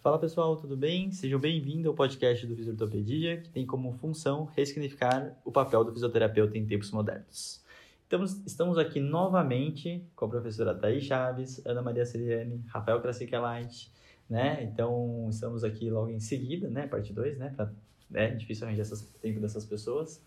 Fala 0.00 0.16
pessoal, 0.16 0.56
tudo 0.56 0.76
bem? 0.76 1.10
Sejam 1.10 1.40
bem-vindos 1.40 1.86
ao 1.86 1.92
podcast 1.92 2.46
do 2.46 2.54
Fisiortopedia, 2.54 3.38
que 3.38 3.48
tem 3.48 3.66
como 3.66 3.92
função 3.94 4.44
ressignificar 4.56 5.36
o 5.44 5.50
papel 5.50 5.82
do 5.82 5.92
fisioterapeuta 5.92 6.56
em 6.56 6.64
tempos 6.64 6.92
modernos. 6.92 7.64
Estamos, 8.04 8.46
estamos 8.46 8.78
aqui 8.78 9.00
novamente 9.00 10.00
com 10.14 10.26
a 10.26 10.28
professora 10.28 10.72
Thaís 10.72 11.02
Chaves, 11.02 11.60
Ana 11.66 11.82
Maria 11.82 12.06
Seriane, 12.06 12.64
Rafael 12.68 13.00
Krasikelait, 13.00 13.90
né? 14.30 14.62
Então, 14.62 15.26
estamos 15.30 15.64
aqui 15.64 15.90
logo 15.90 16.10
em 16.10 16.20
seguida, 16.20 16.70
né? 16.70 16.86
Parte 16.86 17.12
2, 17.12 17.36
né? 17.36 17.52
Pra, 17.56 17.68
é 18.14 18.28
difícil 18.28 18.68
arranjar 18.68 18.82
essas, 18.82 19.02
tempo 19.20 19.40
dessas 19.40 19.64
pessoas. 19.64 20.24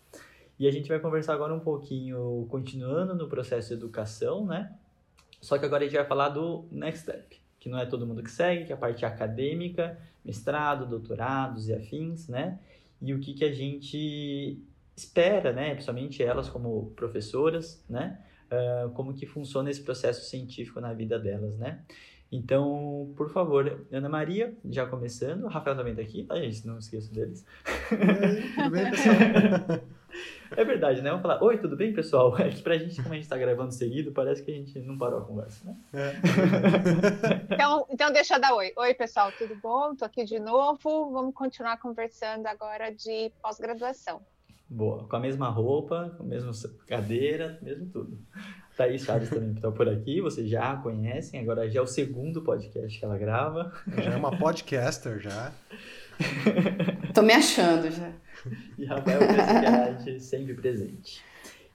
E 0.58 0.68
a 0.68 0.70
gente 0.70 0.86
vai 0.86 1.00
conversar 1.00 1.32
agora 1.32 1.54
um 1.54 1.60
pouquinho, 1.60 2.46
continuando 2.50 3.14
no 3.14 3.26
processo 3.26 3.68
de 3.68 3.74
educação, 3.74 4.44
né? 4.44 4.76
Só 5.40 5.56
que 5.56 5.64
agora 5.64 5.82
a 5.82 5.86
gente 5.86 5.96
vai 5.96 6.06
falar 6.06 6.28
do 6.28 6.66
next 6.70 7.04
step, 7.04 7.41
que 7.62 7.68
não 7.68 7.78
é 7.78 7.86
todo 7.86 8.04
mundo 8.04 8.24
que 8.24 8.30
segue, 8.30 8.64
que 8.64 8.72
é 8.72 8.74
a 8.74 8.78
parte 8.78 9.06
acadêmica, 9.06 9.96
mestrado, 10.24 10.84
doutorados 10.84 11.68
e 11.68 11.72
afins, 11.72 12.26
né? 12.26 12.58
E 13.00 13.14
o 13.14 13.20
que, 13.20 13.34
que 13.34 13.44
a 13.44 13.52
gente 13.52 14.60
espera, 14.96 15.52
né? 15.52 15.70
Principalmente 15.70 16.24
elas 16.24 16.48
como 16.48 16.90
professoras, 16.96 17.84
né? 17.88 18.18
Uh, 18.50 18.90
como 18.90 19.14
que 19.14 19.26
funciona 19.26 19.70
esse 19.70 19.80
processo 19.80 20.28
científico 20.28 20.80
na 20.80 20.92
vida 20.92 21.20
delas, 21.20 21.56
né? 21.56 21.84
Então, 22.32 23.12
por 23.16 23.30
favor, 23.30 23.86
Ana 23.92 24.08
Maria, 24.08 24.52
já 24.68 24.84
começando. 24.84 25.44
O 25.44 25.48
Rafael 25.48 25.76
também 25.76 25.92
está 25.92 26.02
aqui, 26.02 26.24
tá, 26.24 26.34
gente? 26.40 26.66
Não 26.66 26.78
esqueço 26.78 27.14
deles. 27.14 27.46
Tudo 28.56 28.70
bem, 28.70 28.90
pessoal? 28.90 29.82
É 30.56 30.64
verdade, 30.64 31.02
né? 31.02 31.10
Vamos 31.10 31.22
falar, 31.22 31.42
oi, 31.42 31.58
tudo 31.58 31.76
bem, 31.76 31.92
pessoal? 31.92 32.34
É 32.42 32.48
que 32.48 32.62
pra 32.62 32.76
gente, 32.76 33.00
como 33.02 33.14
a 33.14 33.16
gente 33.16 33.28
tá 33.28 33.36
gravando 33.36 33.72
seguido, 33.72 34.12
parece 34.12 34.42
que 34.42 34.50
a 34.50 34.54
gente 34.54 34.78
não 34.80 34.98
parou 34.98 35.20
a 35.20 35.24
conversa, 35.24 35.64
né? 35.64 35.76
É. 35.92 37.54
então, 37.54 37.86
então, 37.88 38.12
deixa 38.12 38.34
eu 38.34 38.40
dar 38.40 38.54
oi. 38.54 38.72
Oi, 38.76 38.94
pessoal, 38.94 39.30
tudo 39.38 39.54
bom? 39.56 39.94
Tô 39.94 40.04
aqui 40.04 40.24
de 40.24 40.38
novo. 40.38 41.10
Vamos 41.10 41.34
continuar 41.34 41.78
conversando 41.78 42.46
agora 42.46 42.90
de 42.90 43.32
pós-graduação. 43.40 44.20
Boa, 44.68 45.06
com 45.06 45.16
a 45.16 45.20
mesma 45.20 45.50
roupa, 45.50 46.14
com 46.16 46.22
a 46.22 46.26
mesma 46.26 46.50
cadeira, 46.86 47.58
mesmo 47.60 47.86
tudo. 47.90 48.18
Thaís 48.74 49.02
Chaves 49.02 49.28
também 49.28 49.52
está 49.52 49.70
por 49.70 49.86
aqui, 49.86 50.20
vocês 50.22 50.48
já 50.48 50.72
a 50.72 50.76
conhecem, 50.76 51.40
agora 51.40 51.70
já 51.70 51.80
é 51.80 51.82
o 51.82 51.86
segundo 51.86 52.40
podcast 52.40 52.98
que 52.98 53.04
ela 53.04 53.18
grava. 53.18 53.70
Já 53.98 54.12
é 54.12 54.16
uma 54.16 54.36
podcaster, 54.36 55.20
já. 55.20 55.52
Tô 57.14 57.22
me 57.22 57.32
achando 57.32 57.90
já. 57.90 58.12
e 58.78 58.84
Rafael 58.84 59.20
Presicati 59.20 60.20
sempre 60.20 60.54
presente. 60.54 61.22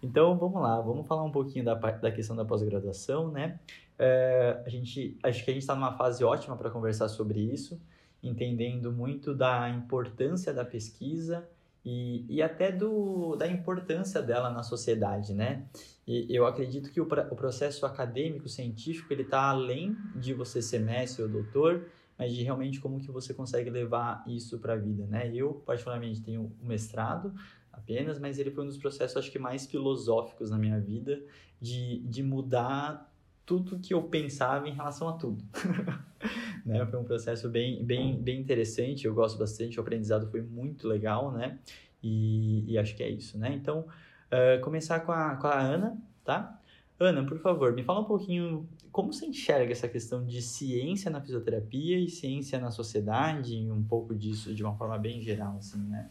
Então, 0.01 0.37
vamos 0.37 0.61
lá, 0.61 0.79
vamos 0.79 1.07
falar 1.07 1.23
um 1.23 1.31
pouquinho 1.31 1.65
da, 1.65 1.73
da 1.73 2.11
questão 2.11 2.35
da 2.35 2.45
pós-graduação, 2.45 3.31
né? 3.31 3.59
É, 3.97 4.61
a 4.65 4.69
gente, 4.69 5.17
acho 5.23 5.43
que 5.43 5.49
a 5.49 5.53
gente 5.53 5.63
está 5.63 5.73
numa 5.73 5.97
fase 5.97 6.23
ótima 6.23 6.55
para 6.55 6.69
conversar 6.69 7.07
sobre 7.07 7.39
isso, 7.39 7.81
entendendo 8.21 8.91
muito 8.91 9.33
da 9.33 9.69
importância 9.69 10.53
da 10.53 10.63
pesquisa 10.63 11.47
e, 11.83 12.25
e 12.29 12.41
até 12.41 12.71
do, 12.71 13.35
da 13.35 13.47
importância 13.47 14.21
dela 14.21 14.51
na 14.51 14.61
sociedade, 14.61 15.33
né? 15.33 15.63
E 16.05 16.27
eu 16.29 16.45
acredito 16.45 16.91
que 16.91 17.01
o, 17.01 17.05
o 17.05 17.35
processo 17.35 17.85
acadêmico, 17.85 18.47
científico, 18.47 19.11
ele 19.11 19.23
está 19.23 19.49
além 19.49 19.97
de 20.15 20.33
você 20.33 20.61
ser 20.61 20.79
mestre 20.79 21.23
ou 21.23 21.29
doutor, 21.29 21.85
mas 22.17 22.33
de 22.33 22.43
realmente 22.43 22.79
como 22.79 22.99
que 22.99 23.11
você 23.11 23.33
consegue 23.33 23.69
levar 23.69 24.23
isso 24.27 24.57
para 24.59 24.73
a 24.73 24.77
vida, 24.77 25.05
né? 25.05 25.31
Eu, 25.33 25.53
particularmente, 25.65 26.21
tenho 26.21 26.41
o 26.41 26.55
um 26.63 26.67
mestrado 26.67 27.33
apenas, 27.71 28.19
mas 28.19 28.39
ele 28.39 28.49
foi 28.51 28.63
um 28.63 28.67
dos 28.67 28.77
processos, 28.77 29.17
acho 29.17 29.31
que, 29.31 29.37
mais 29.37 29.67
filosóficos 29.67 30.49
na 30.49 30.57
minha 30.57 30.79
vida, 30.79 31.21
de, 31.61 31.99
de 31.99 32.23
mudar 32.23 33.13
tudo 33.45 33.79
que 33.79 33.93
eu 33.93 34.03
pensava 34.03 34.67
em 34.67 34.73
relação 34.73 35.07
a 35.07 35.13
tudo. 35.13 35.43
né? 36.65 36.85
Foi 36.85 36.99
um 36.99 37.03
processo 37.03 37.47
bem, 37.47 37.83
bem, 37.85 38.21
bem 38.21 38.41
interessante, 38.41 39.05
eu 39.05 39.13
gosto 39.13 39.37
bastante, 39.37 39.77
o 39.77 39.81
aprendizado 39.81 40.29
foi 40.29 40.41
muito 40.41 40.87
legal, 40.87 41.31
né? 41.31 41.59
E, 42.03 42.63
e 42.67 42.77
acho 42.77 42.95
que 42.95 43.03
é 43.03 43.09
isso, 43.09 43.37
né? 43.37 43.53
Então, 43.53 43.81
uh, 43.81 44.61
começar 44.61 44.99
com 45.01 45.11
a, 45.11 45.35
com 45.35 45.47
a 45.47 45.59
Ana, 45.59 45.97
tá? 46.25 46.59
Ana, 46.99 47.23
por 47.23 47.37
favor, 47.39 47.73
me 47.73 47.83
fala 47.83 48.01
um 48.01 48.05
pouquinho 48.05 48.67
como 48.97 49.13
você 49.13 49.27
enxerga 49.27 49.71
essa 49.71 49.87
questão 49.87 50.25
de 50.25 50.41
ciência 50.41 51.11
na 51.11 51.21
fisioterapia 51.21 51.99
e 51.99 52.09
ciência 52.09 52.57
na 52.57 52.71
sociedade, 52.71 53.55
e 53.55 53.71
um 53.71 53.83
pouco 53.83 54.15
disso 54.15 54.55
de 54.55 54.63
uma 54.63 54.75
forma 54.75 54.97
bem 54.97 55.21
geral, 55.21 55.55
assim, 55.57 55.77
né? 55.77 56.09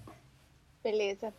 Beleza. 0.85 1.35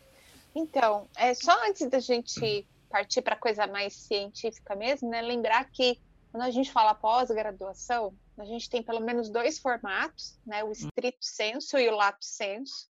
Então, 0.54 1.08
é 1.16 1.32
só 1.32 1.52
antes 1.66 1.88
da 1.88 2.00
gente 2.00 2.68
partir 2.90 3.22
para 3.22 3.34
coisa 3.34 3.66
mais 3.66 3.94
científica 3.94 4.76
mesmo, 4.76 5.08
né? 5.08 5.22
Lembrar 5.22 5.64
que 5.70 5.98
quando 6.30 6.42
a 6.42 6.50
gente 6.50 6.70
fala 6.70 6.94
pós-graduação, 6.94 8.14
a 8.36 8.44
gente 8.44 8.68
tem 8.68 8.82
pelo 8.82 9.00
menos 9.00 9.30
dois 9.30 9.58
formatos, 9.58 10.38
né? 10.46 10.62
O 10.62 10.70
estrito 10.70 11.16
senso 11.22 11.78
e 11.78 11.88
o 11.88 11.96
lato 11.96 12.26
senso. 12.26 12.90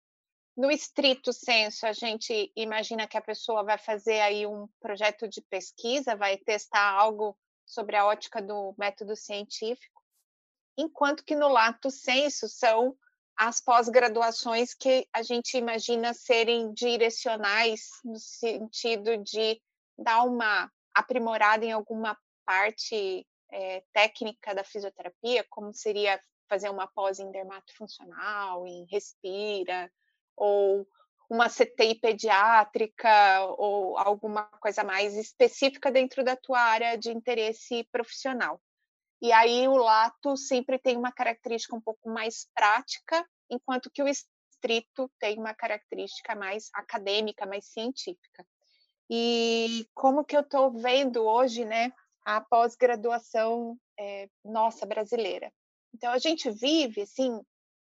No 0.56 0.70
estrito 0.70 1.34
senso, 1.34 1.86
a 1.86 1.92
gente 1.92 2.50
imagina 2.56 3.06
que 3.06 3.18
a 3.18 3.20
pessoa 3.20 3.62
vai 3.62 3.76
fazer 3.76 4.20
aí 4.20 4.46
um 4.46 4.66
projeto 4.80 5.28
de 5.28 5.42
pesquisa, 5.42 6.16
vai 6.16 6.38
testar 6.38 6.94
algo 6.94 7.36
sobre 7.68 7.94
a 7.94 8.06
ótica 8.06 8.40
do 8.40 8.74
método 8.78 9.14
científico, 9.14 10.02
enquanto 10.76 11.24
que 11.24 11.36
no 11.36 11.48
lato 11.48 11.90
senso 11.90 12.48
são 12.48 12.96
as 13.36 13.60
pós-graduações 13.60 14.74
que 14.74 15.06
a 15.12 15.22
gente 15.22 15.56
imagina 15.56 16.12
serem 16.12 16.72
direcionais 16.72 17.82
no 18.04 18.18
sentido 18.18 19.16
de 19.18 19.60
dar 19.96 20.24
uma 20.24 20.68
aprimorada 20.92 21.64
em 21.64 21.70
alguma 21.70 22.18
parte 22.44 23.24
é, 23.50 23.84
técnica 23.92 24.54
da 24.54 24.64
fisioterapia, 24.64 25.46
como 25.48 25.72
seria 25.72 26.20
fazer 26.48 26.70
uma 26.70 26.88
pós 26.88 27.20
em 27.20 27.30
dermatofuncional, 27.30 28.66
em 28.66 28.86
respira, 28.86 29.92
ou 30.34 30.88
uma 31.28 31.48
CTI 31.48 31.94
pediátrica 31.96 33.44
ou 33.58 33.98
alguma 33.98 34.44
coisa 34.60 34.82
mais 34.82 35.14
específica 35.14 35.90
dentro 35.90 36.24
da 36.24 36.34
tua 36.34 36.60
área 36.60 36.96
de 36.96 37.10
interesse 37.10 37.84
profissional. 37.92 38.60
E 39.20 39.32
aí 39.32 39.68
o 39.68 39.76
lato 39.76 40.36
sempre 40.36 40.78
tem 40.78 40.96
uma 40.96 41.12
característica 41.12 41.76
um 41.76 41.80
pouco 41.80 42.08
mais 42.08 42.48
prática, 42.54 43.26
enquanto 43.50 43.90
que 43.90 44.02
o 44.02 44.08
estrito 44.08 45.10
tem 45.18 45.38
uma 45.38 45.54
característica 45.54 46.34
mais 46.34 46.70
acadêmica, 46.72 47.44
mais 47.44 47.66
científica. 47.66 48.46
E 49.10 49.86
como 49.94 50.24
que 50.24 50.36
eu 50.36 50.42
estou 50.42 50.70
vendo 50.70 51.24
hoje, 51.24 51.64
né, 51.64 51.92
a 52.24 52.40
pós-graduação 52.40 53.76
é, 53.98 54.28
nossa 54.44 54.86
brasileira? 54.86 55.52
Então 55.92 56.12
a 56.12 56.18
gente 56.18 56.50
vive 56.50 57.02
assim 57.02 57.40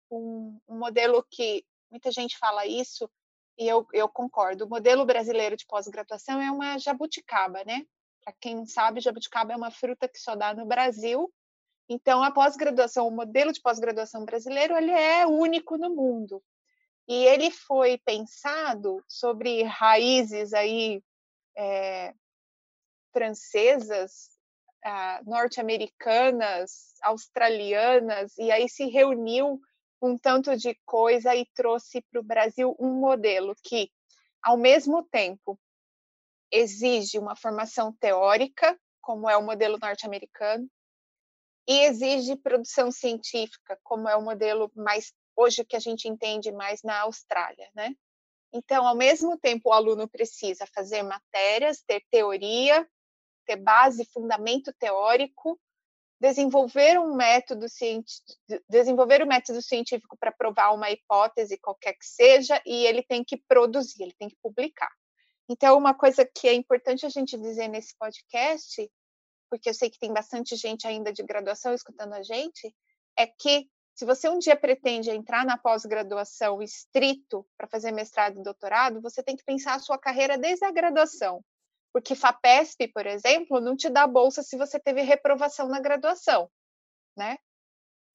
um, 0.09 0.59
um 0.67 0.77
modelo 0.77 1.25
que 1.29 1.65
muita 1.91 2.11
gente 2.11 2.37
fala 2.37 2.65
isso 2.65 3.09
e 3.57 3.67
eu, 3.67 3.87
eu 3.91 4.07
concordo. 4.07 4.65
O 4.65 4.69
modelo 4.69 5.05
brasileiro 5.05 5.57
de 5.57 5.65
pós-graduação 5.65 6.39
é 6.41 6.51
uma 6.51 6.77
jabuticaba, 6.77 7.63
né? 7.65 7.85
Para 8.23 8.33
quem 8.39 8.65
sabe, 8.65 9.01
jabuticaba 9.01 9.53
é 9.53 9.55
uma 9.55 9.71
fruta 9.71 10.07
que 10.07 10.19
só 10.19 10.35
dá 10.35 10.53
no 10.53 10.65
Brasil. 10.65 11.33
Então, 11.89 12.21
a 12.21 12.31
pós-graduação, 12.31 13.07
o 13.07 13.11
modelo 13.11 13.51
de 13.51 13.61
pós-graduação 13.61 14.25
brasileiro, 14.25 14.75
ele 14.75 14.91
é 14.91 15.25
único 15.25 15.77
no 15.77 15.89
mundo. 15.89 16.43
E 17.07 17.25
ele 17.25 17.49
foi 17.49 17.97
pensado 17.99 19.01
sobre 19.07 19.63
raízes 19.63 20.53
aí 20.53 21.01
é, 21.55 22.13
francesas, 23.13 24.37
ah, 24.83 25.21
norte-americanas, 25.25 26.93
australianas, 27.01 28.37
e 28.37 28.51
aí 28.51 28.69
se 28.69 28.85
reuniu 28.87 29.59
um 30.01 30.17
tanto 30.17 30.55
de 30.55 30.77
coisa 30.85 31.35
e 31.35 31.45
trouxe 31.53 32.01
para 32.01 32.19
o 32.19 32.23
Brasil 32.23 32.75
um 32.79 32.93
modelo 32.93 33.55
que, 33.63 33.91
ao 34.41 34.57
mesmo 34.57 35.03
tempo, 35.03 35.59
exige 36.51 37.17
uma 37.17 37.35
formação 37.35 37.91
teórica, 37.93 38.79
como 39.01 39.29
é 39.29 39.35
o 39.37 39.43
modelo 39.43 39.77
norte-americano, 39.81 40.69
e 41.67 41.81
exige 41.81 42.35
produção 42.35 42.91
científica, 42.91 43.77
como 43.83 44.07
é 44.07 44.15
o 44.15 44.21
modelo 44.21 44.71
mais 44.75 45.13
hoje 45.35 45.65
que 45.65 45.75
a 45.75 45.79
gente 45.79 46.07
entende 46.07 46.51
mais 46.51 46.81
na 46.81 47.01
Austrália, 47.01 47.69
né? 47.75 47.93
Então, 48.53 48.87
ao 48.87 48.95
mesmo 48.95 49.37
tempo, 49.37 49.69
o 49.69 49.73
aluno 49.73 50.07
precisa 50.07 50.65
fazer 50.73 51.03
matérias, 51.03 51.83
ter 51.85 52.01
teoria, 52.09 52.87
ter 53.45 53.57
base, 53.57 54.05
fundamento 54.05 54.73
teórico, 54.79 55.59
desenvolver 56.19 56.99
um 56.99 57.15
método 57.15 57.69
científico, 57.69 58.33
desenvolver 58.69 59.23
um 59.23 59.27
método 59.27 59.61
científico 59.61 60.17
para 60.17 60.31
provar 60.31 60.71
uma 60.73 60.89
hipótese 60.89 61.57
qualquer 61.57 61.93
que 61.93 62.05
seja 62.05 62.61
e 62.65 62.85
ele 62.85 63.03
tem 63.03 63.23
que 63.23 63.37
produzir, 63.37 64.03
ele 64.03 64.15
tem 64.17 64.29
que 64.29 64.37
publicar. 64.41 64.91
Então, 65.49 65.77
uma 65.77 65.93
coisa 65.93 66.25
que 66.25 66.47
é 66.47 66.53
importante 66.53 67.05
a 67.05 67.09
gente 67.09 67.37
dizer 67.37 67.67
nesse 67.67 67.95
podcast, 67.97 68.89
porque 69.49 69.69
eu 69.69 69.73
sei 69.73 69.89
que 69.89 69.99
tem 69.99 70.11
bastante 70.11 70.55
gente 70.55 70.85
ainda 70.85 71.13
de 71.13 71.23
graduação 71.23 71.73
escutando 71.73 72.13
a 72.13 72.21
gente, 72.21 72.75
é 73.17 73.25
que 73.27 73.67
se 73.95 74.05
você 74.05 74.29
um 74.29 74.37
dia 74.37 74.55
pretende 74.55 75.09
entrar 75.09 75.45
na 75.45 75.57
pós-graduação 75.57 76.61
estrito 76.61 77.47
para 77.57 77.67
fazer 77.67 77.91
mestrado 77.91 78.39
e 78.39 78.43
doutorado, 78.43 79.01
você 79.01 79.23
tem 79.23 79.35
que 79.35 79.43
pensar 79.43 79.75
a 79.75 79.79
sua 79.79 79.97
carreira 79.97 80.37
desde 80.37 80.65
a 80.65 80.71
graduação. 80.71 81.43
Porque 81.97 82.15
FAPESP, 82.15 82.89
por 82.89 83.05
exemplo, 83.07 83.59
não 83.59 83.75
te 83.75 83.89
dá 83.89 84.05
bolsa 84.05 84.43
se 84.43 84.55
você 84.55 84.79
teve 84.79 85.01
reprovação 85.01 85.67
na 85.67 85.79
graduação, 85.79 86.49
né? 87.17 87.37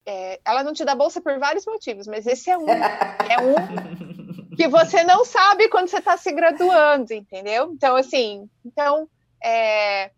é, 0.05 0.39
ela 0.43 0.63
não 0.63 0.73
te 0.73 0.83
dá 0.83 0.95
bolsa 0.95 1.21
por 1.21 1.37
vários 1.39 1.65
motivos, 1.65 2.07
mas 2.07 2.27
esse 2.27 2.49
é 2.49 2.57
um. 2.57 2.67
É 2.69 3.37
um 3.41 4.55
que 4.55 4.67
você 4.67 5.03
não 5.03 5.25
sabe 5.25 5.69
quando 5.69 5.87
você 5.87 5.97
está 5.97 6.17
se 6.17 6.31
graduando, 6.31 7.13
entendeu? 7.13 7.71
Então, 7.73 7.95
assim, 7.95 8.49
então 8.65 9.09
é, 9.43 10.11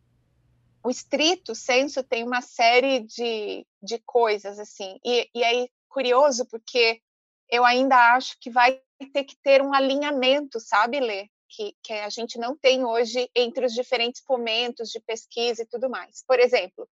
o 0.83 0.89
estrito 0.89 1.56
senso 1.56 2.03
tem 2.03 2.23
uma 2.23 2.41
série 2.41 3.01
de, 3.01 3.65
de 3.81 4.00
coisas, 4.00 4.59
assim, 4.59 5.00
e, 5.06 5.29
e 5.33 5.44
aí 5.44 5.69
curioso 5.88 6.45
porque 6.47 7.01
eu 7.50 7.63
ainda 7.63 8.13
acho 8.15 8.38
que 8.39 8.50
vai 8.50 8.81
ter 9.13 9.23
que 9.23 9.38
ter 9.41 9.62
um 9.62 9.73
alinhamento, 9.73 10.59
sabe, 10.59 11.00
Lê? 11.00 11.29
Que, 11.47 11.75
que 11.83 11.94
a 11.94 12.09
gente 12.09 12.38
não 12.38 12.57
tem 12.57 12.83
hoje 12.83 13.30
entre 13.36 13.65
os 13.65 13.74
diferentes 13.74 14.21
momentos 14.27 14.89
de 14.89 15.00
pesquisa 15.00 15.62
e 15.62 15.65
tudo 15.65 15.89
mais. 15.89 16.24
Por 16.27 16.39
exemplo, 16.39 16.89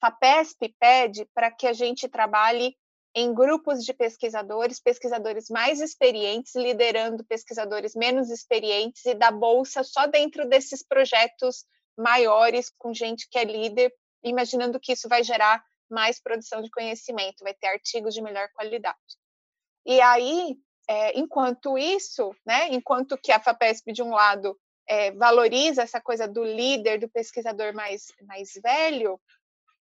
FAPESP 0.00 0.74
pede 0.80 1.24
para 1.32 1.50
que 1.50 1.66
a 1.66 1.72
gente 1.72 2.08
trabalhe 2.08 2.76
em 3.14 3.32
grupos 3.32 3.84
de 3.84 3.92
pesquisadores, 3.92 4.80
pesquisadores 4.80 5.48
mais 5.50 5.80
experientes, 5.80 6.54
liderando 6.56 7.24
pesquisadores 7.24 7.94
menos 7.94 8.30
experientes 8.30 9.04
e 9.04 9.14
da 9.14 9.30
bolsa 9.30 9.84
só 9.84 10.06
dentro 10.06 10.48
desses 10.48 10.82
projetos 10.82 11.64
maiores, 11.96 12.72
com 12.78 12.94
gente 12.94 13.28
que 13.30 13.38
é 13.38 13.44
líder, 13.44 13.94
imaginando 14.24 14.80
que 14.80 14.92
isso 14.92 15.08
vai 15.08 15.22
gerar 15.22 15.62
mais 15.90 16.20
produção 16.20 16.62
de 16.62 16.70
conhecimento, 16.70 17.44
vai 17.44 17.54
ter 17.54 17.68
artigos 17.68 18.14
de 18.14 18.22
melhor 18.22 18.48
qualidade. 18.54 18.96
E 19.84 20.00
aí, 20.00 20.56
é, 20.92 21.18
enquanto 21.18 21.78
isso, 21.78 22.36
né, 22.44 22.68
enquanto 22.68 23.16
que 23.16 23.32
a 23.32 23.40
FAPESP, 23.40 23.94
de 23.94 24.02
um 24.02 24.10
lado, 24.10 24.54
é, 24.86 25.10
valoriza 25.12 25.82
essa 25.82 26.02
coisa 26.02 26.28
do 26.28 26.44
líder, 26.44 27.00
do 27.00 27.08
pesquisador 27.08 27.72
mais, 27.74 28.08
mais 28.26 28.50
velho, 28.62 29.18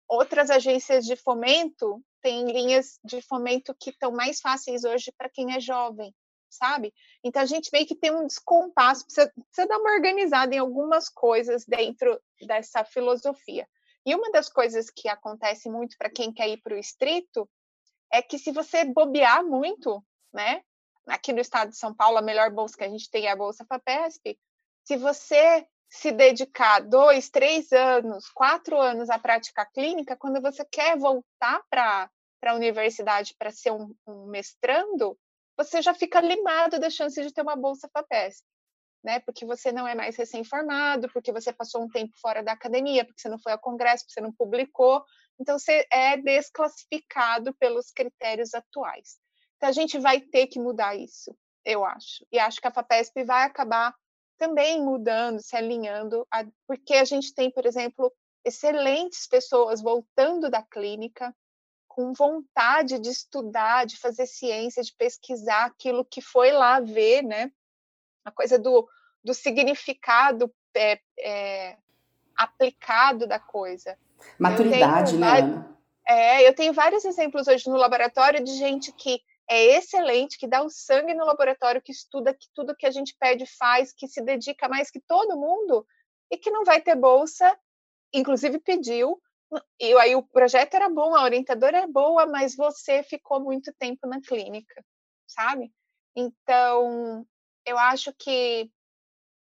outras 0.06 0.50
agências 0.50 1.06
de 1.06 1.15
fomento 1.15 2.04
têm 2.21 2.51
linhas 2.51 3.00
de 3.06 3.21
fomento 3.21 3.74
que 3.80 3.92
estão 3.92 4.12
mais 4.12 4.42
fáceis 4.42 4.83
hoje 4.83 5.13
para 5.18 5.30
quem 5.30 5.56
é 5.56 5.62
jovem, 5.62 6.13
sabe? 6.50 6.94
Então 7.24 7.42
a 7.42 7.45
gente 7.45 7.69
vê 7.71 7.86
que 7.86 7.95
tem 7.95 8.12
um 8.12 8.27
descompasso, 8.27 9.06
precisa, 9.06 9.31
precisa 9.50 9.65
dar 9.65 9.77
uma 9.77 9.94
organizada 9.94 10.53
em 10.53 10.60
algumas 10.60 11.07
coisas 11.07 11.63
dentro 11.65 12.21
dessa 12.45 12.83
filosofia. 12.83 13.65
E 14.06 14.13
uma 14.13 14.30
das 14.30 14.50
coisas 14.50 14.89
que 14.89 15.07
acontece 15.07 15.69
muito 15.69 15.95
para 15.98 16.10
quem 16.10 16.33
quer 16.33 16.50
ir 16.50 16.62
para 16.62 16.75
o 16.75 16.77
estrito 16.77 17.50
é 18.12 18.21
que 18.21 18.38
se 18.38 18.51
você 18.51 18.83
bobear 18.83 19.45
muito, 19.45 20.03
né? 20.33 20.62
Aqui 21.07 21.31
no 21.31 21.39
estado 21.39 21.69
de 21.69 21.77
São 21.77 21.94
Paulo, 21.94 22.18
a 22.18 22.21
melhor 22.21 22.51
bolsa 22.51 22.77
que 22.77 22.83
a 22.83 22.89
gente 22.89 23.09
tem 23.09 23.25
é 23.27 23.31
a 23.31 23.36
Bolsa 23.36 23.65
FAPESP. 23.65 24.38
Se 24.83 24.98
você 24.98 25.65
se 25.89 26.12
dedicar 26.12 26.81
dois, 26.81 27.30
três 27.30 27.71
anos, 27.71 28.30
quatro 28.30 28.80
anos 28.80 29.09
à 29.09 29.18
prática 29.18 29.65
clínica, 29.65 30.18
quando 30.18 30.42
você 30.42 30.65
quer 30.65 30.98
voltar 30.98 31.63
para 31.69 32.09
a 32.45 32.54
universidade 32.54 33.33
para 33.38 33.51
ser 33.51 33.71
um, 33.71 33.94
um, 34.06 34.25
mestrando, 34.27 35.18
você 35.57 35.81
já 35.81 35.94
fica 35.94 36.19
limado 36.19 36.80
da 36.80 36.89
chance 36.89 37.21
de 37.21 37.33
ter 37.33 37.42
uma 37.42 37.56
bolsa 37.56 37.89
FAPESP 37.94 38.45
né? 39.07 39.21
Porque 39.21 39.45
você 39.45 39.71
não 39.71 39.88
é 39.88 39.95
mais 39.95 40.18
recém-formado, 40.18 41.10
porque 41.13 41.31
você 41.31 41.53
passou 41.53 41.81
um 41.81 41.88
tempo 41.88 42.13
fora 42.19 42.44
da 42.44 42.51
academia, 42.51 43.06
porque 43.06 43.21
você 43.21 43.30
não 43.30 43.39
foi 43.39 43.53
ao 43.53 43.60
congresso, 43.60 44.03
porque 44.03 44.13
você 44.13 44.21
não 44.21 44.33
publicou. 44.33 45.01
Então, 45.39 45.57
você 45.57 45.88
é 45.89 46.18
desclassificado 46.18 47.53
pelos 47.56 47.92
critérios 47.92 48.53
atuais. 48.53 49.18
Então, 49.57 49.69
a 49.69 49.74
gente 49.74 49.98
vai 50.00 50.21
ter 50.21 50.48
que 50.48 50.59
mudar 50.59 50.95
isso, 50.95 51.36
eu 51.65 51.83
acho. 51.83 52.25
E 52.31 52.39
acho 52.39 52.62
que 52.62 52.68
a 52.68 52.71
FAPESP 52.71 53.24
vai 53.24 53.44
acabar 53.44 53.94
também 54.38 54.81
mudando, 54.81 55.42
se 55.42 55.56
alinhando, 55.56 56.25
a... 56.31 56.45
porque 56.68 56.94
a 56.95 57.06
gente 57.06 57.33
tem, 57.33 57.51
por 57.51 57.65
exemplo, 57.65 58.13
excelentes 58.45 59.27
pessoas 59.27 59.81
voltando 59.81 60.50
da 60.50 60.62
clínica, 60.62 61.36
com 61.88 62.13
vontade 62.13 63.00
de 63.00 63.09
estudar, 63.09 63.86
de 63.86 63.98
fazer 63.98 64.27
ciência, 64.27 64.83
de 64.83 64.94
pesquisar 64.94 65.65
aquilo 65.65 66.06
que 66.06 66.21
foi 66.21 66.51
lá 66.51 66.80
ver, 66.80 67.24
né? 67.24 67.51
a 68.27 68.31
coisa 68.31 68.60
do, 68.60 68.88
do 69.24 69.33
significado 69.33 70.53
é, 70.75 71.00
é, 71.19 71.77
aplicado 72.36 73.25
da 73.25 73.39
coisa. 73.39 73.98
Maturidade, 74.38 75.12
tenho, 75.12 75.21
né? 75.21 75.65
É, 76.07 76.48
eu 76.48 76.53
tenho 76.53 76.74
vários 76.74 77.06
exemplos 77.06 77.48
hoje 77.48 77.69
no 77.69 77.77
laboratório 77.77 78.44
de 78.44 78.51
gente 78.53 78.92
que 78.92 79.21
é 79.50 79.78
excelente, 79.78 80.38
que 80.38 80.48
dá 80.48 80.62
o 80.62 80.70
sangue 80.70 81.14
no 81.14 81.26
laboratório, 81.26 81.82
que 81.82 81.92
estuda, 81.92 82.34
que 82.34 82.48
tudo 82.54 82.76
que 82.76 82.86
a 82.86 82.92
gente 82.92 83.16
pede 83.20 83.46
faz, 83.58 83.94
que 83.94 84.08
se 84.08 84.22
dedica 84.22 84.68
mais 84.68 84.92
que 84.92 85.00
todo 85.02 85.38
mundo 85.38 85.86
e 86.30 86.38
que 86.38 86.52
não 86.52 86.66
vai 86.66 86.82
ter 86.82 86.96
bolsa, 86.96 87.58
inclusive 88.14 88.60
pediu. 88.60 89.22
E 89.80 89.94
aí 89.94 90.16
o 90.16 90.24
projeto 90.24 90.74
era 90.74 90.90
bom, 90.90 91.16
a 91.16 91.24
orientadora 91.24 91.78
é 91.78 91.88
boa, 91.88 92.26
mas 92.26 92.56
você 92.56 93.02
ficou 93.04 93.40
muito 93.40 93.74
tempo 93.80 94.06
na 94.06 94.20
clínica, 94.20 94.84
sabe? 95.26 95.72
Então, 96.14 97.26
eu 97.66 97.78
acho 97.78 98.14
que 98.14 98.70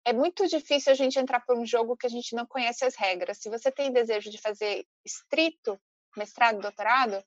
é 0.05 0.13
muito 0.13 0.47
difícil 0.47 0.93
a 0.93 0.95
gente 0.95 1.19
entrar 1.19 1.41
por 1.41 1.57
um 1.57 1.65
jogo 1.65 1.97
que 1.97 2.07
a 2.07 2.11
gente 2.11 2.35
não 2.35 2.47
conhece 2.47 2.85
as 2.85 2.95
regras. 2.95 3.39
Se 3.39 3.49
você 3.49 3.73
tem 3.73 3.91
desejo 3.91 4.31
de 4.31 4.39
fazer 4.39 4.87
estrito, 5.05 5.81
mestrado, 6.17 6.61
doutorado, 6.61 7.25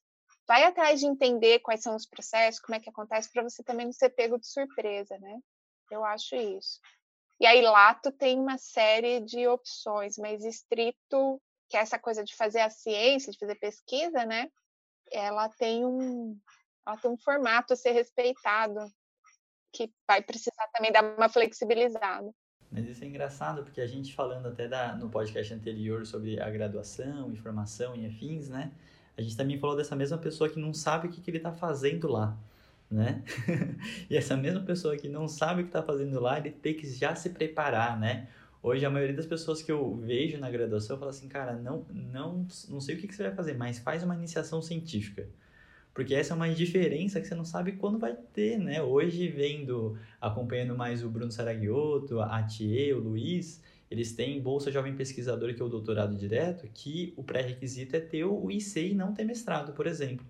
vai 0.50 0.64
atrás 0.64 1.00
de 1.00 1.06
entender 1.06 1.60
quais 1.60 1.84
são 1.84 1.96
os 1.96 2.08
processos, 2.08 2.60
como 2.60 2.76
é 2.76 2.80
que 2.80 2.90
acontece, 2.90 3.32
para 3.32 3.44
você 3.44 3.62
também 3.62 3.86
não 3.86 3.94
ser 3.94 4.10
pego 4.10 4.40
de 4.40 4.48
surpresa, 4.48 5.16
né? 5.20 5.40
Eu 5.92 6.04
acho 6.04 6.36
isso. 6.36 6.80
E 7.40 7.46
aí, 7.46 7.62
lato 7.62 8.12
tem 8.12 8.40
uma 8.40 8.58
série 8.58 9.20
de 9.20 9.48
opções, 9.48 10.18
mas 10.18 10.44
estrito, 10.44 11.40
que 11.70 11.78
é 11.78 11.82
essa 11.82 12.00
coisa 12.00 12.24
de 12.24 12.36
fazer 12.36 12.62
a 12.62 12.70
ciência, 12.72 13.32
de 13.32 13.38
fazer 13.38 13.60
pesquisa, 13.60 14.26
né? 14.26 14.50
Ela 15.12 15.50
tem 15.50 15.86
um, 15.86 16.36
ela 16.84 16.98
tem 16.98 17.12
um 17.12 17.18
formato 17.18 17.74
a 17.74 17.76
ser 17.76 17.92
respeitado 17.92 18.92
que 19.72 19.94
vai 20.08 20.20
precisar 20.20 20.68
também 20.74 20.92
dar 20.92 21.04
uma 21.16 21.30
flexibilizada. 21.30 22.34
Mas 22.72 22.88
isso 22.88 23.04
é 23.04 23.08
engraçado, 23.08 23.64
porque 23.64 23.82
a 23.82 23.88
gente 23.88 24.16
falando 24.16 24.48
até 24.48 24.68
da, 24.68 24.96
no 24.96 25.12
podcast 25.12 25.54
anterior 25.54 26.08
sobre 26.08 26.42
a 26.42 26.50
graduação, 26.50 27.32
informação 27.32 27.96
e 27.96 28.08
afins, 28.08 28.50
né? 28.50 28.72
A 29.20 29.22
gente 29.22 29.36
também 29.36 29.60
falou 29.60 29.76
dessa 29.76 29.98
mesma 29.98 30.18
pessoa 30.18 30.50
que 30.50 30.58
não 30.58 30.74
sabe 30.74 31.08
o 31.08 31.12
que, 31.12 31.20
que 31.20 31.30
ele 31.30 31.38
está 31.38 31.52
fazendo 31.52 32.10
lá, 32.10 32.38
né? 32.90 33.22
e 34.10 34.16
essa 34.16 34.38
mesma 34.38 34.62
pessoa 34.62 34.96
que 34.96 35.10
não 35.10 35.28
sabe 35.28 35.60
o 35.60 35.64
que 35.66 35.70
está 35.70 35.84
fazendo 35.84 36.22
lá, 36.22 36.38
ele 36.38 36.52
tem 36.52 36.74
que 36.74 36.90
já 36.90 37.14
se 37.14 37.32
preparar, 37.32 38.00
né? 38.00 38.30
Hoje, 38.64 38.86
a 38.86 38.90
maioria 38.90 39.14
das 39.14 39.26
pessoas 39.26 39.62
que 39.62 39.70
eu 39.70 39.94
vejo 39.98 40.38
na 40.38 40.50
graduação 40.50 40.98
fala 40.98 41.12
assim, 41.12 41.28
cara, 41.28 41.52
não, 41.52 41.86
não, 41.92 42.48
não 42.70 42.80
sei 42.80 42.96
o 42.96 42.98
que, 42.98 43.10
que 43.10 43.16
você 43.16 43.24
vai 43.24 43.36
fazer, 43.36 43.58
mas 43.58 43.78
faz 43.80 44.04
uma 44.04 44.16
iniciação 44.16 44.62
científica. 44.62 45.28
Porque 45.94 46.16
essa 46.16 46.34
é 46.34 46.36
uma 46.38 46.48
diferença 46.48 47.20
que 47.20 47.28
você 47.28 47.36
não 47.36 47.44
sabe 47.44 47.74
quando 47.74 48.00
vai 48.00 48.16
ter, 48.34 48.58
né? 48.58 48.82
Hoje, 48.82 49.28
vendo, 49.28 49.98
acompanhando 50.22 50.78
mais 50.78 51.04
o 51.04 51.10
Bruno 51.10 51.30
Saragiotto, 51.30 52.22
a 52.22 52.42
Thier, 52.44 52.96
o 52.96 53.02
Luiz, 53.02 53.62
eles 53.90 54.14
têm 54.14 54.42
Bolsa 54.42 54.72
Jovem 54.72 54.96
Pesquisador, 54.96 55.54
que 55.54 55.62
é 55.62 55.66
o 55.66 55.70
doutorado 55.70 56.16
direto, 56.16 56.68
que 56.74 57.14
o 57.18 57.24
pré-requisito 57.24 57.96
é 57.96 58.00
ter 58.00 58.24
o 58.24 58.52
IC 58.52 58.92
e 58.92 58.94
não 58.94 59.14
ter 59.14 59.24
mestrado, 59.24 59.74
por 59.74 59.88
exemplo. 59.88 60.26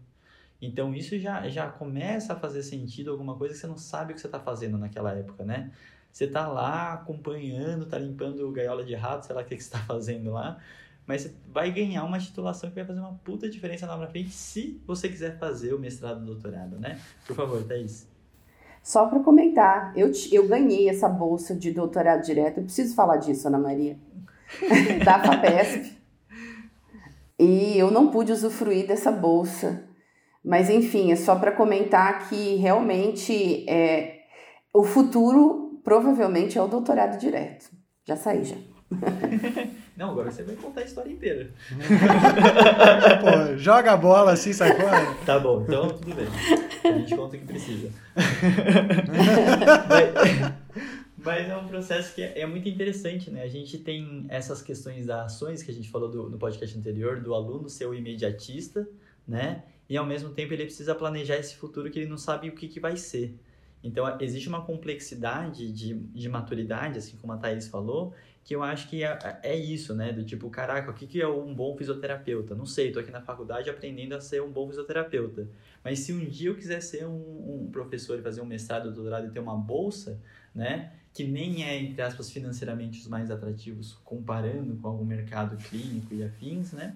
Então, 0.62 0.94
isso 0.94 1.18
já, 1.20 1.48
já 1.50 1.70
começa 1.70 2.34
a 2.34 2.36
fazer 2.36 2.64
sentido 2.64 3.12
alguma 3.12 3.36
coisa 3.36 3.54
que 3.54 3.60
você 3.60 3.68
não 3.68 3.78
sabe 3.78 4.12
o 4.12 4.16
que 4.16 4.22
você 4.22 4.28
está 4.28 4.40
fazendo 4.40 4.78
naquela 4.78 5.14
época, 5.14 5.44
né? 5.44 5.72
Você 6.12 6.26
está 6.26 6.48
lá 6.48 6.94
acompanhando, 6.94 7.84
está 7.84 7.98
limpando 7.98 8.50
gaiola 8.52 8.84
de 8.84 8.96
rato, 8.96 9.26
sei 9.26 9.36
lá 9.36 9.42
o 9.42 9.46
que, 9.46 9.56
você 9.56 9.62
está 9.62 9.80
fazendo 9.80 10.32
lá, 10.32 10.58
mas 11.06 11.24
você 11.24 11.36
vai 11.48 11.72
ganhar 11.72 12.04
uma 12.04 12.20
titulação 12.20 12.70
que 12.70 12.76
vai 12.76 12.86
fazer 12.86 13.00
uma 13.00 13.14
puta 13.14 13.50
diferença 13.50 13.86
lá 13.86 13.98
na 13.98 14.08
frente 14.08 14.32
se 14.32 14.82
você 14.86 15.08
quiser 15.10 15.38
fazer 15.38 15.74
o 15.74 15.80
mestrado 15.80 16.24
e 16.24 16.26
doutorado, 16.26 16.78
né? 16.78 17.00
Por 17.26 17.36
favor, 17.36 17.64
Thaís. 17.64 18.08
Só 18.84 19.08
para 19.08 19.20
comentar, 19.20 19.94
eu, 19.96 20.12
eu 20.32 20.48
ganhei 20.48 20.90
essa 20.90 21.08
bolsa 21.08 21.56
de 21.56 21.72
doutorado 21.72 22.24
direto, 22.24 22.58
eu 22.58 22.64
preciso 22.64 22.96
falar 22.96 23.18
disso, 23.18 23.48
Ana 23.48 23.60
Maria, 23.60 23.98
da 25.04 25.20
FAPESP. 25.20 25.98
E 27.38 27.78
eu 27.78 27.90
não 27.90 28.12
pude 28.12 28.32
usufruir 28.32 28.88
dessa 28.88 29.12
bolsa. 29.12 29.84
Mas, 30.44 30.70
enfim, 30.70 31.12
é 31.12 31.16
só 31.16 31.36
para 31.36 31.52
comentar 31.52 32.28
que 32.28 32.56
realmente 32.56 33.70
é, 33.70 34.24
o 34.74 34.84
futuro 34.84 35.80
provavelmente 35.84 36.58
é 36.58 36.62
o 36.62 36.68
doutorado 36.68 37.18
direto. 37.18 37.70
Já 38.06 38.16
saí 38.16 38.44
já. 38.44 38.56
Não, 40.00 40.12
agora 40.12 40.32
você 40.32 40.44
vai 40.44 40.56
contar 40.56 40.80
a 40.80 40.86
história 40.86 41.12
inteira. 41.12 41.52
Pô, 43.20 43.58
joga 43.58 43.92
a 43.92 43.98
bola 43.98 44.32
assim, 44.32 44.54
sai 44.54 44.74
fora. 44.80 45.14
Tá 45.26 45.38
bom, 45.38 45.62
então 45.64 45.90
tudo 45.90 46.16
bem. 46.16 46.26
A 46.86 46.98
gente 47.00 47.14
conta 47.18 47.36
o 47.36 47.40
que 47.42 47.46
precisa. 47.46 47.92
mas, 49.90 50.54
mas, 51.18 51.50
é 51.50 51.58
um 51.58 51.68
processo 51.68 52.16
que 52.16 52.22
é, 52.22 52.40
é, 52.40 52.46
muito 52.46 52.70
interessante, 52.70 53.30
né? 53.30 53.44
A 53.44 53.50
gente 53.50 53.78
tem 53.78 54.26
essas 54.30 54.62
questões 54.62 55.06
das 55.06 55.34
ações 55.34 55.62
que 55.62 55.70
a 55.70 55.74
gente 55.74 55.90
falou 55.90 56.10
do, 56.10 56.30
no 56.30 56.38
podcast 56.38 56.78
anterior, 56.78 57.20
do 57.20 57.34
aluno 57.34 57.68
ser 57.68 57.86
o 57.86 57.94
imediatista, 57.94 58.88
né? 59.28 59.64
E 59.90 59.98
ao 59.98 60.06
mesmo 60.06 60.30
tempo 60.30 60.54
ele 60.54 60.64
precisa 60.64 60.96
planejar 60.96 61.36
esse 61.36 61.58
futuro 61.58 61.92
que 61.92 62.00
ele 62.00 62.10
não 62.10 62.18
sabe 62.18 62.48
o 62.48 62.54
que, 62.54 62.70
que 62.70 62.80
vai 62.80 62.96
ser. 62.96 63.38
Então, 63.84 64.18
existe 64.20 64.48
uma 64.48 64.62
complexidade 64.62 65.72
de, 65.72 65.94
de 65.94 66.30
maturidade, 66.30 66.98
assim 66.98 67.16
como 67.18 67.34
a 67.34 67.38
Thaís 67.38 67.68
falou, 67.68 68.14
que 68.50 68.56
eu 68.56 68.64
acho 68.64 68.90
que 68.90 69.04
é, 69.04 69.40
é 69.44 69.56
isso, 69.56 69.94
né? 69.94 70.12
Do 70.12 70.24
tipo, 70.24 70.50
caraca, 70.50 70.90
o 70.90 70.94
que, 70.96 71.06
que 71.06 71.22
é 71.22 71.28
um 71.28 71.54
bom 71.54 71.78
fisioterapeuta? 71.78 72.56
Não 72.56 72.66
sei, 72.66 72.92
tô 72.92 73.00
aqui 73.00 73.12
na 73.12 73.22
faculdade 73.22 73.70
aprendendo 73.70 74.16
a 74.16 74.20
ser 74.20 74.42
um 74.42 74.50
bom 74.52 74.68
fisioterapeuta. 74.68 75.48
Mas 75.84 76.00
se 76.00 76.12
um 76.12 76.26
dia 76.26 76.50
eu 76.50 76.56
quiser 76.56 76.82
ser 76.82 77.06
um, 77.06 77.12
um 77.14 77.70
professor 77.72 78.18
e 78.18 78.24
fazer 78.24 78.42
um 78.42 78.46
mestrado, 78.46 78.92
doutorado 78.92 79.28
e 79.28 79.30
ter 79.30 79.40
uma 79.40 79.56
bolsa, 79.56 80.20
né? 80.56 80.94
Que 81.14 81.26
nem 81.26 81.64
é, 81.64 81.80
entre 81.80 82.02
aspas, 82.02 82.32
financeiramente 82.32 83.00
os 83.00 83.08
mais 83.08 83.30
atrativos, 83.30 84.00
comparando 84.04 84.76
com 84.78 84.88
algum 84.88 85.06
mercado 85.06 85.56
clínico 85.56 86.16
e 86.16 86.24
afins, 86.24 86.72
né? 86.72 86.96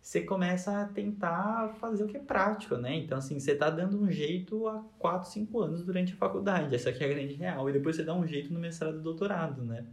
Você 0.00 0.22
começa 0.22 0.80
a 0.80 0.86
tentar 0.86 1.76
fazer 1.78 2.04
o 2.04 2.06
que 2.06 2.16
é 2.16 2.20
prático, 2.20 2.76
né? 2.76 2.96
Então, 2.96 3.18
assim, 3.18 3.38
você 3.38 3.54
tá 3.54 3.68
dando 3.68 4.00
um 4.00 4.10
jeito 4.10 4.66
há 4.66 4.82
4, 4.98 5.28
5 5.28 5.60
anos 5.60 5.84
durante 5.84 6.14
a 6.14 6.16
faculdade. 6.16 6.74
Essa 6.74 6.88
aqui 6.88 7.04
é 7.04 7.06
a 7.06 7.10
grande 7.10 7.34
real. 7.34 7.68
E 7.68 7.74
depois 7.74 7.94
você 7.94 8.02
dá 8.02 8.14
um 8.14 8.26
jeito 8.26 8.50
no 8.50 8.58
mestrado 8.58 9.00
e 9.00 9.02
doutorado, 9.02 9.62
né? 9.62 9.84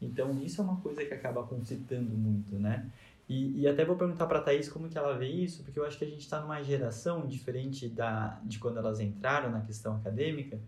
Então, 0.00 0.40
isso 0.42 0.60
é 0.60 0.64
uma 0.64 0.76
coisa 0.76 1.04
que 1.04 1.12
acaba 1.12 1.42
conflitando 1.42 2.16
muito, 2.16 2.54
né? 2.56 2.90
E, 3.28 3.60
e 3.60 3.68
até 3.68 3.84
vou 3.84 3.96
perguntar 3.96 4.26
para 4.26 4.40
a 4.40 4.42
Thaís 4.42 4.68
como 4.68 4.88
que 4.88 4.98
ela 4.98 5.16
vê 5.16 5.28
isso, 5.28 5.62
porque 5.62 5.78
eu 5.78 5.84
acho 5.84 5.96
que 5.96 6.04
a 6.04 6.08
gente 6.08 6.22
está 6.22 6.40
numa 6.40 6.60
geração 6.62 7.26
diferente 7.26 7.88
da, 7.88 8.40
de 8.44 8.58
quando 8.58 8.78
elas 8.78 8.98
entraram 8.98 9.50
na 9.50 9.60
questão 9.60 9.94
acadêmica, 9.94 10.58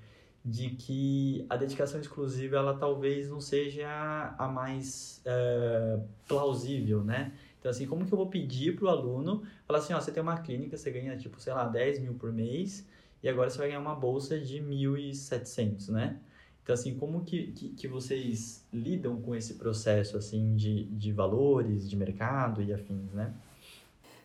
de 0.45 0.71
que 0.71 1.47
a 1.49 1.57
dedicação 1.57 2.01
exclusiva, 2.01 2.57
ela 2.57 2.77
talvez 2.77 3.31
não 3.31 3.41
seja 3.41 3.89
a, 4.37 4.49
mais 4.49 5.23
uh, 5.27 6.03
plausível, 6.27 7.03
né? 7.03 7.33
Então, 7.59 7.71
assim, 7.71 7.87
como 7.87 8.05
que 8.05 8.13
eu 8.13 8.19
vou 8.19 8.29
pedir 8.29 8.77
para 8.77 8.87
o 8.87 8.89
aluno, 8.89 9.43
falar 9.67 9.79
assim, 9.79 9.93
ó, 9.93 10.01
você 10.01 10.11
tem 10.11 10.23
uma 10.23 10.41
clínica, 10.41 10.77
você 10.77 10.91
ganha, 10.91 11.17
tipo, 11.17 11.41
sei 11.41 11.53
lá, 11.53 11.67
10 11.69 12.01
mil 12.01 12.15
por 12.15 12.33
mês, 12.33 12.87
e 13.23 13.29
agora 13.29 13.49
você 13.49 13.59
vai 13.59 13.69
ganhar 13.69 13.81
uma 13.81 13.95
bolsa 13.95 14.39
de 14.39 14.61
1.700, 14.61 15.89
né? 15.91 16.19
Então, 16.63 16.75
assim, 16.75 16.95
como 16.95 17.25
que, 17.25 17.49
que, 17.49 17.69
que, 17.71 17.89
vocês 17.89 18.65
lidam 18.73 19.21
com 19.21 19.35
esse 19.35 19.55
processo, 19.55 20.17
assim, 20.17 20.55
de, 20.55 20.85
de 20.85 21.13
valores, 21.13 21.89
de 21.89 21.97
mercado 21.97 22.63
e 22.63 22.73
afins, 22.73 23.13
né? 23.13 23.33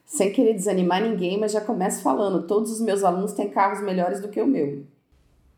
Sem 0.06 0.32
querer 0.32 0.54
desanimar 0.54 1.02
ninguém, 1.02 1.40
mas 1.40 1.52
já 1.52 1.60
começo 1.60 2.02
falando, 2.02 2.46
todos 2.46 2.72
os 2.72 2.80
meus 2.80 3.04
alunos 3.04 3.34
têm 3.34 3.50
carros 3.50 3.84
melhores 3.84 4.22
do 4.22 4.30
que 4.30 4.40
o 4.40 4.48
meu. 4.48 4.86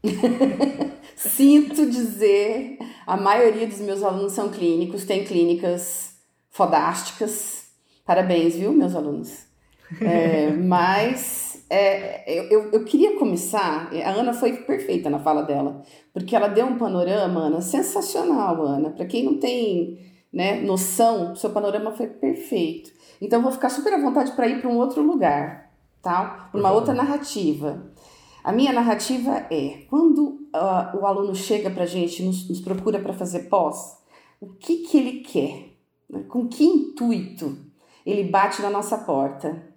Sinto 1.15 1.89
dizer, 1.89 2.77
a 3.05 3.17
maioria 3.17 3.67
dos 3.67 3.79
meus 3.79 4.01
alunos 4.01 4.31
são 4.31 4.49
clínicos, 4.49 5.03
têm 5.03 5.25
clínicas 5.25 6.15
fodásticas. 6.49 7.67
Parabéns, 8.05 8.55
viu, 8.55 8.71
meus 8.71 8.95
alunos? 8.95 9.49
É, 10.01 10.51
mas 10.51 11.48
é, 11.69 12.23
eu, 12.49 12.71
eu 12.71 12.83
queria 12.83 13.17
começar. 13.17 13.91
A 13.93 14.09
Ana 14.09 14.33
foi 14.33 14.53
perfeita 14.53 15.09
na 15.09 15.19
fala 15.19 15.43
dela, 15.43 15.83
porque 16.13 16.35
ela 16.35 16.47
deu 16.47 16.65
um 16.65 16.77
panorama, 16.77 17.41
Ana, 17.41 17.61
sensacional, 17.61 18.61
Ana. 18.65 18.89
Para 18.89 19.05
quem 19.05 19.23
não 19.23 19.37
tem 19.37 19.99
né, 20.33 20.59
noção, 20.61 21.35
seu 21.35 21.51
panorama 21.51 21.91
foi 21.91 22.07
perfeito. 22.07 22.91
Então, 23.21 23.39
eu 23.39 23.43
vou 23.43 23.51
ficar 23.51 23.69
super 23.69 23.93
à 23.93 24.01
vontade 24.01 24.31
para 24.31 24.47
ir 24.47 24.61
para 24.61 24.69
um 24.69 24.77
outro 24.77 25.01
lugar, 25.03 25.71
tá? 26.01 26.49
Para 26.51 26.59
uma 26.59 26.71
outra 26.71 26.93
narrativa. 26.93 27.91
A 28.43 28.51
minha 28.51 28.73
narrativa 28.73 29.45
é: 29.51 29.83
quando 29.89 30.39
uh, 30.55 30.97
o 30.99 31.05
aluno 31.05 31.35
chega 31.35 31.69
para 31.69 31.83
a 31.83 31.87
gente, 31.87 32.23
nos, 32.23 32.49
nos 32.49 32.61
procura 32.61 32.99
para 32.99 33.13
fazer 33.13 33.49
pós, 33.49 33.97
o 34.39 34.47
que, 34.47 34.77
que 34.77 34.97
ele 34.97 35.19
quer? 35.19 35.69
Com 36.27 36.47
que 36.47 36.63
intuito 36.63 37.57
ele 38.05 38.23
bate 38.23 38.61
na 38.61 38.69
nossa 38.69 38.97
porta? 38.97 39.68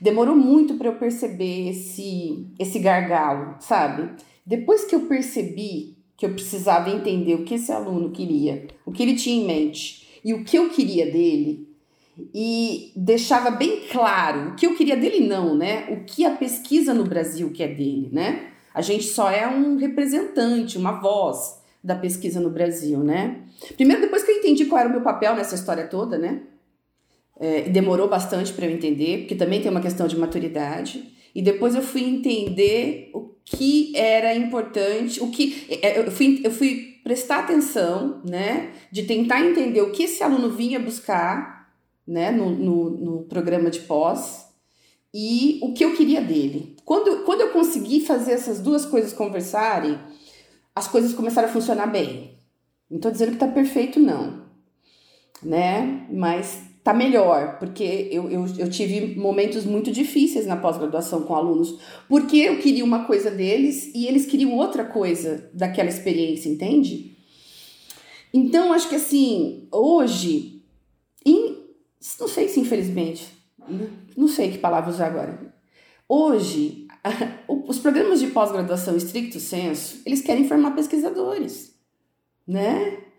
Demorou 0.00 0.34
muito 0.34 0.74
para 0.74 0.88
eu 0.88 0.96
perceber 0.96 1.68
esse, 1.68 2.46
esse 2.58 2.78
gargalo, 2.78 3.56
sabe? 3.60 4.10
Depois 4.46 4.84
que 4.84 4.94
eu 4.94 5.02
percebi 5.02 5.98
que 6.16 6.26
eu 6.26 6.32
precisava 6.32 6.90
entender 6.90 7.34
o 7.34 7.44
que 7.44 7.54
esse 7.54 7.70
aluno 7.72 8.10
queria, 8.10 8.66
o 8.84 8.92
que 8.92 9.02
ele 9.02 9.14
tinha 9.14 9.42
em 9.42 9.46
mente 9.46 10.20
e 10.24 10.34
o 10.34 10.44
que 10.44 10.56
eu 10.56 10.68
queria 10.70 11.10
dele, 11.10 11.70
e 12.34 12.92
deixava 12.94 13.50
bem 13.50 13.82
claro 13.90 14.50
o 14.50 14.54
que 14.54 14.66
eu 14.66 14.76
queria 14.76 14.96
dele, 14.96 15.26
não, 15.26 15.56
né? 15.56 15.86
O 15.90 16.04
que 16.04 16.24
a 16.24 16.32
pesquisa 16.32 16.92
no 16.92 17.04
Brasil 17.04 17.50
quer 17.52 17.68
dele, 17.68 18.10
né? 18.12 18.48
A 18.74 18.82
gente 18.82 19.04
só 19.04 19.30
é 19.30 19.48
um 19.48 19.76
representante, 19.76 20.78
uma 20.78 21.00
voz 21.00 21.60
da 21.82 21.94
pesquisa 21.94 22.40
no 22.40 22.50
Brasil, 22.50 22.98
né? 22.98 23.42
Primeiro, 23.76 24.02
depois 24.02 24.22
que 24.22 24.30
eu 24.30 24.36
entendi 24.36 24.66
qual 24.66 24.80
era 24.80 24.88
o 24.88 24.92
meu 24.92 25.00
papel 25.00 25.34
nessa 25.34 25.54
história 25.54 25.86
toda, 25.86 26.18
né? 26.18 26.42
É, 27.40 27.62
demorou 27.62 28.06
bastante 28.06 28.52
para 28.52 28.66
eu 28.66 28.70
entender, 28.70 29.20
porque 29.20 29.34
também 29.34 29.62
tem 29.62 29.70
uma 29.70 29.80
questão 29.80 30.06
de 30.06 30.16
maturidade. 30.16 31.02
E 31.34 31.40
depois 31.40 31.74
eu 31.74 31.82
fui 31.82 32.02
entender 32.02 33.10
o 33.14 33.30
que 33.44 33.96
era 33.96 34.34
importante, 34.34 35.22
o 35.22 35.30
que 35.30 35.66
é, 35.82 35.98
eu 35.98 36.10
fui, 36.10 36.40
eu 36.44 36.50
fui 36.50 37.00
prestar 37.02 37.40
atenção, 37.40 38.20
né, 38.24 38.72
de 38.92 39.04
tentar 39.04 39.40
entender 39.40 39.80
o 39.80 39.90
que 39.90 40.04
esse 40.04 40.22
aluno 40.22 40.50
vinha 40.50 40.78
buscar, 40.78 41.72
né, 42.06 42.30
no, 42.30 42.50
no, 42.50 42.90
no 42.90 43.22
programa 43.24 43.70
de 43.70 43.80
pós 43.80 44.46
e 45.12 45.58
o 45.62 45.72
que 45.72 45.84
eu 45.84 45.96
queria 45.96 46.20
dele. 46.20 46.76
Quando, 46.84 47.24
quando 47.24 47.40
eu 47.40 47.50
consegui 47.50 48.00
fazer 48.00 48.32
essas 48.32 48.60
duas 48.60 48.84
coisas 48.84 49.12
conversarem, 49.12 49.98
as 50.74 50.86
coisas 50.86 51.12
começaram 51.12 51.48
a 51.48 51.52
funcionar 51.52 51.86
bem. 51.86 52.38
Não 52.88 52.96
estou 52.96 53.10
dizendo 53.10 53.30
que 53.30 53.36
está 53.36 53.48
perfeito, 53.48 53.98
não, 53.98 54.44
né, 55.42 56.06
mas 56.10 56.69
tá 56.82 56.94
melhor, 56.94 57.58
porque 57.58 58.08
eu, 58.10 58.30
eu, 58.30 58.46
eu 58.58 58.70
tive 58.70 59.14
momentos 59.18 59.64
muito 59.64 59.92
difíceis 59.92 60.46
na 60.46 60.56
pós-graduação 60.56 61.22
com 61.22 61.34
alunos, 61.34 61.78
porque 62.08 62.36
eu 62.36 62.58
queria 62.58 62.84
uma 62.84 63.04
coisa 63.04 63.30
deles 63.30 63.90
e 63.94 64.06
eles 64.06 64.26
queriam 64.26 64.56
outra 64.56 64.84
coisa 64.84 65.50
daquela 65.52 65.88
experiência, 65.88 66.48
entende? 66.48 67.16
Então, 68.32 68.72
acho 68.72 68.88
que 68.88 68.94
assim, 68.94 69.68
hoje, 69.70 70.62
in, 71.24 71.58
não 72.18 72.28
sei 72.28 72.48
se 72.48 72.60
infelizmente, 72.60 73.28
não 74.16 74.28
sei 74.28 74.50
que 74.50 74.58
palavra 74.58 74.90
usar 74.90 75.08
agora. 75.08 75.52
Hoje, 76.08 76.88
os 77.68 77.78
programas 77.78 78.20
de 78.20 78.28
pós-graduação 78.28 78.96
estricto 78.96 79.38
senso, 79.38 80.00
eles 80.06 80.22
querem 80.22 80.48
formar 80.48 80.70
pesquisadores, 80.72 81.74
né? 82.46 83.09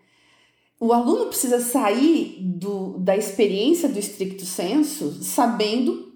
O 0.81 0.91
aluno 0.91 1.27
precisa 1.27 1.59
sair 1.59 2.37
do, 2.41 2.97
da 2.97 3.15
experiência 3.15 3.87
do 3.87 3.99
estricto 3.99 4.43
senso 4.43 5.23
sabendo 5.23 6.11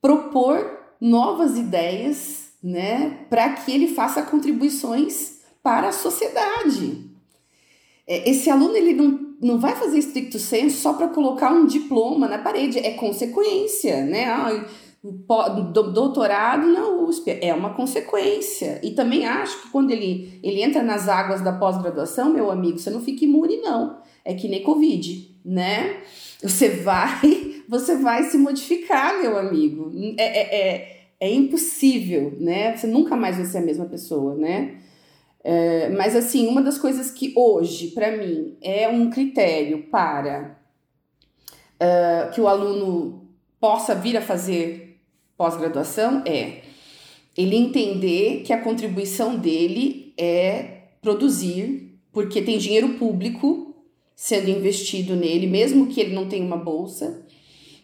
propor 0.00 0.80
novas 1.00 1.56
ideias, 1.56 2.48
né, 2.60 3.24
para 3.30 3.50
que 3.50 3.70
ele 3.70 3.86
faça 3.94 4.24
contribuições 4.24 5.42
para 5.62 5.90
a 5.90 5.92
sociedade. 5.92 7.08
É, 8.04 8.28
esse 8.28 8.50
aluno 8.50 8.76
ele 8.76 8.94
não, 8.94 9.36
não 9.40 9.60
vai 9.60 9.76
fazer 9.76 9.98
estricto 9.98 10.40
senso 10.40 10.80
só 10.80 10.94
para 10.94 11.06
colocar 11.06 11.52
um 11.52 11.64
diploma 11.64 12.26
na 12.26 12.38
parede, 12.38 12.80
é 12.80 12.94
consequência, 12.94 14.04
né? 14.04 14.24
Ah, 14.24 14.66
doutorado 15.02 16.66
na 16.68 16.88
USP, 16.88 17.38
é 17.40 17.52
uma 17.52 17.74
consequência. 17.74 18.80
E 18.84 18.92
também 18.92 19.26
acho 19.26 19.62
que 19.62 19.70
quando 19.70 19.90
ele, 19.90 20.38
ele 20.42 20.62
entra 20.62 20.82
nas 20.82 21.08
águas 21.08 21.40
da 21.40 21.52
pós-graduação, 21.52 22.32
meu 22.32 22.50
amigo, 22.50 22.78
você 22.78 22.88
não 22.88 23.00
fica 23.00 23.24
imune, 23.24 23.56
não. 23.56 23.98
É 24.24 24.32
que 24.34 24.48
nem 24.48 24.62
Covid, 24.62 25.36
né? 25.44 26.02
Você 26.40 26.68
vai, 26.68 27.62
você 27.68 27.96
vai 27.96 28.22
se 28.24 28.38
modificar, 28.38 29.20
meu 29.20 29.36
amigo. 29.36 29.90
É, 30.16 30.24
é, 30.24 30.68
é, 30.68 31.06
é 31.18 31.34
impossível, 31.34 32.36
né? 32.38 32.76
Você 32.76 32.86
nunca 32.86 33.16
mais 33.16 33.36
vai 33.36 33.46
ser 33.46 33.58
a 33.58 33.62
mesma 33.62 33.86
pessoa, 33.86 34.36
né? 34.36 34.76
É, 35.42 35.88
mas 35.88 36.14
assim, 36.14 36.46
uma 36.46 36.62
das 36.62 36.78
coisas 36.78 37.10
que 37.10 37.32
hoje, 37.34 37.88
para 37.88 38.16
mim, 38.16 38.56
é 38.62 38.88
um 38.88 39.10
critério 39.10 39.88
para 39.90 40.56
uh, 41.82 42.30
que 42.32 42.40
o 42.40 42.46
aluno 42.46 43.26
possa 43.58 43.94
vir 43.94 44.16
a 44.16 44.22
fazer 44.22 44.91
pós-graduação 45.42 46.22
é 46.24 46.60
ele 47.36 47.56
entender 47.56 48.42
que 48.46 48.52
a 48.52 48.60
contribuição 48.60 49.36
dele 49.36 50.14
é 50.16 50.82
produzir, 51.00 51.98
porque 52.12 52.40
tem 52.40 52.58
dinheiro 52.58 52.90
público 52.90 53.74
sendo 54.14 54.50
investido 54.50 55.16
nele, 55.16 55.48
mesmo 55.48 55.88
que 55.88 56.00
ele 56.00 56.14
não 56.14 56.28
tenha 56.28 56.44
uma 56.44 56.56
bolsa, 56.56 57.26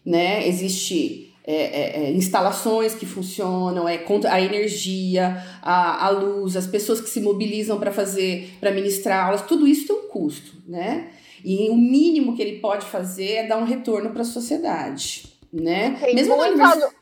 né? 0.07 0.47
Existe 0.47 1.35
é, 1.45 1.55
é, 1.55 2.05
é, 2.05 2.13
instalações 2.13 2.95
que 2.95 3.05
funcionam, 3.05 3.89
é 3.89 4.05
a 4.31 4.41
energia, 4.41 5.43
a, 5.61 6.07
a 6.07 6.11
luz, 6.11 6.55
as 6.55 6.69
pessoas 6.69 7.01
que 7.01 7.11
se 7.11 7.21
mobilizam 7.21 7.77
para 7.81 7.91
fazer, 7.91 8.53
para 8.61 8.71
ministrar 8.71 9.27
aulas, 9.27 9.43
tudo 9.43 9.67
isso 9.67 9.89
tem 9.89 9.97
um 9.97 10.09
custo, 10.09 10.53
né? 10.65 11.09
E 11.45 11.69
o 11.71 11.77
mínimo 11.77 12.37
que 12.37 12.43
ele 12.43 12.61
pode 12.61 12.87
fazer 12.87 13.33
é 13.33 13.47
dar 13.49 13.59
um 13.59 13.65
retorno 13.65 14.11
para 14.11 14.23
a 14.23 14.25
sociedade, 14.25 15.25
né? 15.53 15.97
Tem 16.01 16.15
Mesmo 16.15 16.37
muito. 16.37 16.98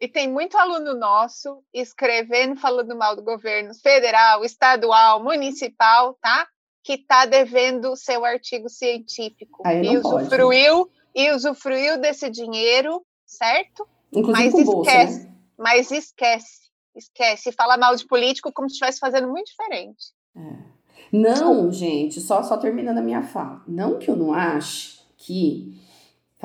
E 0.00 0.06
tem 0.06 0.30
muito 0.30 0.56
aluno 0.58 0.94
nosso 0.94 1.62
escrevendo, 1.72 2.56
falando 2.56 2.94
mal 2.94 3.16
do 3.16 3.22
governo 3.22 3.74
federal, 3.74 4.44
estadual, 4.44 5.22
municipal, 5.22 6.18
tá? 6.20 6.46
Que 6.84 6.94
está 6.94 7.24
devendo 7.24 7.96
seu 7.96 8.24
artigo 8.24 8.68
científico. 8.68 9.62
e 9.66 9.96
usufruiu, 9.96 10.86
pode, 10.86 10.90
né? 10.90 11.00
e 11.14 11.32
usufruiu 11.32 11.98
desse 11.98 12.28
dinheiro, 12.28 13.02
certo? 13.24 13.88
Inclusive 14.12 14.50
mas 14.50 14.54
esquece, 14.54 14.74
bolsa, 14.74 15.18
né? 15.18 15.34
mas 15.58 15.90
esquece, 15.90 16.70
esquece. 16.94 17.52
Fala 17.52 17.78
mal 17.78 17.96
de 17.96 18.06
político 18.06 18.52
como 18.52 18.68
se 18.68 18.74
estivesse 18.74 18.98
fazendo 18.98 19.28
muito 19.28 19.46
diferente. 19.46 20.12
É. 20.36 20.76
Não, 21.10 21.70
gente, 21.72 22.20
só, 22.20 22.42
só 22.42 22.56
terminando 22.56 22.98
a 22.98 23.02
minha 23.02 23.22
fala. 23.22 23.62
Não 23.66 23.98
que 23.98 24.10
eu 24.10 24.16
não 24.16 24.34
ache 24.34 25.00
que 25.16 25.80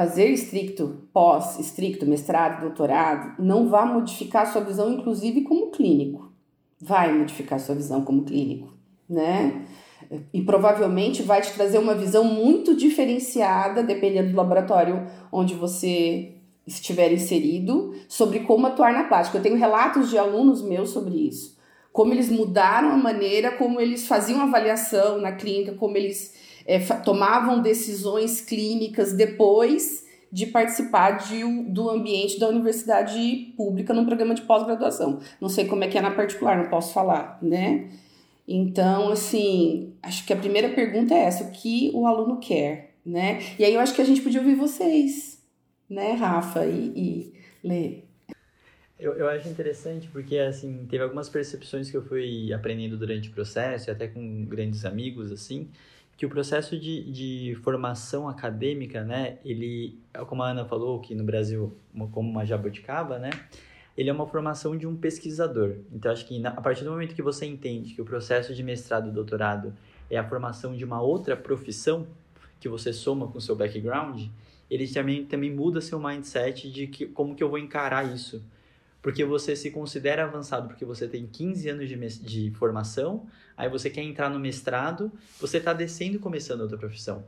fazer 0.02 0.30
estricto 0.30 1.04
pós, 1.14 1.60
estricto 1.60 2.08
mestrado, 2.08 2.62
doutorado, 2.62 3.36
não 3.38 3.70
vá 3.70 3.86
modificar 3.86 4.52
sua 4.52 4.62
visão, 4.62 4.92
inclusive 4.92 5.42
como 5.42 5.70
clínico. 5.70 6.32
Vai 6.80 7.14
modificar 7.14 7.60
sua 7.60 7.76
visão 7.76 8.04
como 8.04 8.24
clínico, 8.24 8.74
né? 9.08 9.64
E 10.34 10.42
provavelmente 10.42 11.22
vai 11.22 11.40
te 11.42 11.54
trazer 11.54 11.78
uma 11.78 11.94
visão 11.94 12.24
muito 12.24 12.76
diferenciada, 12.76 13.84
dependendo 13.84 14.32
do 14.32 14.38
laboratório 14.38 15.06
onde 15.32 15.54
você 15.54 16.34
estiver 16.66 17.14
inserido, 17.14 17.94
sobre 18.08 18.40
como 18.40 18.66
atuar 18.66 18.94
na 18.94 19.04
prática. 19.04 19.38
Eu 19.38 19.44
tenho 19.44 19.56
relatos 19.56 20.10
de 20.10 20.18
alunos 20.18 20.64
meus 20.64 20.90
sobre 20.90 21.14
isso. 21.28 21.60
Como 21.94 22.12
eles 22.12 22.32
mudaram 22.32 22.90
a 22.90 22.98
maneira 22.98 23.52
como 23.52 23.80
eles 23.80 24.08
faziam 24.08 24.42
avaliação 24.42 25.22
na 25.22 25.34
clínica, 25.34 25.74
como 25.74 25.96
eles 25.96 26.34
é, 26.66 26.80
tomavam 26.80 27.62
decisões 27.62 28.42
clínicas 28.42 29.14
depois 29.14 30.06
de 30.32 30.46
participar 30.46 31.12
de, 31.18 31.44
do 31.70 31.90
ambiente 31.90 32.40
da 32.40 32.48
universidade 32.48 33.54
pública 33.58 33.94
num 33.94 34.06
programa 34.06 34.34
de 34.34 34.42
pós-graduação. 34.44 35.20
Não 35.42 35.50
sei 35.50 35.66
como 35.66 35.84
é 35.84 35.88
que 35.88 35.98
é 35.98 36.02
na 36.02 36.12
particular, 36.12 36.58
não 36.58 36.70
posso 36.70 36.94
falar, 36.94 37.38
né? 37.42 37.90
Então, 38.48 39.10
assim, 39.10 39.94
acho 40.02 40.26
que 40.26 40.34
a 40.34 40.38
primeira 40.38 40.70
pergunta 40.70 41.14
é 41.14 41.24
essa: 41.26 41.44
o 41.44 41.52
que 41.52 41.92
o 41.94 42.08
aluno 42.08 42.40
quer, 42.40 42.96
né? 43.06 43.40
E 43.60 43.66
aí 43.66 43.74
eu 43.74 43.80
acho 43.80 43.94
que 43.94 44.02
a 44.02 44.06
gente 44.06 44.22
podia 44.22 44.40
ouvir 44.40 44.56
vocês, 44.56 45.42
né, 45.90 46.14
Rafa 46.14 46.66
e, 46.66 46.94
e 46.96 47.34
Lê? 47.64 48.04
Eu, 49.00 49.14
eu 49.14 49.28
acho 49.30 49.50
interessante 49.50 50.08
porque, 50.10 50.38
assim, 50.38 50.86
teve 50.88 51.04
algumas 51.04 51.28
percepções 51.28 51.90
que 51.90 51.98
eu 51.98 52.04
fui 52.04 52.54
aprendendo 52.54 52.98
durante 52.98 53.30
o 53.30 53.32
processo, 53.32 53.90
e 53.90 53.92
até 53.92 54.08
com 54.08 54.46
grandes 54.46 54.86
amigos, 54.86 55.32
assim, 55.32 55.70
que 56.22 56.26
o 56.28 56.30
processo 56.30 56.78
de, 56.78 57.12
de 57.12 57.56
formação 57.64 58.30
acadêmica, 58.30 59.04
né, 59.04 59.40
ele, 59.44 59.98
como 60.28 60.44
a 60.44 60.52
Ana 60.52 60.64
falou, 60.64 61.00
que 61.00 61.16
no 61.16 61.24
Brasil, 61.24 61.76
como 62.12 62.30
uma 62.30 62.46
jabuticaba, 62.46 63.18
né, 63.18 63.32
ele 63.98 64.08
é 64.08 64.14
uma 64.14 64.28
formação 64.28 64.78
de 64.78 64.86
um 64.86 64.96
pesquisador. 64.96 65.78
Então, 65.92 66.12
acho 66.12 66.28
que 66.28 66.46
a 66.46 66.62
partir 66.62 66.84
do 66.84 66.92
momento 66.92 67.16
que 67.16 67.24
você 67.24 67.48
entende 67.48 67.96
que 67.96 68.02
o 68.04 68.06
processo 68.06 68.54
de 68.54 68.62
mestrado 68.62 69.10
e 69.10 69.12
doutorado 69.12 69.74
é 70.12 70.18
a 70.20 70.24
formação 70.24 70.76
de 70.76 70.86
uma 70.86 71.02
outra 71.02 71.36
profissão 71.36 72.06
que 72.60 72.70
você 72.70 72.94
soma 72.94 73.28
com 73.28 73.40
o 73.40 73.42
seu 73.42 73.56
background, 73.56 74.28
ele 74.70 74.88
também, 74.88 75.26
também 75.26 75.52
muda 75.52 75.82
seu 75.82 76.00
mindset 76.00 76.72
de 76.72 76.86
que, 76.86 77.08
como 77.08 77.34
que 77.34 77.44
eu 77.44 77.50
vou 77.50 77.58
encarar 77.58 78.14
isso. 78.14 78.44
Porque 79.02 79.26
você 79.26 79.56
se 79.56 79.72
considera 79.72 80.26
avançado 80.26 80.68
porque 80.68 80.86
você 80.86 81.08
tem 81.08 81.26
15 81.26 81.70
anos 81.70 81.90
de, 81.90 81.98
de 82.20 82.52
formação, 82.52 83.26
aí 83.62 83.70
você 83.70 83.92
quer 83.92 84.02
entrar 84.02 84.28
no 84.28 84.40
mestrado, 84.40 85.12
você 85.40 85.58
está 85.58 85.72
descendo 85.72 86.16
e 86.16 86.20
começando 86.20 86.62
outra 86.62 86.80
profissão. 86.80 87.24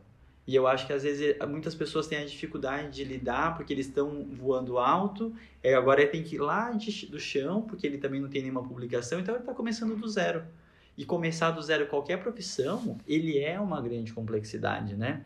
E 0.47 0.55
eu 0.55 0.65
acho 0.65 0.87
que 0.87 0.91
às 0.91 1.03
vezes 1.03 1.37
muitas 1.47 1.75
pessoas 1.75 2.07
têm 2.07 2.17
a 2.17 2.25
dificuldade 2.25 2.89
de 2.89 3.03
lidar 3.03 3.55
porque 3.55 3.71
eles 3.71 3.85
estão 3.85 4.25
voando 4.33 4.79
alto, 4.79 5.31
e 5.63 5.71
agora 5.75 6.01
ele 6.01 6.09
tem 6.09 6.23
que 6.23 6.35
ir 6.35 6.39
lá 6.39 6.71
de, 6.71 7.05
do 7.05 7.19
chão, 7.19 7.61
porque 7.61 7.85
ele 7.85 7.99
também 7.99 8.19
não 8.19 8.27
tem 8.27 8.41
nenhuma 8.41 8.63
publicação, 8.63 9.19
então 9.19 9.35
ele 9.35 9.43
está 9.43 9.53
começando 9.53 9.95
do 9.95 10.09
zero. 10.09 10.43
E 10.97 11.05
começar 11.05 11.51
do 11.51 11.61
zero 11.61 11.85
qualquer 11.85 12.17
profissão, 12.17 12.97
ele 13.07 13.37
é 13.37 13.59
uma 13.59 13.79
grande 13.79 14.11
complexidade, 14.11 14.95
né? 14.95 15.23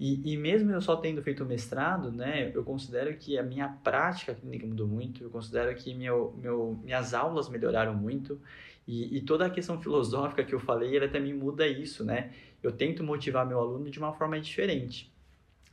E, 0.00 0.32
e 0.32 0.36
mesmo 0.36 0.70
eu 0.70 0.80
só 0.80 0.96
tendo 0.96 1.20
feito 1.22 1.44
mestrado, 1.44 2.12
né, 2.12 2.52
eu 2.54 2.62
considero 2.62 3.12
que 3.16 3.36
a 3.36 3.42
minha 3.42 3.68
prática 3.68 4.32
clínica 4.32 4.64
mudou 4.64 4.86
muito, 4.86 5.24
eu 5.24 5.30
considero 5.30 5.74
que 5.74 5.92
meu, 5.92 6.32
meu, 6.40 6.78
minhas 6.84 7.12
aulas 7.12 7.48
melhoraram 7.48 7.94
muito, 7.94 8.40
e, 8.88 9.18
e 9.18 9.20
toda 9.20 9.44
a 9.44 9.50
questão 9.50 9.78
filosófica 9.78 10.42
que 10.42 10.54
eu 10.54 10.58
falei, 10.58 10.96
ela 10.96 11.06
também 11.06 11.34
muda 11.34 11.68
isso, 11.68 12.02
né? 12.02 12.30
Eu 12.62 12.72
tento 12.72 13.04
motivar 13.04 13.46
meu 13.46 13.60
aluno 13.60 13.90
de 13.90 13.98
uma 13.98 14.14
forma 14.14 14.40
diferente. 14.40 15.12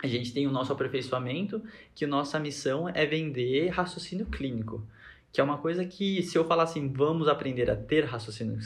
A 0.04 0.08
gente 0.08 0.34
tem 0.34 0.46
o 0.46 0.52
nosso 0.52 0.74
aperfeiçoamento, 0.74 1.64
que 1.96 2.06
nossa 2.06 2.38
missão 2.38 2.90
é 2.90 3.06
vender 3.06 3.70
raciocínio 3.70 4.26
clínico, 4.26 4.86
que 5.32 5.40
é 5.40 5.44
uma 5.44 5.58
coisa 5.58 5.86
que, 5.86 6.22
se 6.24 6.38
eu 6.38 6.44
falar 6.44 6.64
assim, 6.64 6.92
vamos 6.92 7.30
aprender 7.30 7.72
a 7.72 7.76
ter 7.78 8.04
raciocínio 8.04 8.60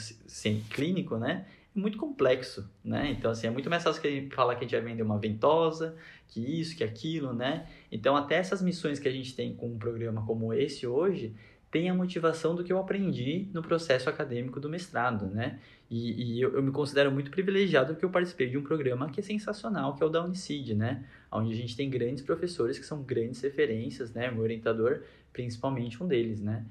clínico, 0.68 1.16
né? 1.16 1.46
É 1.74 1.78
muito 1.78 1.96
complexo, 1.96 2.68
né? 2.84 3.08
Então, 3.16 3.30
assim, 3.30 3.46
é 3.46 3.50
muito 3.50 3.70
mais 3.70 3.84
fácil 3.84 4.02
que 4.02 4.08
a 4.08 4.10
gente 4.10 4.34
falar 4.34 4.56
que 4.56 4.64
a 4.64 4.66
gente 4.66 4.74
vai 4.74 4.90
vender 4.90 5.04
uma 5.04 5.18
ventosa, 5.18 5.96
que 6.26 6.40
isso, 6.40 6.76
que 6.76 6.82
aquilo, 6.82 7.32
né? 7.32 7.68
Então, 7.92 8.16
até 8.16 8.34
essas 8.34 8.60
missões 8.60 8.98
que 8.98 9.06
a 9.06 9.12
gente 9.12 9.32
tem 9.32 9.54
com 9.54 9.68
um 9.68 9.78
programa 9.78 10.26
como 10.26 10.52
esse 10.52 10.88
hoje, 10.88 11.36
tem 11.70 11.88
a 11.88 11.94
motivação 11.94 12.54
do 12.54 12.64
que 12.64 12.72
eu 12.72 12.78
aprendi 12.78 13.48
no 13.52 13.62
processo 13.62 14.10
acadêmico 14.10 14.58
do 14.58 14.68
mestrado, 14.68 15.26
né? 15.26 15.60
E, 15.88 16.36
e 16.36 16.40
eu, 16.40 16.54
eu, 16.54 16.62
me 16.62 16.70
considero 16.70 17.10
muito 17.10 17.30
privilegiado 17.30 17.94
porque 17.94 18.04
eu 18.04 18.10
participei 18.10 18.48
de 18.48 18.58
um 18.58 18.62
programa 18.62 19.08
que 19.08 19.20
é 19.20 19.22
sensacional, 19.22 19.94
que 19.94 20.02
é 20.02 20.06
o 20.06 20.08
da 20.08 20.24
Unicid, 20.24 20.74
né? 20.74 21.04
Onde 21.30 21.52
a 21.52 21.56
gente 21.56 21.76
tem 21.76 21.88
grandes 21.88 22.24
professores 22.24 22.78
que 22.78 22.84
são 22.84 23.02
grandes 23.02 23.40
referências, 23.40 24.12
né? 24.12 24.30
Meu 24.30 24.42
orientador, 24.42 25.02
principalmente 25.32 26.02
um 26.02 26.08
deles, 26.08 26.40
né? 26.40 26.64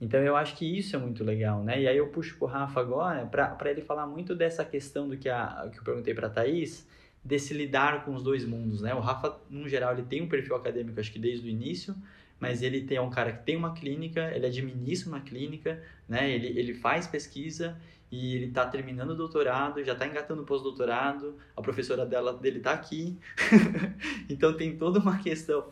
Então 0.00 0.20
eu 0.20 0.36
acho 0.36 0.56
que 0.56 0.78
isso 0.78 0.94
é 0.94 0.98
muito 0.98 1.22
legal, 1.24 1.62
né? 1.62 1.82
E 1.82 1.88
aí 1.88 1.96
eu 1.96 2.08
puxo 2.08 2.36
pro 2.38 2.46
Rafa 2.46 2.80
agora 2.80 3.26
para 3.26 3.70
ele 3.70 3.82
falar 3.82 4.06
muito 4.06 4.34
dessa 4.34 4.64
questão 4.64 5.08
do 5.08 5.16
que, 5.16 5.28
a, 5.28 5.68
que 5.72 5.78
eu 5.78 5.84
perguntei 5.84 6.14
para 6.14 6.26
a 6.26 6.30
Thaís, 6.30 6.86
desse 7.24 7.52
lidar 7.52 8.04
com 8.04 8.14
os 8.14 8.22
dois 8.22 8.44
mundos, 8.44 8.80
né? 8.80 8.94
O 8.94 9.00
Rafa, 9.00 9.38
no 9.50 9.68
geral, 9.68 9.92
ele 9.92 10.02
tem 10.02 10.22
um 10.22 10.28
perfil 10.28 10.54
acadêmico, 10.54 11.00
acho 11.00 11.12
que 11.12 11.18
desde 11.18 11.46
o 11.46 11.50
início, 11.50 11.94
mas 12.38 12.62
ele 12.62 12.82
tem, 12.82 12.98
é 12.98 13.00
um 13.00 13.10
cara 13.10 13.32
que 13.32 13.44
tem 13.44 13.56
uma 13.56 13.72
clínica, 13.72 14.30
ele 14.34 14.46
administra 14.46 15.08
uma 15.08 15.20
clínica, 15.20 15.82
né? 16.08 16.30
Ele, 16.30 16.48
ele 16.58 16.74
faz 16.74 17.06
pesquisa 17.06 17.76
e 18.10 18.36
ele 18.36 18.46
está 18.46 18.66
terminando 18.66 19.10
o 19.10 19.16
doutorado, 19.16 19.82
já 19.82 19.92
está 19.92 20.06
engatando 20.06 20.42
o 20.42 20.46
pós-doutorado, 20.46 21.36
a 21.56 21.62
professora 21.62 22.04
dela, 22.06 22.34
dele 22.34 22.58
está 22.58 22.72
aqui. 22.72 23.18
então 24.28 24.56
tem 24.56 24.76
toda 24.76 24.98
uma 24.98 25.18
questão 25.18 25.66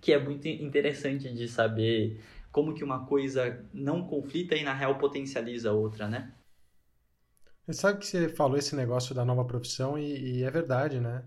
que 0.00 0.12
é 0.12 0.18
muito 0.18 0.46
interessante 0.46 1.32
de 1.32 1.48
saber 1.48 2.20
como 2.52 2.74
que 2.74 2.84
uma 2.84 3.04
coisa 3.06 3.64
não 3.72 4.06
conflita 4.06 4.54
e 4.54 4.62
na 4.62 4.72
real 4.72 4.96
potencializa 4.98 5.70
a 5.70 5.72
outra, 5.72 6.06
né? 6.06 6.32
Você 7.66 7.72
sabe 7.80 7.98
que 7.98 8.06
você 8.06 8.28
falou 8.28 8.58
esse 8.58 8.76
negócio 8.76 9.14
da 9.14 9.24
nova 9.24 9.44
profissão 9.44 9.98
e, 9.98 10.38
e 10.38 10.44
é 10.44 10.50
verdade, 10.50 11.00
né? 11.00 11.24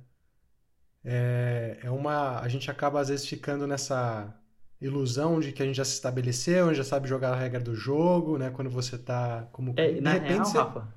É, 1.04 1.80
é 1.84 1.92
uma. 1.92 2.40
A 2.40 2.48
gente 2.48 2.70
acaba 2.70 3.00
às 3.00 3.10
vezes 3.10 3.26
ficando 3.26 3.66
nessa 3.66 4.34
ilusão 4.82 5.40
de 5.40 5.52
que 5.52 5.62
a 5.62 5.66
gente 5.66 5.76
já 5.76 5.86
se 5.86 5.94
estabeleceu, 5.94 6.74
já 6.74 6.84
sabe 6.84 7.08
jogar 7.08 7.34
a 7.34 7.36
regra 7.36 7.60
do 7.60 7.76
jogo, 7.76 8.38
né? 8.38 8.50
Quando 8.50 8.70
você 8.70 8.98
tá 8.98 9.48
como. 9.52 9.74
É, 9.78 9.94
de 9.94 10.02
na 10.02 10.14
repente, 10.14 10.34
real, 10.34 10.46
você... 10.46 10.58
Rafa, 10.58 10.88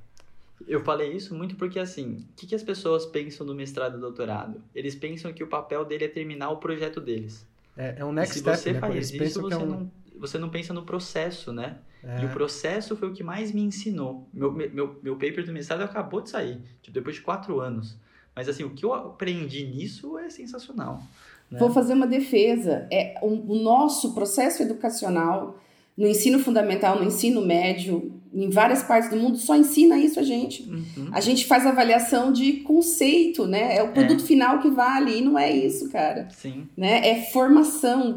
eu 0.68 0.84
falei 0.84 1.12
isso 1.12 1.34
muito 1.34 1.56
porque 1.56 1.78
assim, 1.78 2.26
o 2.30 2.36
que, 2.36 2.46
que 2.46 2.54
as 2.54 2.62
pessoas 2.62 3.06
pensam 3.06 3.46
no 3.46 3.54
mestrado 3.54 3.96
e 3.96 4.00
doutorado? 4.00 4.62
Eles 4.74 4.94
pensam 4.94 5.32
que 5.32 5.42
o 5.42 5.46
papel 5.46 5.84
dele 5.84 6.04
é 6.04 6.08
terminar 6.08 6.50
o 6.50 6.58
projeto 6.58 7.00
deles. 7.00 7.46
É, 7.76 7.96
é 7.98 8.04
um 8.04 8.12
next 8.12 8.38
step, 8.38 8.56
se 8.56 8.62
você 8.62 8.72
né? 8.72 8.80
faz 8.80 9.10
isso, 9.12 9.40
você 9.40 9.54
é 9.54 9.58
um... 9.58 9.66
não 9.66 10.00
você 10.20 10.38
não 10.38 10.50
pensa 10.50 10.74
no 10.74 10.82
processo, 10.82 11.50
né? 11.50 11.78
É. 12.04 12.22
E 12.22 12.26
o 12.26 12.28
processo 12.28 12.94
foi 12.94 13.08
o 13.08 13.12
que 13.12 13.22
mais 13.22 13.52
me 13.52 13.62
ensinou. 13.62 14.28
Meu, 14.32 14.52
meu, 14.52 15.00
meu 15.02 15.14
paper 15.14 15.44
do 15.44 15.52
mestrado 15.52 15.80
acabou 15.80 16.20
de 16.20 16.28
sair, 16.28 16.60
tipo, 16.82 16.92
depois 16.92 17.16
de 17.16 17.22
quatro 17.22 17.58
anos. 17.58 17.96
Mas, 18.36 18.48
assim, 18.48 18.62
o 18.62 18.70
que 18.70 18.84
eu 18.84 18.92
aprendi 18.92 19.64
nisso 19.66 20.18
é 20.18 20.28
sensacional. 20.28 21.02
Né? 21.50 21.58
Vou 21.58 21.70
fazer 21.70 21.94
uma 21.94 22.06
defesa. 22.06 22.86
É, 22.90 23.14
o, 23.22 23.52
o 23.52 23.62
nosso 23.62 24.14
processo 24.14 24.62
educacional 24.62 25.58
no 25.96 26.06
ensino 26.06 26.38
fundamental, 26.38 26.98
no 26.98 27.04
ensino 27.04 27.44
médio, 27.44 28.19
em 28.32 28.48
várias 28.48 28.82
partes 28.82 29.10
do 29.10 29.16
mundo, 29.16 29.36
só 29.36 29.56
ensina 29.56 29.98
isso 29.98 30.20
a 30.20 30.22
gente. 30.22 30.62
Uhum. 30.62 31.08
A 31.12 31.20
gente 31.20 31.46
faz 31.46 31.66
avaliação 31.66 32.32
de 32.32 32.54
conceito, 32.60 33.46
né? 33.46 33.76
É 33.76 33.82
o 33.82 33.92
produto 33.92 34.22
é. 34.22 34.26
final 34.26 34.60
que 34.60 34.70
vale, 34.70 35.18
e 35.18 35.20
não 35.20 35.38
é 35.38 35.50
isso, 35.50 35.90
cara. 35.90 36.28
Sim. 36.30 36.68
Né? 36.76 37.08
É 37.08 37.22
formação. 37.32 38.16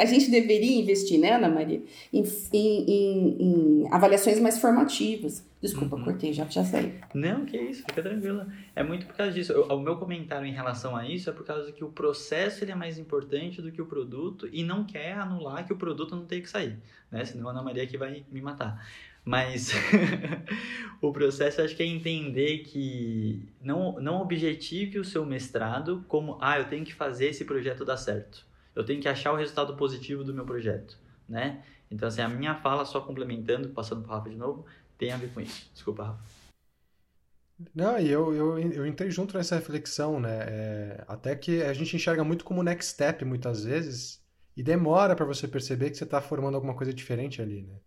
A 0.00 0.04
gente 0.06 0.30
deveria 0.30 0.80
investir, 0.80 1.20
né, 1.20 1.32
Ana 1.32 1.48
Maria, 1.48 1.82
em, 2.12 2.24
em, 2.52 2.84
em, 2.90 3.36
em 3.40 3.88
avaliações 3.90 4.40
mais 4.40 4.58
formativas. 4.58 5.44
Desculpa, 5.60 5.96
uhum. 5.96 6.04
cortei, 6.04 6.32
já, 6.32 6.44
já 6.44 6.64
sei. 6.64 6.94
Não, 7.12 7.44
que 7.44 7.58
isso, 7.58 7.82
fica 7.82 8.02
tranquila. 8.02 8.46
É 8.74 8.82
muito 8.82 9.06
por 9.06 9.16
causa 9.16 9.32
disso. 9.32 9.52
Eu, 9.52 9.64
o 9.64 9.80
meu 9.80 9.96
comentário 9.96 10.46
em 10.46 10.52
relação 10.52 10.94
a 10.94 11.06
isso 11.08 11.28
é 11.28 11.32
por 11.32 11.44
causa 11.44 11.72
que 11.72 11.82
o 11.82 11.88
processo 11.88 12.62
ele 12.62 12.72
é 12.72 12.74
mais 12.74 12.98
importante 12.98 13.60
do 13.60 13.72
que 13.72 13.82
o 13.82 13.86
produto 13.86 14.48
e 14.52 14.62
não 14.62 14.84
quer 14.84 15.14
anular 15.14 15.66
que 15.66 15.72
o 15.72 15.76
produto 15.76 16.14
não 16.14 16.24
tem 16.24 16.40
que 16.40 16.48
sair, 16.48 16.78
né? 17.10 17.24
Senão 17.24 17.48
a 17.48 17.50
Ana 17.50 17.62
Maria 17.62 17.82
aqui 17.82 17.96
vai 17.96 18.24
me 18.30 18.40
matar. 18.40 18.86
Mas 19.26 19.72
o 21.02 21.12
processo 21.12 21.60
acho 21.60 21.74
que 21.74 21.82
é 21.82 21.86
entender 21.86 22.58
que 22.58 23.42
não, 23.60 24.00
não 24.00 24.20
objetive 24.22 25.00
o 25.00 25.04
seu 25.04 25.26
mestrado 25.26 26.04
como, 26.06 26.38
ah, 26.40 26.60
eu 26.60 26.68
tenho 26.68 26.84
que 26.84 26.94
fazer 26.94 27.26
esse 27.26 27.44
projeto 27.44 27.84
dar 27.84 27.96
certo. 27.96 28.46
Eu 28.72 28.84
tenho 28.84 29.02
que 29.02 29.08
achar 29.08 29.32
o 29.32 29.36
resultado 29.36 29.76
positivo 29.76 30.22
do 30.22 30.32
meu 30.32 30.44
projeto, 30.44 30.96
né? 31.28 31.64
Então, 31.90 32.06
assim, 32.06 32.20
a 32.20 32.28
minha 32.28 32.54
fala, 32.54 32.84
só 32.84 33.00
complementando, 33.00 33.70
passando 33.70 34.02
para 34.02 34.12
o 34.12 34.14
Rafa 34.14 34.30
de 34.30 34.36
novo, 34.36 34.64
tem 34.96 35.10
a 35.10 35.16
ver 35.16 35.32
com 35.34 35.40
isso. 35.40 35.68
Desculpa, 35.74 36.04
Rafa. 36.04 36.22
Não, 37.74 37.98
e 37.98 38.08
eu, 38.08 38.32
eu, 38.32 38.58
eu 38.58 38.86
entrei 38.86 39.10
junto 39.10 39.36
nessa 39.36 39.56
reflexão, 39.56 40.20
né? 40.20 40.38
É, 40.46 41.04
até 41.08 41.34
que 41.34 41.62
a 41.62 41.72
gente 41.72 41.96
enxerga 41.96 42.22
muito 42.22 42.44
como 42.44 42.62
next 42.62 42.92
step 42.92 43.24
muitas 43.24 43.64
vezes 43.64 44.22
e 44.56 44.62
demora 44.62 45.16
para 45.16 45.24
você 45.24 45.48
perceber 45.48 45.90
que 45.90 45.96
você 45.96 46.04
está 46.04 46.20
formando 46.20 46.54
alguma 46.54 46.76
coisa 46.76 46.92
diferente 46.94 47.42
ali, 47.42 47.62
né? 47.62 47.80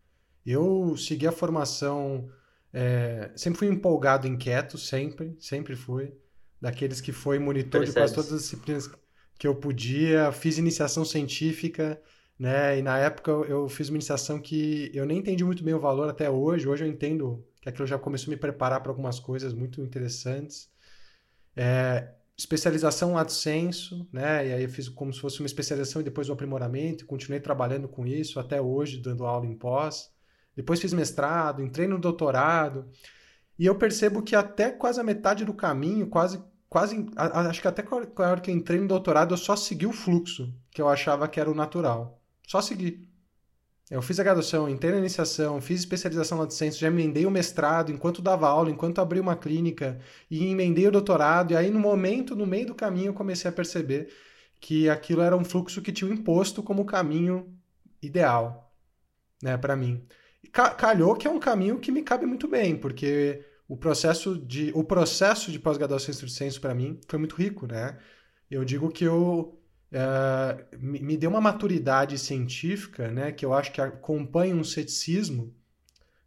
Eu 0.46 0.96
segui 0.98 1.28
a 1.28 1.32
formação 1.32 2.30
é, 2.72 3.32
sempre 3.36 3.60
fui 3.60 3.68
empolgado, 3.68 4.28
inquieto, 4.28 4.78
sempre, 4.78 5.36
sempre 5.40 5.76
fui. 5.76 6.14
Daqueles 6.62 7.02
que 7.02 7.12
foi 7.12 7.40
monitor 7.40 7.82
Percebes. 7.82 7.94
de 7.94 8.00
quase 8.00 8.14
todas 8.14 8.34
as 8.34 8.42
disciplinas 8.44 8.90
que 9.38 9.48
eu 9.48 9.56
podia. 9.56 10.32
Fiz 10.32 10.58
iniciação 10.58 11.06
científica, 11.06 12.02
né? 12.38 12.78
E 12.78 12.82
na 12.82 12.98
época 12.98 13.32
eu, 13.32 13.68
fiz 13.70 13.90
uma 13.90 13.96
iniciação 13.96 14.40
que 14.40 14.92
eu 14.94 15.06
nem 15.06 15.20
entendi 15.20 15.44
muito 15.44 15.64
bem 15.64 15.74
o 15.74 15.80
valor 15.80 16.10
até 16.10 16.30
hoje. 16.30 16.68
Hoje 16.68 16.84
eu 16.84 16.90
entendo 16.90 17.44
que 17.62 17.70
aquilo 17.70 17.88
já 17.88 17.98
começou 17.98 18.32
a 18.32 18.36
me 18.36 18.38
preparar 18.38 18.82
para 18.82 18.92
algumas 18.92 19.20
coisas 19.20 19.54
muito 19.54 19.82
interessantes. 19.82 20.70
É, 21.56 22.10
especialização 22.38 23.14
lato 23.14 23.34
senso, 23.34 24.08
né? 24.12 24.48
E 24.48 24.54
aí 24.54 24.64
eu 24.64 24.70
fiz 24.70 24.90
como 24.90 25.14
se 25.14 25.20
fosse 25.20 25.40
uma 25.40 25.48
especialização 25.48 26.02
e 26.02 26.06
depois 26.06 26.30
um 26.30 26.34
aprimoramento, 26.34 27.06
continuei 27.06 27.40
trabalhando 27.40 27.88
com 27.88 28.06
isso 28.06 28.40
até 28.40 28.62
hoje, 28.62 28.98
dando 28.98 29.26
aula 29.26 29.46
em 29.46 29.56
pós. 29.56 30.12
Depois 30.60 30.82
fiz 30.82 30.92
mestrado, 30.92 31.64
entrei 31.64 31.88
no 31.88 31.98
doutorado, 31.98 32.86
e 33.58 33.66
eu 33.66 33.76
percebo 33.76 34.22
que 34.22 34.36
até 34.36 34.70
quase 34.70 35.00
a 35.00 35.04
metade 35.06 35.46
do 35.46 35.54
caminho, 35.54 36.06
quase 36.08 36.44
quase 36.68 37.06
acho 37.16 37.62
que 37.62 37.68
até 37.70 37.82
a 37.82 38.30
hora 38.30 38.42
que 38.42 38.52
eu 38.52 38.56
entrei 38.56 38.78
no 38.78 38.88
doutorado 38.90 39.34
eu 39.34 39.38
só 39.38 39.56
segui 39.56 39.86
o 39.86 39.94
fluxo 39.94 40.54
que 40.70 40.82
eu 40.82 40.90
achava 40.90 41.30
que 41.30 41.40
era 41.40 41.50
o 41.50 41.56
natural. 41.56 42.22
Só 42.46 42.62
segui. 42.62 43.08
Eu 43.90 44.02
fiz 44.02 44.20
a 44.20 44.24
graduação, 44.24 44.68
entrei 44.68 44.92
na 44.92 45.00
iniciação, 45.00 45.62
fiz 45.62 45.80
especialização 45.80 46.38
na 46.38 46.50
já 46.50 46.88
emendei 46.88 47.26
o 47.26 47.32
mestrado 47.32 47.90
enquanto 47.90 48.22
dava 48.22 48.50
aula, 48.50 48.70
enquanto 48.70 49.00
abri 49.00 49.20
uma 49.22 49.38
clínica, 49.38 49.98
e 50.30 50.46
emendei 50.46 50.88
o 50.88 50.92
doutorado, 50.92 51.54
e 51.54 51.56
aí 51.56 51.72
no 51.72 51.80
momento, 51.80 52.36
no 52.36 52.46
meio 52.46 52.68
do 52.68 52.76
caminho, 52.76 53.08
eu 53.08 53.14
comecei 53.14 53.50
a 53.50 53.54
perceber 53.54 54.10
que 54.60 54.90
aquilo 54.90 55.22
era 55.22 55.38
um 55.38 55.46
fluxo 55.46 55.82
que 55.82 55.94
tinha 55.94 56.14
imposto 56.14 56.62
como 56.62 56.86
caminho 56.86 57.58
ideal, 58.02 58.76
né, 59.42 59.58
para 59.58 59.76
mim. 59.76 60.06
Calhou 60.52 61.16
que 61.16 61.28
é 61.28 61.30
um 61.30 61.40
caminho 61.40 61.80
que 61.80 61.92
me 61.92 62.02
cabe 62.02 62.26
muito 62.26 62.48
bem, 62.48 62.76
porque 62.76 63.46
o 63.68 63.78
processo 63.78 64.38
de 64.38 64.72
o 64.74 64.84
processo 64.84 65.52
de 65.52 65.60
pós-graduação 65.60 66.10
em 66.10 66.12
estudo 66.12 66.52
de 66.52 66.60
para 66.60 66.74
mim 66.74 67.00
foi 67.08 67.20
muito 67.20 67.36
rico, 67.36 67.68
né? 67.68 67.98
Eu 68.50 68.66
digo 68.66 68.90
que 68.90 69.04
eu 69.04 69.60
uh, 69.92 70.78
me 70.80 71.16
deu 71.18 71.30
uma 71.30 71.42
maturidade 71.42 72.18
científica, 72.18 73.10
né, 73.10 73.32
que 73.32 73.46
eu 73.46 73.54
acho 73.54 73.72
que 73.72 73.82
acompanha 73.82 74.56
um 74.56 74.64
ceticismo, 74.64 75.54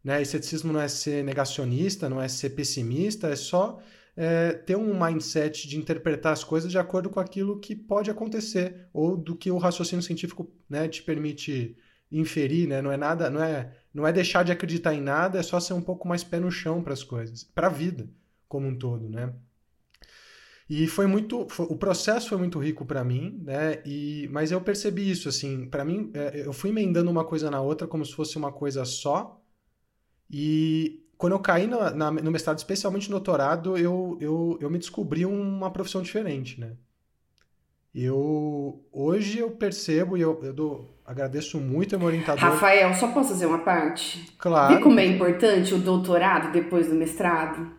né, 0.05 0.23
e 0.23 0.27
ceticismo 0.27 0.73
não 0.73 0.81
é 0.81 0.89
ser 0.89 1.25
negacionista, 1.25 2.09
não 2.09 2.21
é 2.21 2.29
ser 2.29 2.51
pessimista, 2.51 3.29
é 3.29 3.37
só 3.37 3.81
é, 4.17 4.53
ter 4.53 4.77
um 4.77 4.99
mindset 5.01 5.67
de 5.69 5.79
interpretar 5.79 6.33
as 6.33 6.45
coisas 6.45 6.71
de 6.71 6.79
acordo 6.79 7.09
com 7.09 7.21
aquilo 7.21 7.59
que 7.59 7.75
pode 7.75 8.11
acontecer 8.11 8.89
ou 8.93 9.17
do 9.17 9.37
que 9.37 9.51
o 9.51 9.59
raciocínio 9.59 10.03
científico 10.03 10.51
né, 10.69 10.89
te 10.89 11.03
permite 11.03 11.77
inferir, 12.11 12.69
né? 12.69 12.83
Não 12.83 12.93
é 12.93 12.97
nada, 12.97 13.31
não 13.31 13.43
é, 13.43 13.73
não 13.93 14.07
é 14.07 14.13
deixar 14.13 14.45
de 14.45 14.53
acreditar 14.53 14.95
em 14.95 15.01
nada, 15.01 15.39
é 15.39 15.43
só 15.43 15.61
ser 15.61 15.75
um 15.75 15.83
pouco 15.83 16.09
mais 16.09 16.25
pé 16.25 16.41
no 16.41 16.51
chão 16.51 16.83
para 16.83 16.93
as 16.93 17.05
coisas, 17.05 17.45
para 17.45 17.67
a 17.67 17.71
vida 17.71 18.09
como 18.49 18.69
um 18.69 18.77
todo, 18.77 19.09
né? 19.09 19.33
E 20.69 20.87
foi 20.87 21.07
muito, 21.07 21.47
foi, 21.49 21.67
o 21.67 21.77
processo 21.77 22.29
foi 22.31 22.39
muito 22.39 22.59
rico 22.59 22.85
para 22.87 23.05
mim, 23.05 23.41
né? 23.43 23.83
E, 23.85 24.29
mas 24.31 24.51
eu 24.53 24.61
percebi 24.61 25.11
isso, 25.11 25.29
assim, 25.29 25.67
para 25.69 25.85
mim, 25.85 26.11
é, 26.15 26.47
eu 26.47 26.53
fui 26.53 26.71
emendando 26.71 27.11
uma 27.11 27.25
coisa 27.25 27.51
na 27.51 27.61
outra 27.61 27.87
como 27.87 28.05
se 28.05 28.15
fosse 28.15 28.37
uma 28.37 28.53
coisa 28.53 28.85
só. 28.85 29.43
E 30.31 31.05
quando 31.19 31.35
eu 31.35 31.41
caí 31.41 31.67
na, 31.67 31.91
na, 31.91 32.11
no 32.11 32.31
mestrado, 32.31 32.59
especialmente 32.59 33.11
no 33.11 33.17
doutorado, 33.17 33.77
eu, 33.77 34.17
eu, 34.21 34.59
eu 34.61 34.71
me 34.71 34.79
descobri 34.79 35.27
uma 35.27 35.71
profissão 35.71 36.03
diferente, 36.03 36.59
né? 36.61 36.77
Eu 37.95 38.83
hoje 38.91 39.39
eu 39.39 39.51
percebo 39.51 40.17
e 40.17 40.23
eu, 40.23 40.41
eu 40.43 40.53
dou, 40.53 40.99
agradeço 41.05 41.61
muito 41.61 41.95
ao 41.95 41.99
meu 41.99 42.09
orientador. 42.09 42.43
Rafael, 42.43 42.95
só 42.95 43.09
posso 43.09 43.31
fazer 43.31 43.47
uma 43.47 43.59
parte? 43.59 44.35
Claro. 44.39 44.77
Vê 44.77 44.83
como 44.83 44.99
é 44.99 45.07
importante 45.07 45.75
o 45.75 45.79
doutorado 45.79 46.53
depois 46.53 46.89
do 46.89 46.95
mestrado? 46.95 47.71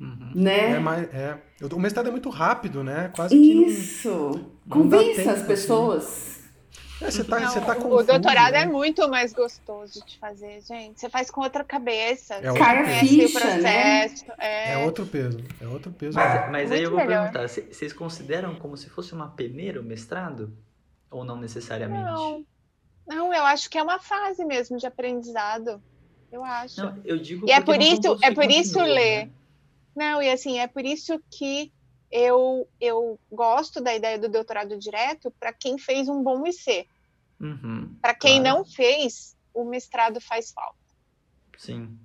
Uhum. 0.00 0.30
Né? 0.34 0.72
É, 0.72 0.78
mas, 0.78 1.08
é. 1.12 1.38
O 1.72 1.80
mestrado 1.80 2.08
é 2.08 2.10
muito 2.12 2.28
rápido, 2.28 2.84
né? 2.84 3.10
Quase 3.14 3.34
Isso. 3.34 4.30
que. 4.32 4.38
Não, 4.38 4.46
Convença 4.68 5.32
as 5.32 5.38
assim. 5.38 5.46
pessoas. 5.46 6.04
Assim. 6.04 6.35
É, 7.00 7.10
você 7.10 7.22
tá, 7.24 7.38
não, 7.40 7.50
você 7.50 7.60
tá 7.60 7.76
o 7.76 8.02
doutorado 8.02 8.52
né? 8.52 8.62
é 8.62 8.66
muito 8.66 9.06
mais 9.08 9.32
gostoso 9.32 10.02
de 10.06 10.18
fazer, 10.18 10.62
gente. 10.62 10.98
Você 10.98 11.10
faz 11.10 11.30
com 11.30 11.42
outra 11.42 11.62
cabeça. 11.62 12.34
É 12.36 12.50
você 12.50 13.06
ficha, 13.06 13.38
o 13.38 13.40
processo. 13.40 14.26
né? 14.28 14.34
É... 14.38 14.72
É 14.72 14.78
outro 14.78 15.04
peso. 15.06 15.38
É 15.60 15.66
outro 15.66 15.92
peso. 15.92 16.16
Mas, 16.16 16.50
mas 16.50 16.72
aí 16.72 16.82
eu 16.82 16.90
vou 16.90 16.98
melhor. 16.98 17.30
perguntar, 17.30 17.48
vocês 17.48 17.92
consideram 17.92 18.54
como 18.54 18.76
se 18.76 18.88
fosse 18.88 19.12
uma 19.12 19.28
peneira 19.28 19.80
o 19.80 19.84
mestrado? 19.84 20.56
Ou 21.10 21.22
não 21.24 21.36
necessariamente? 21.38 22.02
Não. 22.04 22.44
Não, 23.06 23.32
eu 23.32 23.44
acho 23.44 23.70
que 23.70 23.78
é 23.78 23.82
uma 23.82 24.00
fase 24.00 24.44
mesmo 24.44 24.78
de 24.78 24.86
aprendizado. 24.86 25.80
Eu 26.32 26.42
acho. 26.42 26.80
Não, 26.80 26.98
eu 27.04 27.18
digo 27.18 27.46
E 27.46 27.52
é 27.52 27.60
por 27.60 27.80
isso- 27.80 28.18
é 28.22 28.34
por 28.34 28.50
isso 28.50 28.80
ler. 28.80 29.26
né? 29.26 29.30
Não, 29.94 30.22
e 30.22 30.30
assim, 30.30 30.58
é 30.58 30.66
por 30.66 30.84
isso 30.84 31.20
que 31.30 31.72
eu, 32.10 32.68
eu 32.80 33.18
gosto 33.30 33.80
da 33.80 33.94
ideia 33.94 34.18
do 34.18 34.28
doutorado 34.28 34.78
direto 34.78 35.30
para 35.38 35.52
quem 35.52 35.78
fez 35.78 36.08
um 36.08 36.22
bom 36.22 36.46
IC. 36.46 36.86
Uhum, 37.40 37.94
Para 38.00 38.14
quem 38.14 38.40
claro. 38.40 38.58
não 38.58 38.64
fez, 38.64 39.36
o 39.52 39.64
mestrado 39.64 40.20
faz 40.20 40.52
falta. 40.52 40.78
Sim. 41.58 41.98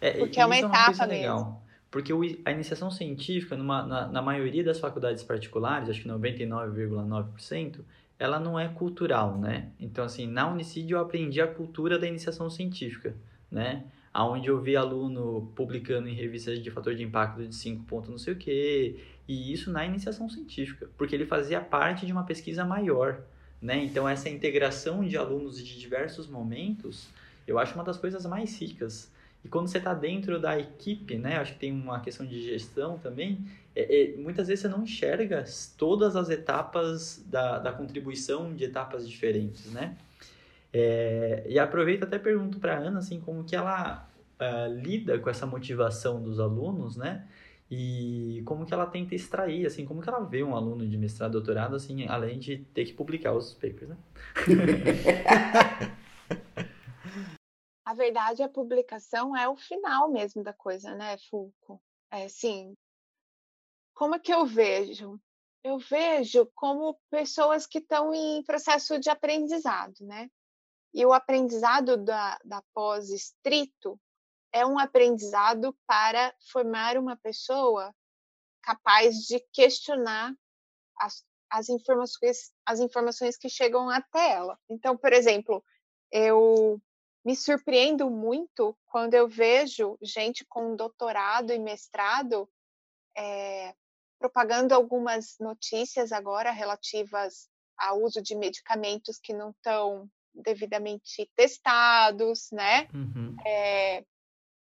É, 0.00 0.12
Porque 0.18 0.40
é 0.40 0.46
uma 0.46 0.58
etapa 0.58 0.86
coisa 0.86 1.06
mesmo. 1.06 1.22
legal. 1.22 1.62
Porque 1.90 2.12
a 2.44 2.50
iniciação 2.50 2.90
científica, 2.90 3.56
numa, 3.56 3.82
na, 3.82 4.06
na 4.08 4.22
maioria 4.22 4.62
das 4.62 4.78
faculdades 4.78 5.22
particulares, 5.22 5.88
acho 5.88 6.02
que 6.02 6.08
99,9%, 6.08 7.80
ela 8.18 8.38
não 8.38 8.58
é 8.58 8.68
cultural, 8.68 9.38
né? 9.38 9.70
Então, 9.80 10.04
assim, 10.04 10.26
na 10.26 10.50
Unicid 10.50 10.90
eu 10.90 11.00
aprendi 11.00 11.40
a 11.40 11.46
cultura 11.46 11.98
da 11.98 12.06
iniciação 12.06 12.50
científica, 12.50 13.16
né? 13.50 13.84
Onde 14.14 14.48
eu 14.48 14.60
vi 14.60 14.76
aluno 14.76 15.52
publicando 15.54 16.08
em 16.08 16.14
revistas 16.14 16.62
de 16.62 16.70
fator 16.70 16.94
de 16.94 17.02
impacto 17.02 17.46
de 17.46 17.54
5 17.54 17.84
pontos 17.84 18.10
não 18.10 18.18
sei 18.18 18.32
o 18.32 18.36
quê, 18.36 18.96
e 19.28 19.52
isso 19.52 19.70
na 19.70 19.84
iniciação 19.84 20.28
científica, 20.28 20.88
porque 20.96 21.14
ele 21.14 21.26
fazia 21.26 21.60
parte 21.60 22.06
de 22.06 22.12
uma 22.12 22.24
pesquisa 22.24 22.64
maior, 22.64 23.20
né? 23.60 23.84
Então, 23.84 24.08
essa 24.08 24.28
integração 24.28 25.04
de 25.06 25.16
alunos 25.16 25.62
de 25.62 25.78
diversos 25.78 26.26
momentos, 26.26 27.08
eu 27.46 27.58
acho 27.58 27.74
uma 27.74 27.84
das 27.84 27.96
coisas 27.98 28.24
mais 28.26 28.58
ricas. 28.60 29.10
E 29.44 29.48
quando 29.48 29.68
você 29.68 29.78
está 29.78 29.94
dentro 29.94 30.40
da 30.40 30.58
equipe, 30.58 31.16
né? 31.16 31.36
Acho 31.36 31.52
que 31.54 31.60
tem 31.60 31.72
uma 31.72 32.00
questão 32.00 32.26
de 32.26 32.42
gestão 32.42 32.98
também. 32.98 33.38
é- 33.76 34.14
é, 34.14 34.16
muitas 34.16 34.48
vezes 34.48 34.62
você 34.62 34.68
não 34.68 34.82
enxerga 34.82 35.44
todas 35.76 36.16
as 36.16 36.28
etapas 36.30 37.22
da, 37.26 37.58
da 37.60 37.70
contribuição 37.72 38.52
de 38.52 38.64
etapas 38.64 39.08
diferentes, 39.08 39.70
né? 39.72 39.96
É, 40.72 41.44
e 41.48 41.58
aproveito 41.58 42.04
até 42.04 42.18
pergunto 42.18 42.58
para 42.58 42.76
Ana 42.76 42.98
assim 42.98 43.20
como 43.20 43.42
que 43.44 43.56
ela 43.56 44.06
ah, 44.38 44.68
lida 44.68 45.18
com 45.18 45.28
essa 45.28 45.46
motivação 45.46 46.22
dos 46.22 46.38
alunos, 46.38 46.96
né? 46.96 47.28
E 47.70 48.42
como 48.46 48.64
que 48.64 48.72
ela 48.72 48.86
tenta 48.86 49.14
extrair, 49.14 49.66
assim, 49.66 49.84
como 49.84 50.00
que 50.00 50.08
ela 50.08 50.20
vê 50.20 50.42
um 50.42 50.56
aluno 50.56 50.88
de 50.88 50.96
mestrado, 50.96 51.32
doutorado, 51.32 51.76
assim, 51.76 52.06
além 52.06 52.38
de 52.38 52.58
ter 52.72 52.86
que 52.86 52.94
publicar 52.94 53.34
os 53.34 53.52
papers, 53.52 53.88
né? 53.88 53.96
A 57.84 57.94
verdade, 57.94 58.42
a 58.42 58.48
publicação 58.50 59.34
é 59.34 59.48
o 59.48 59.56
final 59.56 60.12
mesmo 60.12 60.42
da 60.42 60.52
coisa, 60.52 60.94
né, 60.94 61.16
Fulco? 61.30 61.80
É 62.10 62.26
assim, 62.26 62.74
como 63.94 64.14
é 64.14 64.18
que 64.18 64.32
eu 64.32 64.44
vejo? 64.44 65.18
Eu 65.64 65.78
vejo 65.78 66.46
como 66.54 67.00
pessoas 67.10 67.66
que 67.66 67.78
estão 67.78 68.14
em 68.14 68.42
processo 68.44 69.00
de 69.00 69.08
aprendizado, 69.08 69.94
né? 70.02 70.30
E 70.92 71.04
o 71.04 71.12
aprendizado 71.12 71.96
da, 71.96 72.38
da 72.44 72.62
pós 72.74 73.10
estrito 73.10 74.00
é 74.52 74.64
um 74.66 74.78
aprendizado 74.78 75.76
para 75.86 76.34
formar 76.50 76.96
uma 76.96 77.16
pessoa 77.16 77.94
capaz 78.62 79.26
de 79.26 79.40
questionar 79.52 80.34
as, 80.96 81.24
as, 81.50 81.68
informações, 81.68 82.52
as 82.66 82.80
informações 82.80 83.36
que 83.36 83.48
chegam 83.48 83.88
até 83.88 84.32
ela. 84.32 84.58
Então, 84.68 84.96
por 84.96 85.12
exemplo, 85.12 85.62
eu 86.10 86.80
me 87.24 87.36
surpreendo 87.36 88.10
muito 88.10 88.76
quando 88.86 89.14
eu 89.14 89.28
vejo 89.28 89.98
gente 90.00 90.44
com 90.46 90.74
doutorado 90.74 91.52
e 91.52 91.58
mestrado 91.58 92.48
é, 93.16 93.74
propagando 94.18 94.74
algumas 94.74 95.36
notícias 95.38 96.12
agora 96.12 96.50
relativas 96.50 97.48
ao 97.76 98.02
uso 98.02 98.20
de 98.20 98.34
medicamentos 98.34 99.18
que 99.18 99.32
não 99.32 99.50
estão 99.50 100.10
devidamente 100.42 101.30
testados, 101.36 102.48
né? 102.52 102.88
Uhum. 102.94 103.36
É, 103.46 104.04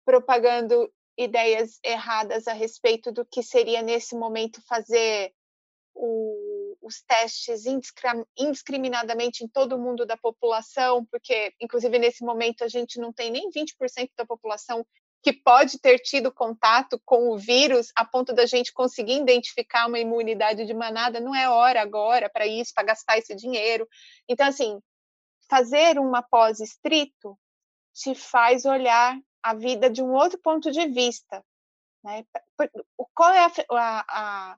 propagando 0.06 0.92
ideias 1.18 1.80
erradas 1.84 2.48
a 2.48 2.54
respeito 2.54 3.12
do 3.12 3.26
que 3.26 3.44
seria 3.44 3.82
nesse 3.82 4.16
momento 4.16 4.62
fazer 4.68 5.34
o, 5.96 6.76
os 6.82 7.02
testes 7.02 7.64
indiscriminadamente 8.38 9.44
em 9.44 9.48
todo 9.48 9.78
mundo 9.78 10.06
da 10.06 10.18
população, 10.18 11.06
porque, 11.06 11.54
inclusive, 11.62 12.00
nesse 12.00 12.24
momento 12.24 12.64
a 12.64 12.68
gente 12.68 13.00
não 13.00 13.14
tem 13.14 13.32
nem 13.32 13.50
20% 13.50 14.10
da 14.18 14.26
população 14.26 14.86
que 15.24 15.32
pode 15.32 15.80
ter 15.80 16.00
tido 16.00 16.34
contato 16.34 17.02
com 17.06 17.30
o 17.30 17.38
vírus 17.38 17.92
a 17.96 18.04
ponto 18.04 18.34
da 18.34 18.46
gente 18.46 18.74
conseguir 18.74 19.22
identificar 19.22 19.88
uma 19.88 19.98
imunidade 19.98 20.66
de 20.66 20.74
manada, 20.74 21.22
não 21.22 21.34
é 21.34 21.50
hora 21.50 21.82
agora 21.82 22.30
para 22.30 22.46
isso, 22.46 22.74
para 22.76 22.88
gastar 22.88 23.18
esse 23.18 23.34
dinheiro. 23.34 23.88
Então, 24.28 24.46
assim, 24.46 24.82
fazer 25.50 26.00
uma 26.00 26.22
pós 26.22 26.60
estrito 26.60 27.38
te 27.94 28.16
faz 28.16 28.66
olhar 28.66 29.18
a 29.42 29.54
vida 29.54 29.90
de 29.90 30.02
um 30.02 30.14
outro 30.14 30.40
ponto 30.40 30.72
de 30.72 30.88
vista. 30.88 31.44
Né? 32.04 32.26
Qual 33.14 33.32
é, 33.32 33.46
a, 33.46 33.52
a, 33.72 34.06
a 34.08 34.58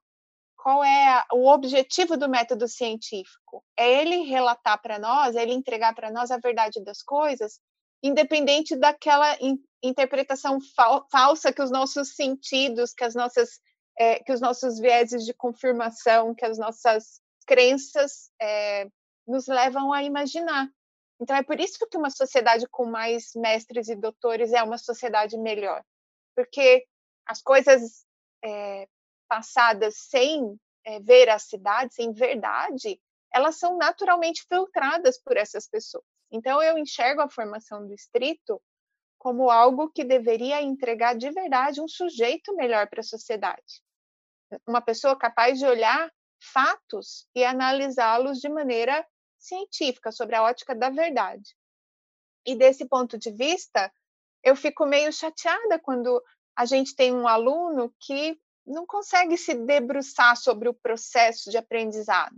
qual 0.56 0.84
é 0.84 1.24
o 1.32 1.48
objetivo 1.48 2.18
do 2.18 2.28
método 2.28 2.68
científico? 2.68 3.64
É 3.78 4.02
ele 4.02 4.24
relatar 4.24 4.82
para 4.82 4.98
nós, 4.98 5.36
é 5.36 5.44
ele 5.44 5.54
entregar 5.54 5.94
para 5.94 6.12
nós 6.12 6.32
a 6.32 6.38
verdade 6.38 6.84
das 6.84 7.04
coisas, 7.04 7.60
independente 8.02 8.76
daquela 8.76 9.38
in, 9.40 9.60
interpretação 9.84 10.60
fal, 10.76 11.08
falsa 11.12 11.54
que 11.54 11.62
os 11.62 11.70
nossos 11.70 12.16
sentidos, 12.16 12.94
que 12.94 13.04
as 13.04 13.14
nossas, 13.14 13.60
é, 13.98 14.20
que 14.24 14.32
os 14.32 14.42
nossos 14.42 14.80
vieses 14.80 15.24
de 15.24 15.34
confirmação, 15.34 16.34
que 16.34 16.46
as 16.46 16.58
nossas 16.58 17.22
crenças 17.46 18.32
é, 18.42 18.88
nos 19.28 19.48
levam 19.48 19.92
a 19.92 20.04
imaginar. 20.04 20.70
Então, 21.20 21.36
é 21.36 21.44
por 21.44 21.60
isso 21.60 21.86
que 21.90 21.98
uma 21.98 22.10
sociedade 22.10 22.68
com 22.70 22.86
mais 22.86 23.32
mestres 23.36 23.88
e 23.88 23.96
doutores 23.96 24.52
é 24.52 24.62
uma 24.62 24.78
sociedade 24.78 25.38
melhor, 25.38 25.84
porque 26.36 26.86
as 27.26 27.42
coisas 27.42 28.06
é, 28.44 28.88
passadas 29.28 29.96
sem 29.98 30.60
é, 30.86 31.00
veracidade, 31.00 31.94
sem 31.94 32.12
verdade, 32.12 33.00
elas 33.34 33.58
são 33.58 33.78
naturalmente 33.78 34.46
filtradas 34.48 35.22
por 35.22 35.38
essas 35.38 35.68
pessoas. 35.68 36.04
Então, 36.32 36.62
eu 36.62 36.78
enxergo 36.78 37.22
a 37.22 37.30
formação 37.30 37.88
do 37.88 37.94
estrito 37.94 38.62
como 39.18 39.50
algo 39.50 39.90
que 39.90 40.04
deveria 40.04 40.62
entregar 40.62 41.16
de 41.16 41.32
verdade 41.32 41.82
um 41.82 41.88
sujeito 41.88 42.56
melhor 42.56 42.88
para 42.88 43.00
a 43.00 43.04
sociedade. 43.04 43.82
Uma 44.68 44.82
pessoa 44.82 45.18
capaz 45.18 45.58
de 45.58 45.66
olhar 45.66 46.12
fatos 46.40 47.28
e 47.34 47.44
analisá-los 47.44 48.40
de 48.40 48.50
maneira 48.50 49.06
científica, 49.46 50.12
sobre 50.12 50.36
a 50.36 50.44
ótica 50.44 50.76
da 50.76 50.90
verdade. 50.90 51.56
E 52.46 52.56
desse 52.56 52.86
ponto 52.86 53.18
de 53.18 53.32
vista, 53.32 53.92
eu 54.44 54.56
fico 54.56 54.86
meio 54.86 55.12
chateada 55.12 55.80
quando 55.80 56.24
a 56.56 56.66
gente 56.66 56.96
tem 56.96 57.14
um 57.14 57.28
aluno 57.28 57.94
que 58.00 58.40
não 58.66 58.86
consegue 58.86 59.38
se 59.38 59.54
debruçar 59.54 60.38
sobre 60.38 60.70
o 60.70 60.74
processo 60.74 61.50
de 61.50 61.58
aprendizado, 61.58 62.36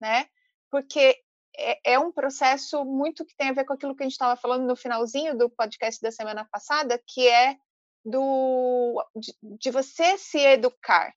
né? 0.00 0.26
Porque 0.70 1.22
é, 1.56 1.92
é 1.92 1.98
um 1.98 2.12
processo 2.12 2.84
muito 2.84 3.24
que 3.24 3.36
tem 3.36 3.50
a 3.50 3.52
ver 3.52 3.64
com 3.64 3.72
aquilo 3.72 3.94
que 3.94 4.02
a 4.02 4.06
gente 4.06 4.12
estava 4.12 4.40
falando 4.40 4.66
no 4.66 4.76
finalzinho 4.76 5.36
do 5.36 5.48
podcast 5.50 6.00
da 6.00 6.10
semana 6.10 6.46
passada, 6.50 7.02
que 7.06 7.28
é 7.28 7.56
do 8.04 9.04
de, 9.14 9.34
de 9.42 9.70
você 9.70 10.16
se 10.16 10.38
educar, 10.38 11.14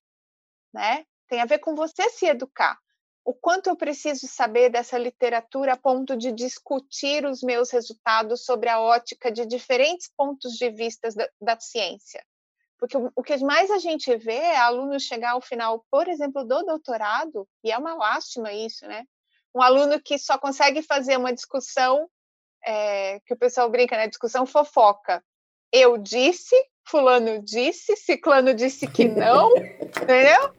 né? 0.73 1.05
Tem 1.27 1.41
a 1.41 1.45
ver 1.45 1.59
com 1.59 1.75
você 1.75 2.09
se 2.09 2.25
educar 2.25 2.77
o 3.25 3.33
quanto 3.33 3.69
eu 3.69 3.75
preciso 3.75 4.27
saber 4.27 4.69
dessa 4.69 4.97
literatura 4.97 5.73
a 5.73 5.77
ponto 5.77 6.17
de 6.17 6.31
discutir 6.31 7.25
os 7.25 7.41
meus 7.41 7.71
resultados 7.71 8.43
sobre 8.43 8.69
a 8.69 8.81
ótica 8.81 9.31
de 9.31 9.45
diferentes 9.45 10.11
pontos 10.15 10.53
de 10.53 10.69
vista 10.69 11.09
da, 11.09 11.29
da 11.41 11.59
ciência. 11.59 12.23
Porque 12.77 12.97
o, 12.97 13.09
o, 13.15 13.23
que 13.23 13.37
mais 13.37 13.71
a 13.71 13.77
gente 13.77 14.13
vê 14.17 14.35
é 14.35 14.57
alunos 14.57 15.03
chegar 15.03 15.31
ao 15.31 15.41
final, 15.41 15.85
por 15.89 16.09
exemplo, 16.09 16.43
do 16.43 16.63
doutorado, 16.63 17.47
e 17.63 17.71
é 17.71 17.77
uma 17.77 17.93
lástima 17.93 18.51
isso, 18.51 18.85
né? 18.85 19.05
Um 19.55 19.61
aluno 19.61 20.01
que 20.01 20.17
só 20.17 20.37
consegue 20.37 20.81
fazer 20.81 21.17
uma 21.17 21.31
discussão, 21.31 22.09
é, 22.65 23.21
que 23.21 23.33
o 23.33 23.37
pessoal 23.37 23.69
brinca, 23.69 23.95
né? 23.95 24.07
Discussão 24.07 24.45
fofoca. 24.45 25.23
Eu 25.71 25.97
disse, 25.97 26.55
fulano 26.85 27.41
disse, 27.41 27.95
ciclano 27.95 28.53
disse 28.53 28.85
que 28.85 29.07
não, 29.07 29.55
entendeu? 29.55 30.53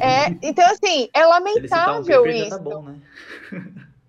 É, 0.00 0.36
então, 0.42 0.64
assim, 0.66 1.08
é 1.14 1.24
lamentável 1.24 2.22
um 2.22 2.26
isso. 2.26 2.50
Tá 2.50 2.58
bom, 2.58 2.82
né? 2.82 3.00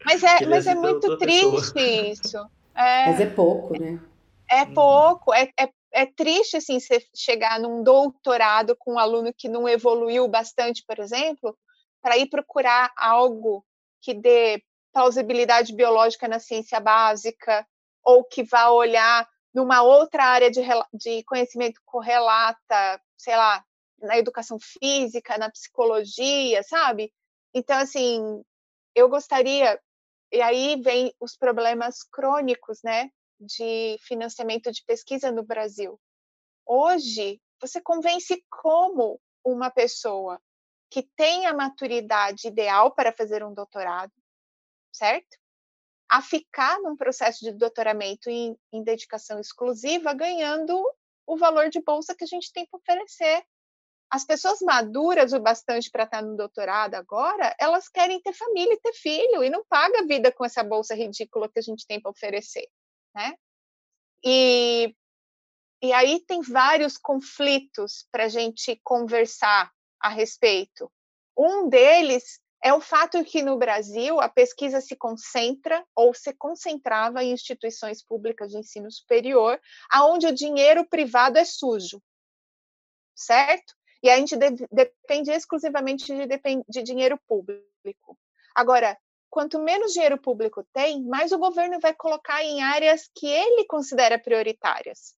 Mas 0.06 0.24
é, 0.24 0.46
mas 0.46 0.68
é 0.68 0.76
muito 0.76 1.18
triste 1.18 1.74
pessoa. 1.74 2.12
isso. 2.12 2.38
É, 2.76 3.06
mas 3.08 3.20
é 3.20 3.26
pouco, 3.26 3.80
né? 3.80 4.00
É 4.50 4.66
pouco, 4.66 5.34
é, 5.34 5.50
é, 5.60 5.70
é 5.92 6.06
triste 6.06 6.58
assim 6.58 6.80
você 6.80 7.04
chegar 7.16 7.60
num 7.60 7.82
doutorado 7.82 8.76
com 8.78 8.94
um 8.94 9.00
aluno 9.00 9.34
que 9.36 9.50
não 9.50 9.68
evoluiu 9.68 10.28
bastante, 10.28 10.84
por 10.88 11.00
exemplo, 11.00 11.58
para 12.02 12.18
ir 12.18 12.28
procurar 12.28 12.92
algo 12.96 13.66
que 14.02 14.14
dê 14.14 14.62
plausibilidade 14.94 15.74
biológica 15.74 16.28
na 16.28 16.40
ciência 16.40 16.80
básica 16.80 17.66
ou 18.04 18.24
que 18.24 18.44
vá 18.44 18.70
olhar 18.70 19.28
numa 19.52 19.82
outra 19.82 20.26
área 20.26 20.52
de, 20.52 20.62
de 20.94 21.24
conhecimento 21.24 21.82
correlata, 21.84 23.02
sei 23.18 23.36
lá, 23.36 23.65
na 24.00 24.18
educação 24.18 24.58
física, 24.60 25.38
na 25.38 25.50
psicologia, 25.50 26.62
sabe? 26.64 27.14
Então, 27.54 27.78
assim, 27.78 28.44
eu 28.94 29.10
gostaria. 29.10 29.80
E 30.32 30.42
aí 30.42 30.82
vem 30.82 31.14
os 31.20 31.36
problemas 31.36 32.04
crônicos, 32.04 32.80
né, 32.84 33.10
de 33.40 33.98
financiamento 34.02 34.72
de 34.72 34.84
pesquisa 34.86 35.32
no 35.32 35.44
Brasil. 35.44 36.00
Hoje, 36.66 37.40
você 37.62 37.82
convence 37.82 38.44
como 38.50 39.20
uma 39.44 39.70
pessoa 39.70 40.42
que 40.90 41.04
tem 41.16 41.46
a 41.46 41.54
maturidade 41.54 42.48
ideal 42.48 42.92
para 42.92 43.12
fazer 43.12 43.44
um 43.44 43.54
doutorado, 43.54 44.12
certo? 44.92 45.38
A 46.10 46.22
ficar 46.22 46.80
num 46.80 46.96
processo 46.96 47.44
de 47.44 47.52
doutoramento 47.52 48.30
em, 48.30 48.58
em 48.72 48.84
dedicação 48.84 49.40
exclusiva, 49.40 50.14
ganhando 50.14 50.82
o 51.28 51.38
valor 51.38 51.70
de 51.70 51.82
bolsa 51.82 52.16
que 52.16 52.24
a 52.24 52.28
gente 52.28 52.52
tem 52.52 52.66
para 52.66 52.78
oferecer 52.78 53.46
as 54.16 54.24
pessoas 54.24 54.62
maduras 54.62 55.34
o 55.34 55.42
bastante 55.42 55.92
para 55.92 56.06
estar 56.06 56.22
no 56.22 56.38
doutorado 56.38 56.96
agora, 56.96 57.54
elas 57.60 57.90
querem 57.90 58.22
ter 58.22 58.32
família 58.32 58.74
e 58.74 58.80
ter 58.80 58.94
filho 58.94 59.44
e 59.44 59.50
não 59.50 59.62
paga 59.66 60.00
a 60.00 60.06
vida 60.06 60.32
com 60.32 60.46
essa 60.46 60.64
bolsa 60.64 60.96
ridícula 60.96 61.50
que 61.50 61.60
a 61.60 61.62
gente 61.62 61.86
tem 61.86 62.00
para 62.00 62.12
oferecer, 62.12 62.66
né? 63.14 63.36
E, 64.24 64.96
e 65.84 65.92
aí 65.92 66.22
tem 66.26 66.42
vários 66.42 66.98
conflitos 66.98 68.08
para 68.10 68.24
a 68.24 68.30
gente 68.30 68.80
conversar 68.86 69.70
a 70.00 70.08
respeito. 70.08 70.90
Um 71.38 71.68
deles 71.68 72.40
é 72.64 72.74
o 72.74 72.80
fato 72.80 73.22
que 73.26 73.44
no 73.44 73.58
Brasil 73.58 74.22
a 74.22 74.30
pesquisa 74.30 74.80
se 74.80 74.96
concentra 74.96 75.86
ou 75.94 76.14
se 76.14 76.34
concentrava 76.34 77.22
em 77.22 77.34
instituições 77.34 78.02
públicas 78.02 78.50
de 78.50 78.60
ensino 78.60 78.90
superior, 78.90 79.60
aonde 79.92 80.26
o 80.26 80.34
dinheiro 80.34 80.88
privado 80.88 81.38
é 81.38 81.44
sujo, 81.44 82.02
certo? 83.14 83.76
E 84.06 84.10
a 84.12 84.18
gente 84.18 84.38
de, 84.38 84.68
depende 84.72 85.32
exclusivamente 85.32 86.06
de, 86.16 86.28
de 86.70 86.84
dinheiro 86.84 87.20
público. 87.28 88.16
Agora, 88.54 88.96
quanto 89.32 89.58
menos 89.58 89.94
dinheiro 89.94 90.22
público 90.22 90.64
tem, 90.72 91.04
mais 91.04 91.32
o 91.32 91.40
governo 91.40 91.80
vai 91.80 91.92
colocar 91.92 92.44
em 92.44 92.62
áreas 92.62 93.10
que 93.16 93.26
ele 93.26 93.66
considera 93.66 94.20
prioritárias. 94.20 95.16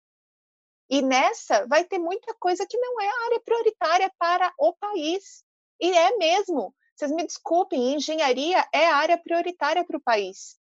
E 0.90 1.02
nessa 1.02 1.68
vai 1.68 1.84
ter 1.84 2.00
muita 2.00 2.34
coisa 2.36 2.66
que 2.66 2.78
não 2.78 3.02
é 3.02 3.10
área 3.26 3.42
prioritária 3.42 4.10
para 4.18 4.54
o 4.58 4.72
país. 4.72 5.44
E 5.82 5.92
é 5.92 6.16
mesmo. 6.16 6.74
Vocês 6.96 7.12
me 7.12 7.26
desculpem, 7.26 7.94
engenharia 7.94 8.66
é 8.74 8.88
área 8.88 9.18
prioritária 9.18 9.84
para 9.84 9.98
o 9.98 10.02
país. 10.02 10.58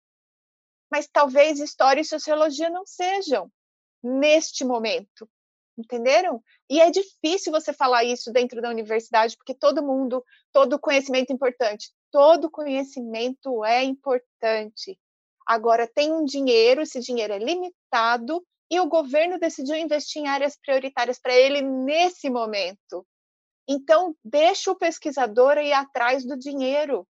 Mas 0.92 1.10
talvez 1.12 1.60
história 1.60 2.02
e 2.02 2.06
sociologia 2.06 2.70
não 2.70 2.86
sejam 2.86 3.52
neste 4.04 4.64
momento. 4.64 5.28
Entenderam? 5.76 6.44
E 6.72 6.80
é 6.80 6.90
difícil 6.90 7.52
você 7.52 7.74
falar 7.74 8.06
isso 8.06 8.32
dentro 8.32 8.62
da 8.62 8.70
universidade, 8.70 9.36
porque 9.36 9.54
todo 9.54 9.84
mundo, 9.84 10.24
todo 10.54 10.80
conhecimento 10.80 11.30
é 11.30 11.34
importante. 11.34 11.92
Todo 12.10 12.50
conhecimento 12.50 13.66
é 13.66 13.84
importante. 13.84 14.98
Agora, 15.46 15.86
tem 15.86 16.14
um 16.14 16.24
dinheiro, 16.24 16.82
esse 16.82 17.02
dinheiro 17.02 17.34
é 17.34 17.40
limitado, 17.40 18.42
e 18.70 18.80
o 18.80 18.88
governo 18.88 19.38
decidiu 19.38 19.76
investir 19.76 20.22
em 20.22 20.30
áreas 20.30 20.58
prioritárias 20.58 21.20
para 21.20 21.36
ele 21.36 21.62
nesse 21.62 22.30
momento. 22.30 23.06
Então, 23.68 24.16
deixa 24.24 24.72
o 24.72 24.78
pesquisador 24.78 25.58
ir 25.58 25.74
atrás 25.74 26.26
do 26.26 26.38
dinheiro. 26.38 27.06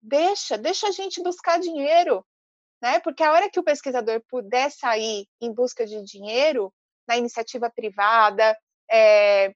Deixa, 0.00 0.56
deixa 0.56 0.86
a 0.86 0.92
gente 0.92 1.20
buscar 1.24 1.58
dinheiro. 1.58 2.24
Né? 2.80 3.00
Porque 3.00 3.24
a 3.24 3.32
hora 3.32 3.50
que 3.50 3.58
o 3.58 3.64
pesquisador 3.64 4.22
puder 4.28 4.70
sair 4.70 5.26
em 5.40 5.52
busca 5.52 5.84
de 5.84 6.00
dinheiro, 6.04 6.72
na 7.06 7.16
iniciativa 7.16 7.70
privada, 7.70 8.56
é, 8.90 9.54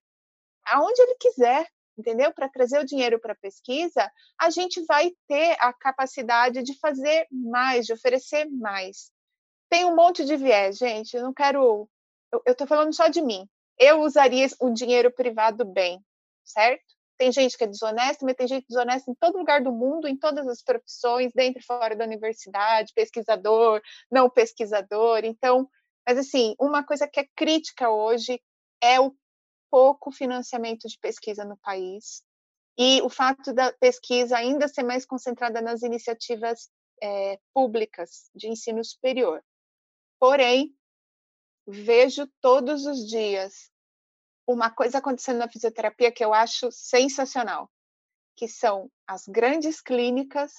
aonde 0.67 1.01
ele 1.01 1.17
quiser, 1.19 1.67
entendeu? 1.97 2.33
Para 2.33 2.49
trazer 2.49 2.79
o 2.79 2.85
dinheiro 2.85 3.19
para 3.19 3.33
a 3.33 3.39
pesquisa, 3.41 4.11
a 4.41 4.51
gente 4.51 4.85
vai 4.85 5.11
ter 5.27 5.57
a 5.61 5.73
capacidade 5.73 6.63
de 6.63 6.79
fazer 6.79 7.27
mais, 7.31 7.87
de 7.87 7.93
oferecer 7.93 8.47
mais. 8.51 9.11
Tem 9.69 9.85
um 9.85 9.95
monte 9.95 10.25
de 10.25 10.37
viés, 10.37 10.77
gente. 10.77 11.17
Eu 11.17 11.23
não 11.23 11.35
quero. 11.35 11.89
Eu 12.33 12.53
estou 12.53 12.67
falando 12.67 12.95
só 12.95 13.09
de 13.09 13.21
mim. 13.21 13.49
Eu 13.79 14.01
usaria 14.01 14.47
o 14.61 14.71
dinheiro 14.71 15.11
privado 15.11 15.65
bem, 15.65 16.01
certo? 16.45 16.85
Tem 17.17 17.33
gente 17.33 17.59
que 17.59 17.65
é 17.65 17.67
desonesta, 17.67 18.25
mas 18.25 18.37
tem 18.37 18.47
gente 18.47 18.67
desonesta 18.69 19.11
em 19.11 19.15
todo 19.15 19.39
lugar 19.39 19.61
do 19.61 19.73
mundo, 19.73 20.07
em 20.07 20.17
todas 20.17 20.47
as 20.47 20.63
profissões, 20.63 21.33
dentro 21.35 21.61
e 21.61 21.65
fora 21.65 21.97
da 21.97 22.05
universidade, 22.05 22.93
pesquisador, 22.95 23.83
não 24.11 24.31
pesquisador. 24.31 25.25
Então, 25.25 25.69
mas, 26.09 26.17
assim, 26.17 26.55
uma 26.59 26.83
coisa 26.83 27.07
que 27.07 27.21
é 27.21 27.29
crítica 27.37 27.91
hoje 27.91 28.43
é 28.83 28.99
o 28.99 29.15
pouco 29.71 30.11
financiamento 30.11 30.89
de 30.89 30.99
pesquisa 30.99 31.45
no 31.45 31.59
país 31.59 32.23
e 32.79 33.03
o 33.03 33.11
fato 33.11 33.53
da 33.53 33.71
pesquisa 33.75 34.39
ainda 34.39 34.69
ser 34.69 34.85
mais 34.85 35.05
concentrada 35.05 35.61
nas 35.61 35.83
iniciativas 35.83 36.71
é, 37.03 37.39
públicas 37.53 38.31
de 38.35 38.49
ensino 38.49 38.83
superior. 38.83 39.45
Porém, 40.19 40.75
vejo 41.67 42.27
todos 42.41 42.87
os 42.87 43.07
dias 43.07 43.71
uma 44.47 44.71
coisa 44.71 44.99
acontecendo 44.99 45.41
na 45.41 45.53
fisioterapia 45.53 46.11
que 46.11 46.25
eu 46.25 46.33
acho 46.33 46.73
sensacional, 46.73 47.71
que 48.35 48.49
são 48.49 48.91
as 49.07 49.29
grandes 49.29 49.83
clínicas 49.83 50.55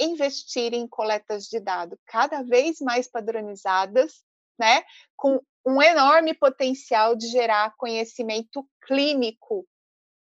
investirem 0.00 0.80
em 0.80 0.88
coletas 0.88 1.44
de 1.44 1.60
dados 1.60 1.96
cada 2.06 2.42
vez 2.42 2.80
mais 2.80 3.06
padronizadas, 3.06 4.28
né, 4.60 4.84
com 5.16 5.42
um 5.66 5.80
enorme 5.80 6.34
potencial 6.34 7.16
de 7.16 7.28
gerar 7.28 7.74
conhecimento 7.78 8.68
clínico 8.82 9.66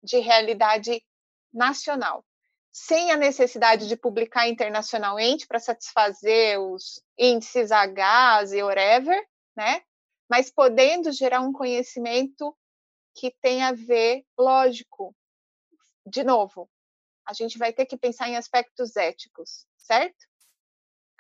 de 0.03 0.19
realidade 0.19 1.05
nacional, 1.53 2.25
sem 2.73 3.13
a 3.13 3.17
necessidade 3.17 3.87
de 3.87 3.95
publicar 3.95 4.49
internacionalmente 4.49 5.47
para 5.47 5.61
satisfazer 5.61 6.59
os 6.59 7.03
índices 7.19 7.71
H 7.71 8.45
e 8.55 8.63
whatever, 8.63 9.23
né? 9.55 9.83
Mas 10.31 10.51
podendo 10.51 11.13
gerar 11.13 11.43
um 11.43 11.53
conhecimento 11.53 12.57
que 13.15 13.31
tem 13.43 13.63
a 13.63 13.73
ver, 13.73 14.25
lógico, 14.39 15.15
de 16.07 16.25
novo, 16.25 16.71
a 17.27 17.35
gente 17.35 17.59
vai 17.59 17.71
ter 17.71 17.85
que 17.85 17.99
pensar 17.99 18.31
em 18.31 18.37
aspectos 18.37 18.97
éticos, 18.97 19.67
certo? 19.77 20.32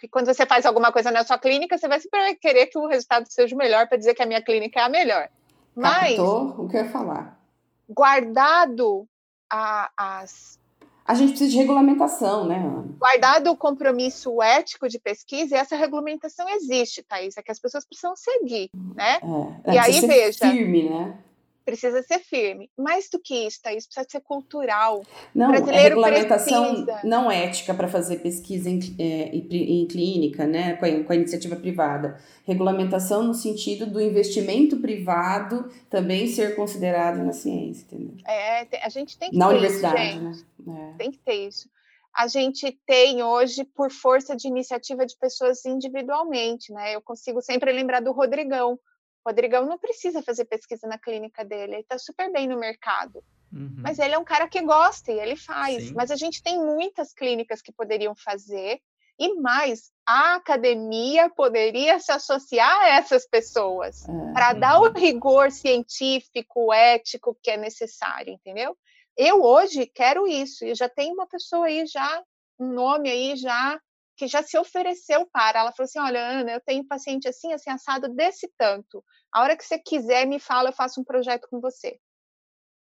Porque 0.02 0.10
quando 0.10 0.26
você 0.26 0.44
faz 0.44 0.66
alguma 0.66 0.90
coisa 0.90 1.12
na 1.12 1.22
sua 1.22 1.38
clínica, 1.38 1.78
você 1.78 1.86
vai 1.86 2.00
sempre 2.00 2.34
querer 2.34 2.66
que 2.66 2.76
o 2.76 2.88
resultado 2.88 3.24
seja 3.30 3.54
o 3.54 3.58
melhor 3.58 3.86
para 3.86 3.96
dizer 3.96 4.14
que 4.14 4.22
a 4.22 4.26
minha 4.26 4.42
clínica 4.42 4.80
é 4.80 4.82
a 4.82 4.88
melhor. 4.88 5.28
Mas 5.76 6.16
Captou 6.16 6.64
o 6.64 6.68
que 6.68 6.76
eu 6.76 6.82
ia 6.82 6.90
falar. 6.90 7.40
Guardado 7.88 9.06
a, 9.48 9.92
as 9.96 10.60
a 11.06 11.14
gente 11.14 11.30
precisa 11.30 11.50
de 11.50 11.56
regulamentação, 11.56 12.46
né, 12.46 12.56
Ana? 12.56 12.84
Guardado 12.98 13.50
o 13.52 13.56
compromisso 13.56 14.42
ético 14.42 14.88
de 14.88 14.98
pesquisa, 14.98 15.54
e 15.54 15.58
essa 15.58 15.76
regulamentação 15.76 16.48
existe, 16.48 17.02
Thaís, 17.02 17.36
é 17.36 17.42
que 17.42 17.52
as 17.52 17.60
pessoas 17.60 17.84
precisam 17.84 18.14
seguir, 18.16 18.70
né? 18.96 19.20
É, 19.64 19.74
e 19.74 19.78
aí, 19.78 20.00
veja. 20.00 20.50
Firme, 20.50 20.88
né? 20.90 21.18
Precisa 21.64 22.02
ser 22.02 22.18
firme. 22.18 22.70
Mais 22.76 23.08
do 23.10 23.18
que 23.18 23.46
isso, 23.46 23.60
Thaís, 23.62 23.86
precisa 23.86 24.06
ser 24.08 24.20
cultural. 24.20 25.02
Não, 25.34 25.52
é 25.52 25.58
regulamentação 25.58 26.84
precisa. 26.84 27.00
não 27.04 27.30
ética 27.30 27.74
para 27.74 27.88
fazer 27.88 28.18
pesquisa 28.18 28.68
em, 28.68 28.78
é, 28.98 29.34
em, 29.34 29.86
clínica, 29.86 30.46
né, 30.46 30.76
com 30.76 30.84
a, 30.84 31.04
com 31.04 31.12
a, 31.12 31.16
iniciativa 31.16 31.56
privada. 31.56 32.18
Regulamentação 32.44 33.22
no 33.22 33.34
sentido 33.34 33.86
do 33.86 34.00
investimento 34.00 34.76
privado 34.78 35.70
também 35.88 36.26
ser 36.26 36.56
considerado 36.56 37.22
na 37.22 37.32
ciência, 37.32 37.84
entendeu? 37.84 38.16
É, 38.26 38.84
a 38.84 38.88
gente 38.88 39.18
tem 39.18 39.30
que 39.30 39.36
na 39.36 39.48
ter 39.48 39.54
universidade, 39.54 40.30
isso, 40.30 40.46
né? 40.66 40.92
É. 40.94 40.98
Tem 40.98 41.10
que 41.10 41.18
ter 41.18 41.48
isso. 41.48 41.68
A 42.14 42.26
gente 42.26 42.78
tem 42.86 43.22
hoje, 43.22 43.64
por 43.64 43.90
força 43.90 44.36
de 44.36 44.46
iniciativa 44.46 45.06
de 45.06 45.16
pessoas 45.16 45.64
individualmente, 45.64 46.70
né? 46.70 46.94
Eu 46.94 47.00
consigo 47.00 47.40
sempre 47.40 47.72
lembrar 47.72 48.00
do 48.00 48.12
Rodrigão, 48.12 48.78
o 49.24 49.28
Rodrigão 49.28 49.66
não 49.66 49.78
precisa 49.78 50.22
fazer 50.22 50.44
pesquisa 50.46 50.86
na 50.86 50.98
clínica 50.98 51.44
dele, 51.44 51.74
ele 51.74 51.82
está 51.82 51.98
super 51.98 52.30
bem 52.32 52.46
no 52.46 52.58
mercado. 52.58 53.22
Uhum. 53.52 53.76
Mas 53.78 53.98
ele 53.98 54.14
é 54.14 54.18
um 54.18 54.24
cara 54.24 54.48
que 54.48 54.60
gosta 54.62 55.12
e 55.12 55.18
ele 55.18 55.36
faz. 55.36 55.88
Sim. 55.88 55.94
Mas 55.94 56.10
a 56.10 56.16
gente 56.16 56.42
tem 56.42 56.58
muitas 56.58 57.12
clínicas 57.12 57.60
que 57.60 57.72
poderiam 57.72 58.14
fazer, 58.14 58.80
e 59.18 59.34
mais, 59.34 59.92
a 60.06 60.34
academia 60.34 61.30
poderia 61.30 62.00
se 62.00 62.10
associar 62.10 62.82
a 62.82 62.88
essas 62.96 63.26
pessoas 63.26 64.04
uhum. 64.08 64.32
para 64.32 64.54
dar 64.54 64.80
o 64.80 64.90
rigor 64.90 65.52
científico, 65.52 66.72
ético 66.72 67.36
que 67.40 67.50
é 67.50 67.56
necessário, 67.56 68.32
entendeu? 68.32 68.76
Eu 69.16 69.42
hoje 69.42 69.86
quero 69.86 70.26
isso, 70.26 70.64
e 70.64 70.74
já 70.74 70.88
tem 70.88 71.12
uma 71.12 71.26
pessoa 71.26 71.66
aí 71.66 71.86
já, 71.86 72.24
um 72.58 72.72
nome 72.72 73.10
aí 73.10 73.36
já 73.36 73.78
que 74.22 74.28
já 74.28 74.40
se 74.40 74.56
ofereceu 74.56 75.26
para. 75.32 75.58
Ela 75.58 75.72
falou 75.72 75.86
assim: 75.86 75.98
Olha, 75.98 76.20
Ana, 76.20 76.52
eu 76.52 76.60
tenho 76.60 76.86
paciente 76.86 77.26
assim, 77.26 77.52
assim, 77.52 77.70
assado 77.70 78.08
desse 78.14 78.48
tanto. 78.56 79.04
A 79.32 79.42
hora 79.42 79.56
que 79.56 79.64
você 79.64 79.78
quiser, 79.80 80.26
me 80.26 80.38
fala, 80.38 80.68
eu 80.68 80.72
faço 80.72 81.00
um 81.00 81.04
projeto 81.04 81.48
com 81.50 81.60
você. 81.60 81.98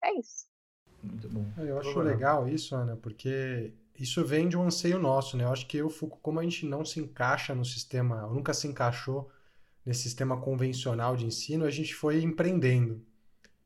É 0.01 0.17
isso. 0.17 0.45
Muito 1.03 1.27
bom. 1.27 1.45
É, 1.57 1.69
eu 1.69 1.77
acho 1.77 1.99
legal 1.99 2.47
isso, 2.47 2.73
Ana, 2.73 2.95
porque 2.95 3.73
isso 3.99 4.23
vem 4.23 4.47
de 4.47 4.55
um 4.55 4.63
anseio 4.63 4.97
nosso, 4.97 5.35
né? 5.35 5.43
Eu 5.43 5.51
acho 5.51 5.67
que 5.67 5.77
eu, 5.77 5.89
como 6.21 6.39
a 6.39 6.43
gente 6.43 6.65
não 6.65 6.85
se 6.85 7.01
encaixa 7.01 7.53
no 7.53 7.65
sistema, 7.65 8.27
nunca 8.27 8.53
se 8.53 8.67
encaixou 8.67 9.29
nesse 9.85 10.03
sistema 10.03 10.39
convencional 10.39 11.17
de 11.17 11.25
ensino, 11.25 11.65
a 11.65 11.69
gente 11.69 11.93
foi 11.93 12.23
empreendendo. 12.23 13.05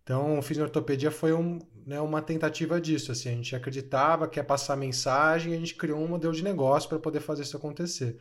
Então, 0.10 0.42
fisioortopedia 0.42 1.12
foi 1.12 1.34
um, 1.34 1.60
né, 1.86 2.02
uma 2.02 2.20
tentativa 2.20 2.82
disso. 2.82 3.12
Assim, 3.12 3.30
a 3.30 3.34
gente 3.34 3.56
acreditava 3.56 4.28
que 4.28 4.40
ia 4.40 4.44
passar 4.44 4.76
mensagem, 4.76 5.54
a 5.54 5.58
gente 5.58 5.76
criou 5.76 6.00
um 6.00 6.08
modelo 6.08 6.34
de 6.34 6.44
negócio 6.44 6.90
para 6.90 6.98
poder 6.98 7.20
fazer 7.20 7.44
isso 7.44 7.56
acontecer. 7.56 8.18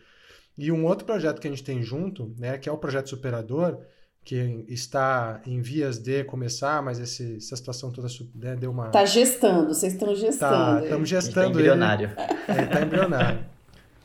E 0.58 0.70
um 0.70 0.84
outro 0.84 1.06
projeto 1.06 1.40
que 1.40 1.48
a 1.48 1.50
gente 1.50 1.64
tem 1.64 1.82
junto, 1.82 2.34
né, 2.38 2.58
que 2.58 2.68
é 2.68 2.72
o 2.72 2.76
projeto 2.76 3.08
Superador, 3.08 3.78
que 4.22 4.66
está 4.68 5.40
em 5.46 5.62
vias 5.62 5.98
de 5.98 6.24
começar, 6.24 6.82
mas 6.82 6.98
esse, 6.98 7.36
essa 7.36 7.56
situação 7.56 7.90
toda 7.90 8.06
né, 8.34 8.54
deu 8.54 8.70
uma. 8.70 8.88
Está 8.88 9.06
gestando, 9.06 9.68
vocês 9.68 9.94
estão 9.94 10.14
gestando. 10.14 10.80
Tá, 10.80 10.84
estamos 10.84 11.08
gestando. 11.08 11.38
Está 11.38 11.50
embrionário. 11.50 12.12
Ele 12.48 12.64
está 12.64 12.82
embrionário. 12.82 13.46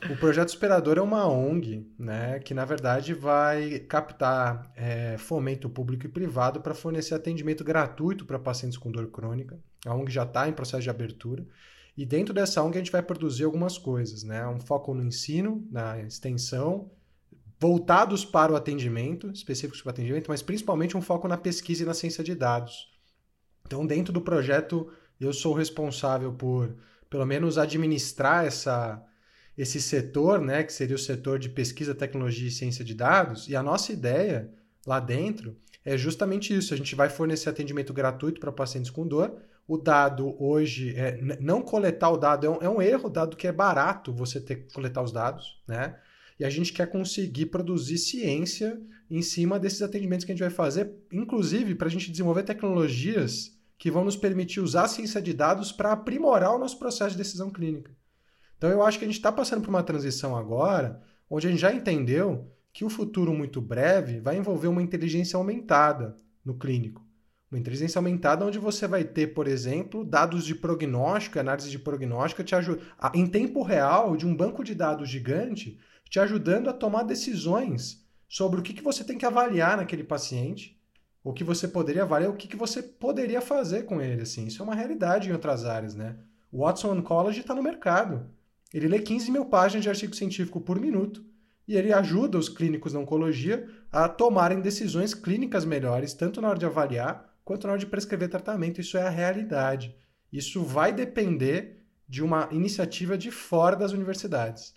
O 0.09 0.17
projeto 0.17 0.49
Esperador 0.49 0.97
é 0.97 1.01
uma 1.01 1.27
ONG, 1.27 1.87
né, 1.97 2.39
que 2.39 2.53
na 2.53 2.65
verdade 2.65 3.13
vai 3.13 3.79
captar 3.79 4.71
é, 4.75 5.17
fomento 5.17 5.69
público 5.69 6.05
e 6.05 6.09
privado 6.09 6.59
para 6.61 6.73
fornecer 6.73 7.13
atendimento 7.13 7.63
gratuito 7.63 8.25
para 8.25 8.37
pacientes 8.37 8.77
com 8.77 8.91
dor 8.91 9.09
crônica. 9.09 9.57
A 9.85 9.93
ONG 9.93 10.11
já 10.11 10.23
está 10.23 10.47
em 10.47 10.53
processo 10.53 10.83
de 10.83 10.89
abertura. 10.89 11.45
E 11.95 12.05
dentro 12.05 12.33
dessa 12.33 12.61
ONG 12.61 12.77
a 12.77 12.79
gente 12.79 12.91
vai 12.91 13.01
produzir 13.01 13.43
algumas 13.43 13.77
coisas, 13.77 14.23
né? 14.23 14.45
Um 14.47 14.59
foco 14.59 14.93
no 14.93 15.03
ensino, 15.03 15.65
na 15.71 15.99
extensão, 16.01 16.91
voltados 17.59 18.25
para 18.25 18.51
o 18.51 18.55
atendimento, 18.55 19.31
específicos 19.31 19.81
para 19.81 19.89
o 19.89 19.93
atendimento, 19.93 20.27
mas 20.27 20.41
principalmente 20.41 20.97
um 20.97 21.01
foco 21.01 21.27
na 21.27 21.37
pesquisa 21.37 21.83
e 21.83 21.85
na 21.85 21.93
ciência 21.93 22.23
de 22.23 22.35
dados. 22.35 22.91
Então, 23.65 23.85
dentro 23.85 24.11
do 24.11 24.19
projeto, 24.19 24.91
eu 25.19 25.31
sou 25.31 25.53
responsável 25.53 26.33
por, 26.33 26.75
pelo 27.09 27.25
menos, 27.25 27.57
administrar 27.57 28.45
essa 28.45 29.01
esse 29.57 29.81
setor, 29.81 30.41
né, 30.41 30.63
que 30.63 30.73
seria 30.73 30.95
o 30.95 30.99
setor 30.99 31.37
de 31.37 31.49
pesquisa, 31.49 31.93
tecnologia 31.93 32.47
e 32.47 32.51
ciência 32.51 32.83
de 32.83 32.93
dados, 32.93 33.47
e 33.47 33.55
a 33.55 33.61
nossa 33.63 33.93
ideia 33.93 34.49
lá 34.85 34.99
dentro 34.99 35.55
é 35.85 35.97
justamente 35.97 36.55
isso. 36.55 36.73
A 36.73 36.77
gente 36.77 36.95
vai 36.95 37.09
fornecer 37.09 37.49
atendimento 37.49 37.93
gratuito 37.93 38.39
para 38.39 38.51
pacientes 38.51 38.89
com 38.89 39.05
dor. 39.05 39.35
O 39.67 39.77
dado 39.77 40.35
hoje, 40.41 40.93
é, 40.95 41.19
não 41.39 41.61
coletar 41.61 42.09
o 42.09 42.17
dado 42.17 42.45
é 42.45 42.49
um, 42.49 42.61
é 42.61 42.69
um 42.69 42.81
erro, 42.81 43.09
dado 43.09 43.37
que 43.37 43.47
é 43.47 43.51
barato 43.51 44.13
você 44.13 44.39
ter 44.39 44.55
que 44.55 44.73
coletar 44.73 45.01
os 45.01 45.11
dados, 45.11 45.61
né? 45.67 45.97
E 46.39 46.43
a 46.43 46.49
gente 46.49 46.73
quer 46.73 46.87
conseguir 46.87 47.45
produzir 47.45 47.97
ciência 47.97 48.81
em 49.09 49.21
cima 49.21 49.59
desses 49.59 49.81
atendimentos 49.81 50.25
que 50.25 50.31
a 50.31 50.35
gente 50.35 50.43
vai 50.43 50.49
fazer, 50.49 50.91
inclusive 51.11 51.75
para 51.75 51.87
a 51.87 51.91
gente 51.91 52.09
desenvolver 52.09 52.43
tecnologias 52.43 53.55
que 53.77 53.91
vão 53.91 54.03
nos 54.03 54.17
permitir 54.17 54.59
usar 54.59 54.83
a 54.83 54.87
ciência 54.87 55.21
de 55.21 55.33
dados 55.33 55.71
para 55.71 55.91
aprimorar 55.91 56.55
o 56.55 56.59
nosso 56.59 56.79
processo 56.79 57.11
de 57.11 57.17
decisão 57.17 57.49
clínica. 57.51 57.91
Então 58.63 58.71
eu 58.71 58.81
acho 58.81 58.97
que 58.97 59.03
a 59.03 59.07
gente 59.09 59.17
está 59.17 59.29
passando 59.29 59.61
por 59.61 59.67
uma 59.69 59.83
transição 59.83 60.37
agora, 60.37 61.01
onde 61.29 61.45
a 61.45 61.49
gente 61.51 61.59
já 61.59 61.73
entendeu 61.73 62.49
que 62.71 62.85
o 62.85 62.89
futuro 62.89 63.33
muito 63.33 63.59
breve 63.59 64.21
vai 64.21 64.37
envolver 64.37 64.69
uma 64.69 64.81
inteligência 64.81 65.35
aumentada 65.35 66.17
no 66.45 66.57
clínico. 66.57 67.05
Uma 67.51 67.59
inteligência 67.59 67.99
aumentada 67.99 68.45
onde 68.45 68.57
você 68.57 68.87
vai 68.87 69.03
ter, 69.03 69.33
por 69.33 69.49
exemplo, 69.49 70.05
dados 70.05 70.45
de 70.45 70.55
prognóstico, 70.55 71.37
análise 71.37 71.69
de 71.69 71.77
prognóstico 71.77 72.41
te 72.41 72.55
ajuda, 72.55 72.81
em 73.13 73.27
tempo 73.27 73.63
real, 73.63 74.15
de 74.15 74.25
um 74.25 74.33
banco 74.33 74.63
de 74.63 74.73
dados 74.73 75.09
gigante, 75.09 75.77
te 76.09 76.21
ajudando 76.21 76.69
a 76.69 76.73
tomar 76.73 77.03
decisões 77.03 78.07
sobre 78.29 78.61
o 78.61 78.63
que, 78.63 78.71
que 78.71 78.81
você 78.81 79.03
tem 79.03 79.17
que 79.17 79.25
avaliar 79.25 79.75
naquele 79.75 80.05
paciente, 80.05 80.81
o 81.21 81.33
que 81.33 81.43
você 81.43 81.67
poderia 81.67 82.03
avaliar, 82.03 82.31
o 82.31 82.37
que, 82.37 82.47
que 82.47 82.55
você 82.55 82.81
poderia 82.81 83.41
fazer 83.41 83.83
com 83.83 84.01
ele. 84.01 84.21
Assim. 84.21 84.45
Isso 84.45 84.61
é 84.61 84.63
uma 84.63 84.73
realidade 84.73 85.27
em 85.27 85.33
outras 85.33 85.65
áreas. 85.65 85.95
Né? 85.95 86.15
O 86.49 86.59
Watson 86.63 87.01
College 87.01 87.41
está 87.41 87.53
no 87.53 87.61
mercado. 87.61 88.31
Ele 88.73 88.87
lê 88.87 88.99
15 88.99 89.31
mil 89.31 89.45
páginas 89.45 89.83
de 89.83 89.89
artigo 89.89 90.15
científico 90.15 90.59
por 90.59 90.79
minuto 90.79 91.23
e 91.67 91.77
ele 91.77 91.93
ajuda 91.93 92.37
os 92.37 92.49
clínicos 92.49 92.93
da 92.93 92.99
oncologia 92.99 93.69
a 93.91 94.09
tomarem 94.09 94.59
decisões 94.59 95.13
clínicas 95.13 95.63
melhores, 95.63 96.13
tanto 96.13 96.41
na 96.41 96.49
hora 96.49 96.59
de 96.59 96.65
avaliar 96.65 97.33
quanto 97.45 97.67
na 97.67 97.73
hora 97.73 97.79
de 97.79 97.85
prescrever 97.85 98.29
tratamento. 98.29 98.81
Isso 98.81 98.97
é 98.97 99.03
a 99.03 99.09
realidade. 99.09 99.95
Isso 100.31 100.63
vai 100.63 100.91
depender 100.91 101.83
de 102.07 102.23
uma 102.23 102.49
iniciativa 102.51 103.17
de 103.17 103.31
fora 103.31 103.75
das 103.75 103.91
universidades. 103.91 104.73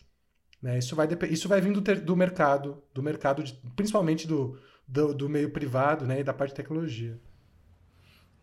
Né? 0.62 0.78
Isso, 0.78 0.94
vai 0.94 1.08
isso 1.30 1.48
vai 1.48 1.60
vindo 1.60 1.80
do, 1.80 2.00
do 2.00 2.16
mercado, 2.16 2.82
do 2.92 3.02
mercado 3.02 3.42
de, 3.42 3.54
principalmente 3.74 4.26
do, 4.26 4.58
do, 4.86 5.14
do, 5.14 5.28
meio 5.28 5.50
privado 5.50 6.06
né? 6.06 6.20
e 6.20 6.24
da 6.24 6.32
parte 6.32 6.50
de 6.50 6.56
tecnologia. 6.56 7.20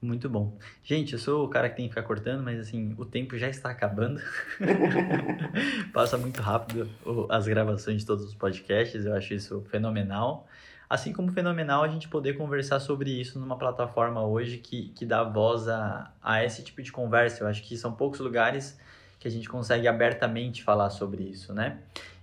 Muito 0.04 0.30
bom. 0.30 0.58
Gente, 0.84 1.14
eu 1.14 1.20
sou 1.20 1.45
o 1.45 1.47
cara 1.47 1.70
que 1.70 1.78
tem 1.78 1.86
que 1.86 1.91
ficar 1.91 2.04
cortando, 2.04 2.43
mas 2.43 2.60
assim, 2.60 2.93
o 2.97 3.06
tempo 3.06 3.38
já 3.38 3.47
está 3.47 3.70
acabando. 3.70 4.20
Passa 5.93 6.18
muito 6.18 6.41
rápido 6.41 6.89
as 7.30 7.47
gravações 7.47 8.01
de 8.01 8.06
todos 8.06 8.26
os 8.26 8.36
podcasts, 8.36 9.06
eu 9.06 9.16
acho 9.16 9.34
isso 9.34 9.62
fenomenal. 9.72 10.45
Assim 10.89 11.14
como 11.14 11.32
fenomenal 11.32 11.86
a 11.86 11.88
gente 11.88 12.10
poder 12.10 12.34
conversar 12.34 12.82
sobre 12.82 13.12
isso 13.12 13.39
numa 13.39 13.58
plataforma 13.58 14.22
hoje 14.22 14.58
que, 14.58 14.89
que 14.89 15.06
dá 15.06 15.24
voz 15.24 15.70
a, 15.70 16.12
a 16.22 16.43
esse 16.43 16.62
tipo 16.64 16.84
de 16.84 16.91
conversa. 16.91 17.41
Eu 17.41 17.47
acho 17.47 17.64
que 17.64 17.78
são 17.78 17.93
poucos 17.93 18.20
lugares 18.20 18.78
que 19.22 19.28
a 19.30 19.32
gente 19.32 19.47
consegue 19.47 19.88
abertamente 19.88 20.64
falar 20.64 20.89
sobre 20.89 21.24
isso, 21.24 21.54
né? 21.54 21.78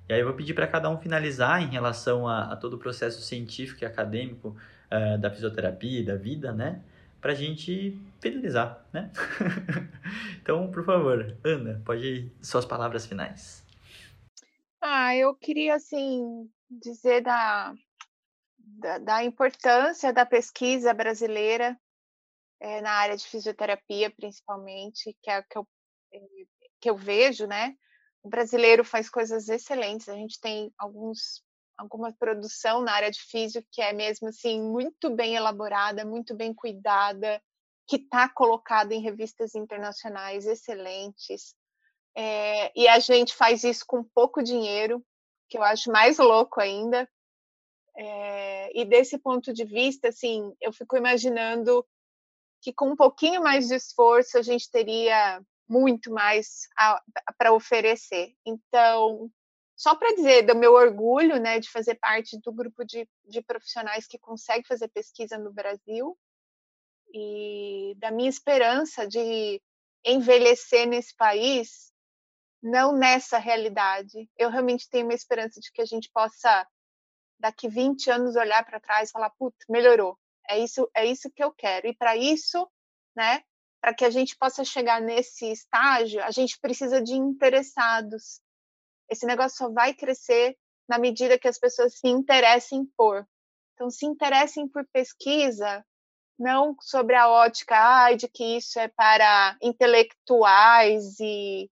E 0.06 0.12
aí 0.12 0.20
eu 0.20 0.26
vou 0.26 0.34
pedir 0.34 0.52
para 0.52 0.66
cada 0.66 0.90
um 0.90 0.98
finalizar 0.98 1.62
em 1.62 1.68
relação 1.68 2.28
a, 2.28 2.52
a, 2.52 2.56
todo 2.56 2.74
o 2.74 2.78
processo 2.78 3.22
científico 3.22 3.82
e 3.82 3.86
acadêmico 3.86 4.54
uh, 4.92 5.16
da 5.16 5.30
fisioterapia 5.30 6.00
e 6.00 6.04
da 6.04 6.16
vida, 6.16 6.52
né? 6.52 6.80
Para 7.20 7.32
a 7.32 7.34
gente 7.34 7.98
finalizar, 8.20 8.86
né? 8.92 9.12
então, 10.40 10.70
por 10.70 10.84
favor, 10.84 11.38
Ana, 11.44 11.82
pode 11.84 12.06
ir 12.06 12.32
suas 12.42 12.64
palavras 12.64 13.06
finais. 13.06 13.64
Ah, 14.80 15.14
eu 15.14 15.34
queria, 15.34 15.74
assim, 15.74 16.50
dizer 16.70 17.20
da, 17.20 17.74
da, 18.58 18.98
da 18.98 19.24
importância 19.24 20.12
da 20.12 20.24
pesquisa 20.24 20.94
brasileira 20.94 21.78
é, 22.60 22.80
na 22.80 22.92
área 22.92 23.16
de 23.16 23.26
fisioterapia, 23.26 24.10
principalmente, 24.10 25.16
que 25.22 25.30
é 25.30 25.42
que 25.42 25.58
eu, 25.58 25.68
eh, 26.12 26.46
que 26.80 26.90
eu 26.90 26.96
vejo, 26.96 27.46
né? 27.46 27.76
O 28.22 28.28
brasileiro 28.28 28.84
faz 28.84 29.08
coisas 29.08 29.48
excelentes. 29.48 30.08
A 30.08 30.14
gente 30.14 30.38
tem 30.40 30.72
alguns 30.78 31.42
alguma 31.80 32.12
produção 32.12 32.82
na 32.82 32.92
área 32.92 33.10
de 33.10 33.20
físico 33.22 33.66
que 33.72 33.80
é 33.80 33.92
mesmo 33.92 34.28
assim 34.28 34.60
muito 34.60 35.08
bem 35.08 35.34
elaborada, 35.34 36.04
muito 36.04 36.34
bem 36.36 36.52
cuidada, 36.52 37.42
que 37.88 37.96
está 37.96 38.28
colocada 38.28 38.94
em 38.94 39.00
revistas 39.00 39.54
internacionais 39.54 40.46
excelentes. 40.46 41.54
É, 42.14 42.70
e 42.78 42.86
a 42.86 42.98
gente 42.98 43.34
faz 43.34 43.64
isso 43.64 43.84
com 43.86 44.04
pouco 44.04 44.42
dinheiro, 44.42 45.02
que 45.48 45.56
eu 45.56 45.62
acho 45.62 45.90
mais 45.90 46.18
louco 46.18 46.60
ainda. 46.60 47.08
É, 47.96 48.78
e 48.78 48.84
desse 48.84 49.18
ponto 49.18 49.52
de 49.52 49.64
vista, 49.64 50.08
assim, 50.08 50.54
eu 50.60 50.72
fico 50.72 50.96
imaginando 50.98 51.84
que 52.60 52.74
com 52.74 52.90
um 52.90 52.96
pouquinho 52.96 53.42
mais 53.42 53.68
de 53.68 53.74
esforço 53.74 54.36
a 54.36 54.42
gente 54.42 54.70
teria 54.70 55.42
muito 55.66 56.12
mais 56.12 56.68
para 57.38 57.54
oferecer. 57.54 58.34
Então, 58.44 59.30
só 59.80 59.96
para 59.96 60.14
dizer 60.14 60.42
do 60.42 60.54
meu 60.54 60.74
orgulho 60.74 61.40
né, 61.40 61.58
de 61.58 61.70
fazer 61.70 61.94
parte 61.94 62.38
do 62.40 62.52
grupo 62.52 62.84
de, 62.84 63.08
de 63.24 63.40
profissionais 63.40 64.06
que 64.06 64.18
consegue 64.18 64.68
fazer 64.68 64.88
pesquisa 64.88 65.38
no 65.38 65.50
Brasil 65.50 66.18
e 67.14 67.94
da 67.96 68.10
minha 68.10 68.28
esperança 68.28 69.08
de 69.08 69.58
envelhecer 70.04 70.86
nesse 70.86 71.16
país, 71.16 71.90
não 72.62 72.92
nessa 72.92 73.38
realidade. 73.38 74.28
Eu 74.36 74.50
realmente 74.50 74.86
tenho 74.90 75.06
uma 75.06 75.14
esperança 75.14 75.58
de 75.58 75.72
que 75.72 75.80
a 75.80 75.86
gente 75.86 76.10
possa, 76.12 76.68
daqui 77.38 77.66
20 77.66 78.10
anos, 78.10 78.36
olhar 78.36 78.62
para 78.66 78.80
trás 78.80 79.08
e 79.08 79.12
falar: 79.12 79.30
putz, 79.30 79.64
melhorou. 79.66 80.18
É 80.46 80.58
isso, 80.58 80.90
é 80.94 81.06
isso 81.06 81.30
que 81.30 81.42
eu 81.42 81.52
quero. 81.52 81.86
E 81.86 81.96
para 81.96 82.14
isso, 82.18 82.70
né, 83.16 83.42
para 83.80 83.94
que 83.94 84.04
a 84.04 84.10
gente 84.10 84.36
possa 84.36 84.62
chegar 84.62 85.00
nesse 85.00 85.50
estágio, 85.50 86.22
a 86.22 86.30
gente 86.30 86.60
precisa 86.60 87.00
de 87.00 87.14
interessados. 87.14 88.42
Esse 89.10 89.26
negócio 89.26 89.58
só 89.58 89.70
vai 89.70 89.92
crescer 89.92 90.56
na 90.88 90.98
medida 90.98 91.38
que 91.38 91.48
as 91.48 91.58
pessoas 91.58 91.94
se 91.98 92.08
interessem 92.08 92.86
por. 92.96 93.26
Então, 93.74 93.90
se 93.90 94.06
interessem 94.06 94.68
por 94.68 94.86
pesquisa, 94.92 95.84
não 96.38 96.74
sobre 96.80 97.14
a 97.14 97.28
ótica 97.28 97.76
ah, 97.76 98.14
de 98.14 98.28
que 98.28 98.56
isso 98.56 98.78
é 98.78 98.88
para 98.88 99.56
intelectuais 99.60 101.18
e 101.20 101.70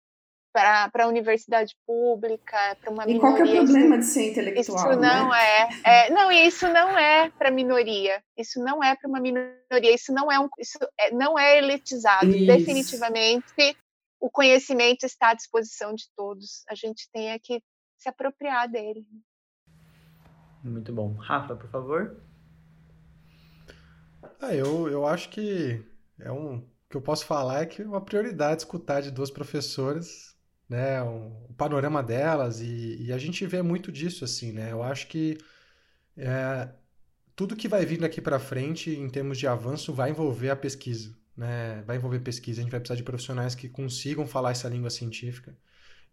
para 0.52 0.90
a 0.94 1.06
universidade 1.06 1.74
pública, 1.86 2.76
para 2.80 2.90
uma 2.90 3.04
e 3.04 3.14
minoria. 3.14 3.16
E 3.16 3.20
qual 3.20 3.34
que 3.34 3.56
é 3.56 3.60
o 3.60 3.64
problema 3.64 3.98
de 3.98 4.04
ser 4.04 4.30
intelectual? 4.30 4.76
Isso 4.76 5.00
não 5.00 5.30
né? 5.30 5.70
é, 5.84 6.06
é, 6.06 6.10
não, 6.10 6.30
isso 6.30 6.68
não 6.68 6.98
é 6.98 7.30
para 7.30 7.50
minoria. 7.50 8.22
Isso 8.36 8.62
não 8.62 8.84
é 8.84 8.94
para 8.94 9.08
uma 9.08 9.20
minoria. 9.20 9.94
Isso 9.94 10.12
não 10.12 10.30
é 10.30 10.38
um, 10.38 10.48
isso 10.58 10.78
é, 10.98 11.10
não 11.12 11.38
é 11.38 11.58
elitizado. 11.58 12.28
Isso. 12.28 12.46
Definitivamente, 12.46 13.76
o 14.22 14.30
conhecimento 14.30 15.04
está 15.04 15.30
à 15.30 15.34
disposição 15.34 15.92
de 15.94 16.04
todos. 16.16 16.62
A 16.68 16.74
gente 16.76 17.10
tem 17.12 17.30
é 17.30 17.38
que 17.38 17.60
se 17.98 18.08
apropriar 18.08 18.70
dele. 18.70 19.04
Muito 20.62 20.92
bom, 20.92 21.12
Rafa, 21.14 21.56
por 21.56 21.68
favor. 21.68 22.22
Ah, 24.40 24.54
eu, 24.54 24.88
eu 24.88 25.04
acho 25.06 25.28
que 25.28 25.84
é 26.20 26.30
um 26.30 26.58
o 26.58 26.92
que 26.92 26.96
eu 26.96 27.02
posso 27.02 27.24
falar 27.24 27.62
é 27.62 27.66
que 27.66 27.80
é 27.80 27.86
uma 27.86 28.02
prioridade 28.02 28.62
escutar 28.62 29.00
de 29.00 29.10
duas 29.10 29.30
professoras 29.30 30.36
né, 30.68 31.02
um, 31.02 31.46
o 31.48 31.54
panorama 31.54 32.02
delas 32.02 32.60
e, 32.60 32.96
e, 33.02 33.12
a 33.12 33.18
gente 33.18 33.44
vê 33.46 33.60
muito 33.60 33.92
disso 33.92 34.24
assim, 34.24 34.52
né? 34.52 34.72
Eu 34.72 34.82
acho 34.82 35.06
que 35.06 35.36
é, 36.16 36.68
tudo 37.36 37.56
que 37.56 37.68
vai 37.68 37.84
vir 37.84 37.98
daqui 37.98 38.20
para 38.20 38.38
frente 38.38 38.90
em 38.90 39.08
termos 39.08 39.38
de 39.38 39.46
avanço 39.46 39.92
vai 39.92 40.10
envolver 40.10 40.50
a 40.50 40.56
pesquisa, 40.56 41.14
né? 41.36 41.82
Vai 41.86 41.96
envolver 41.96 42.20
pesquisa. 42.20 42.60
A 42.60 42.62
gente 42.62 42.70
vai 42.70 42.80
precisar 42.80 42.96
de 42.96 43.02
profissionais 43.02 43.54
que 43.54 43.68
consigam 43.68 44.26
falar 44.26 44.52
essa 44.52 44.68
língua 44.68 44.90
científica, 44.90 45.56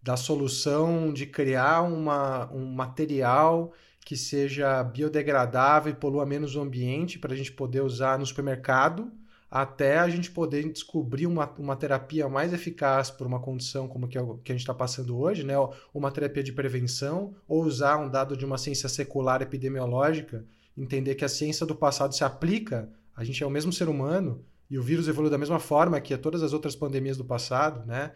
da 0.01 0.15
solução 0.15 1.11
de 1.13 1.25
criar 1.25 1.81
uma, 1.81 2.51
um 2.53 2.65
material 2.71 3.73
que 4.05 4.15
seja 4.15 4.81
biodegradável 4.83 5.91
e 5.91 5.95
polua 5.95 6.25
menos 6.25 6.55
o 6.55 6.61
ambiente 6.61 7.19
para 7.19 7.33
a 7.33 7.35
gente 7.35 7.51
poder 7.51 7.81
usar 7.81 8.17
no 8.17 8.25
supermercado 8.25 9.11
até 9.49 9.97
a 9.97 10.07
gente 10.07 10.29
poder 10.29 10.71
descobrir 10.71 11.25
uma, 11.25 11.49
uma 11.57 11.75
terapia 11.75 12.29
mais 12.29 12.53
eficaz 12.53 13.09
por 13.09 13.25
uma 13.25 13.39
condição 13.39 13.87
como 13.87 14.07
que, 14.07 14.17
é 14.17 14.21
que 14.43 14.51
a 14.51 14.55
gente 14.55 14.61
está 14.61 14.73
passando 14.73 15.17
hoje, 15.17 15.43
né? 15.43 15.55
uma 15.93 16.11
terapia 16.11 16.43
de 16.43 16.53
prevenção, 16.53 17.33
ou 17.47 17.63
usar 17.63 17.97
um 17.97 18.07
dado 18.07 18.37
de 18.37 18.45
uma 18.45 18.57
ciência 18.57 18.87
secular 18.87 19.41
epidemiológica, 19.41 20.45
entender 20.77 21.15
que 21.15 21.25
a 21.25 21.29
ciência 21.29 21.65
do 21.65 21.75
passado 21.75 22.13
se 22.13 22.23
aplica, 22.23 22.89
a 23.15 23.23
gente 23.23 23.43
é 23.43 23.45
o 23.45 23.49
mesmo 23.49 23.73
ser 23.73 23.89
humano, 23.89 24.45
e 24.69 24.77
o 24.77 24.83
vírus 24.83 25.07
evolui 25.07 25.29
da 25.29 25.37
mesma 25.37 25.59
forma 25.59 25.99
que 25.99 26.15
todas 26.17 26.43
as 26.43 26.53
outras 26.53 26.75
pandemias 26.75 27.17
do 27.17 27.25
passado, 27.25 27.85
né? 27.85 28.11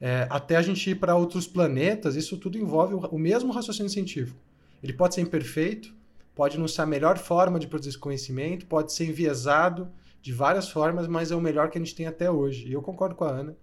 É, 0.00 0.26
até 0.30 0.56
a 0.56 0.62
gente 0.62 0.90
ir 0.90 0.94
para 0.94 1.16
outros 1.16 1.46
planetas, 1.46 2.14
isso 2.14 2.38
tudo 2.38 2.56
envolve 2.56 2.94
o, 2.94 2.98
o 2.98 3.18
mesmo 3.18 3.52
raciocínio 3.52 3.90
científico. 3.90 4.38
Ele 4.82 4.92
pode 4.92 5.14
ser 5.14 5.22
imperfeito, 5.22 5.92
pode 6.34 6.56
não 6.56 6.68
ser 6.68 6.82
a 6.82 6.86
melhor 6.86 7.18
forma 7.18 7.58
de 7.58 7.66
produzir 7.66 7.98
conhecimento, 7.98 8.64
pode 8.66 8.92
ser 8.92 9.06
enviesado, 9.06 9.90
de 10.22 10.32
várias 10.32 10.68
formas, 10.68 11.06
mas 11.06 11.30
é 11.30 11.36
o 11.36 11.40
melhor 11.40 11.70
que 11.70 11.78
a 11.78 11.80
gente 11.80 11.94
tem 11.94 12.06
até 12.06 12.30
hoje. 12.30 12.68
E 12.68 12.72
eu 12.72 12.82
concordo 12.82 13.14
com 13.14 13.24
a 13.24 13.30
Ana. 13.30 13.56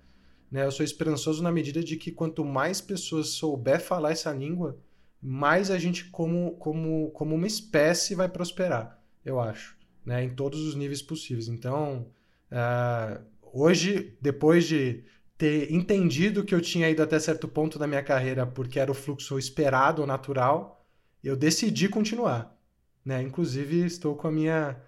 Né? 0.51 0.65
Eu 0.65 0.71
sou 0.71 0.83
esperançoso 0.85 1.43
na 1.43 1.51
medida 1.51 1.83
de 1.83 1.95
que 1.95 2.11
quanto 2.11 2.43
mais 2.43 2.81
pessoas 2.81 3.29
souber 3.29 3.81
falar 3.81 4.11
essa 4.11 4.31
língua, 4.31 4.77
mais 5.21 5.71
a 5.71 5.77
gente, 5.77 6.05
como, 6.05 6.51
como, 6.57 7.11
como 7.11 7.35
uma 7.35 7.47
espécie, 7.47 8.15
vai 8.15 8.29
prosperar, 8.29 9.01
eu 9.23 9.39
acho, 9.39 9.75
né? 10.05 10.23
em 10.23 10.29
todos 10.29 10.61
os 10.61 10.75
níveis 10.75 11.01
possíveis. 11.01 11.47
Então, 11.47 12.07
uh, 12.51 13.23
hoje, 13.53 14.17
depois 14.21 14.65
de 14.65 15.03
ter 15.37 15.71
entendido 15.71 16.43
que 16.43 16.55
eu 16.55 16.61
tinha 16.61 16.89
ido 16.89 17.03
até 17.03 17.19
certo 17.19 17.47
ponto 17.47 17.77
da 17.77 17.87
minha 17.87 18.03
carreira 18.03 18.45
porque 18.45 18.79
era 18.79 18.91
o 18.91 18.95
fluxo 18.95 19.37
esperado, 19.37 20.05
natural, 20.05 20.85
eu 21.23 21.35
decidi 21.35 21.89
continuar. 21.89 22.55
Né? 23.03 23.21
Inclusive, 23.21 23.85
estou 23.85 24.15
com 24.15 24.27
a 24.27 24.31
minha 24.31 24.81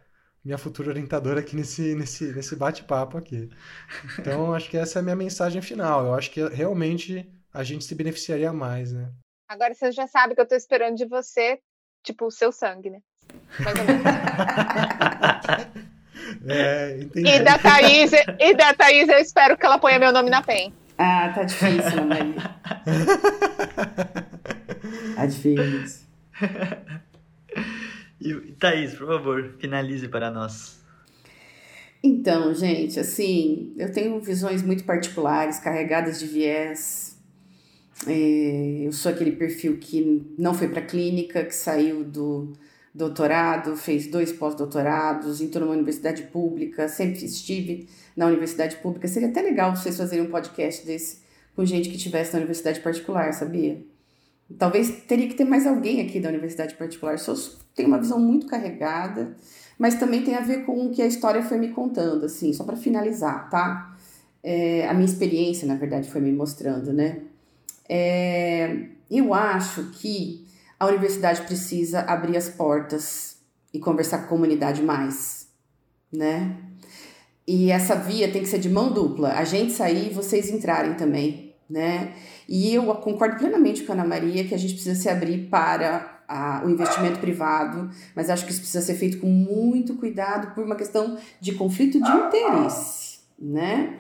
minha 0.44 0.58
futura 0.58 0.92
orientadora 0.92 1.42
aqui 1.42 1.58
nesse, 1.58 1.94
nesse, 1.94 2.32
nesse 2.32 2.56
bate-papo 2.56 3.18
aqui. 3.18 3.50
Então, 4.18 4.54
acho 4.56 4.70
que 4.70 4.78
essa 4.78 5.00
é 5.00 5.02
a 5.02 5.04
minha 5.04 5.16
mensagem 5.16 5.62
final. 5.62 6.06
Eu 6.06 6.14
acho 6.14 6.32
que 6.32 6.42
realmente 6.48 7.30
a 7.54 7.66
gente 7.66 7.84
se 7.84 7.94
beneficiaria 7.94 8.54
mais, 8.54 8.94
né? 8.94 9.12
Agora 9.50 9.74
você 9.74 9.92
já 9.92 10.08
sabe 10.08 10.36
que 10.36 10.40
eu 10.40 10.44
estou 10.44 10.58
esperando 10.58 10.96
de 10.96 11.06
você, 11.06 11.60
tipo, 12.02 12.28
o 12.28 12.32
seu 12.32 12.54
sangue, 12.54 12.92
né? 12.92 13.02
Mais 13.60 13.78
ou 13.78 13.86
menos. 13.86 14.04
é, 16.48 16.98
entendi. 17.02 17.30
E 17.30 17.40
da, 17.40 17.58
Thaís, 17.58 18.12
e 18.40 18.54
da 18.56 18.74
Thaís, 18.74 19.08
eu 19.10 19.18
espero 19.20 19.58
que 19.58 19.66
ela 19.66 19.78
ponha 19.78 20.00
meu 20.00 20.12
nome 20.12 20.30
na 20.30 20.42
PEN. 20.42 20.74
Ah, 20.98 21.32
tá 21.34 21.44
difícil, 21.44 22.06
Maria. 22.06 22.36
tá 25.16 25.26
difícil. 25.26 26.08
E 28.20 28.34
Thaís, 28.60 28.96
por 28.96 29.08
favor, 29.08 29.56
finalize 29.60 30.08
para 30.08 30.32
nós. 30.32 30.78
Então, 32.04 32.54
gente, 32.54 33.00
assim, 33.00 33.74
eu 33.78 33.92
tenho 33.92 34.20
visões 34.20 34.62
muito 34.64 34.84
particulares, 34.84 35.60
carregadas 35.60 36.20
de 36.20 36.28
viés. 36.28 37.18
É, 38.06 38.82
eu 38.86 38.92
sou 38.92 39.12
aquele 39.12 39.32
perfil 39.32 39.78
que 39.78 40.24
não 40.38 40.54
foi 40.54 40.68
para 40.68 40.82
clínica, 40.82 41.44
que 41.44 41.56
saiu 41.56 42.04
do 42.04 42.54
doutorado, 42.98 43.76
fez 43.76 44.08
dois 44.08 44.34
pós-doutorados, 44.34 45.40
entrou 45.40 45.66
numa 45.66 45.76
universidade 45.76 46.24
pública, 46.24 46.90
sempre 46.90 47.24
estive 47.24 47.88
na 48.16 48.26
universidade 48.26 48.78
pública. 48.78 49.08
Seria 49.08 49.30
até 49.30 49.40
legal 49.40 49.76
vocês 49.76 49.96
fazerem 49.96 50.26
um 50.26 50.32
podcast 50.32 50.84
desse 50.84 51.20
com 51.56 51.64
gente 51.64 51.90
que 51.90 51.96
estivesse 51.96 52.34
na 52.34 52.40
universidade 52.40 52.80
particular, 52.80 53.32
sabia? 53.34 53.84
Talvez 54.58 55.04
teria 55.08 55.28
que 55.28 55.36
ter 55.36 55.46
mais 55.46 55.68
alguém 55.68 56.02
aqui 56.02 56.20
da 56.20 56.30
universidade 56.30 56.74
particular. 56.74 57.20
Sou, 57.20 57.36
tenho 57.76 57.88
uma 57.88 58.00
visão 58.00 58.20
muito 58.20 58.48
carregada, 58.48 59.36
mas 59.78 59.96
também 59.96 60.24
tem 60.24 60.36
a 60.36 60.42
ver 60.42 60.66
com 60.66 60.88
o 60.88 60.90
que 60.92 61.02
a 61.02 61.06
história 61.06 61.44
foi 61.44 61.60
me 61.60 61.70
contando, 61.70 62.26
assim, 62.26 62.52
só 62.52 62.64
para 62.64 62.76
finalizar, 62.76 63.48
tá? 63.50 63.96
É, 64.42 64.88
a 64.88 64.94
minha 64.94 65.06
experiência, 65.06 65.68
na 65.68 65.76
verdade, 65.76 66.10
foi 66.10 66.22
me 66.22 66.32
mostrando, 66.32 66.92
né? 66.92 67.22
É, 67.88 68.88
eu 69.10 69.34
acho 69.34 69.92
que 69.92 70.47
a 70.80 70.86
universidade 70.86 71.42
precisa 71.42 72.02
abrir 72.02 72.38
as 72.38 72.50
portas 72.50 73.38
e 73.74 73.80
conversar 73.80 74.20
com 74.20 74.26
a 74.26 74.28
comunidade 74.28 74.82
mais, 74.82 75.48
né? 76.12 76.58
E 77.48 77.72
essa 77.72 77.96
via 77.96 78.32
tem 78.32 78.42
que 78.42 78.50
ser 78.50 78.60
de 78.60 78.70
mão 78.70 78.92
dupla, 78.92 79.34
a 79.34 79.44
gente 79.44 79.72
sair 79.72 80.12
e 80.12 80.14
vocês 80.14 80.50
entrarem 80.50 80.96
também, 80.96 81.56
né? 81.70 82.14
E 82.48 82.74
eu 82.74 82.84
concordo 82.96 83.38
plenamente 83.38 83.84
com 83.84 83.92
a 83.92 83.96
Ana 83.96 84.06
Maria 84.06 84.46
que 84.46 84.54
a 84.54 84.58
gente 84.58 84.74
precisa 84.74 85.00
se 85.00 85.10
abrir 85.10 85.48
para 85.50 86.22
a, 86.28 86.62
o 86.66 86.70
investimento 86.70 87.20
privado, 87.20 87.90
mas 88.16 88.30
acho 88.30 88.46
que 88.46 88.52
isso 88.52 88.60
precisa 88.60 88.84
ser 88.84 88.96
feito 88.96 89.20
com 89.20 89.28
muito 89.28 89.96
cuidado 89.96 90.54
por 90.54 90.64
uma 90.64 90.76
questão 90.76 91.18
de 91.40 91.54
conflito 91.54 92.02
de 92.02 92.10
interesse, 92.10 93.20
né? 93.40 94.00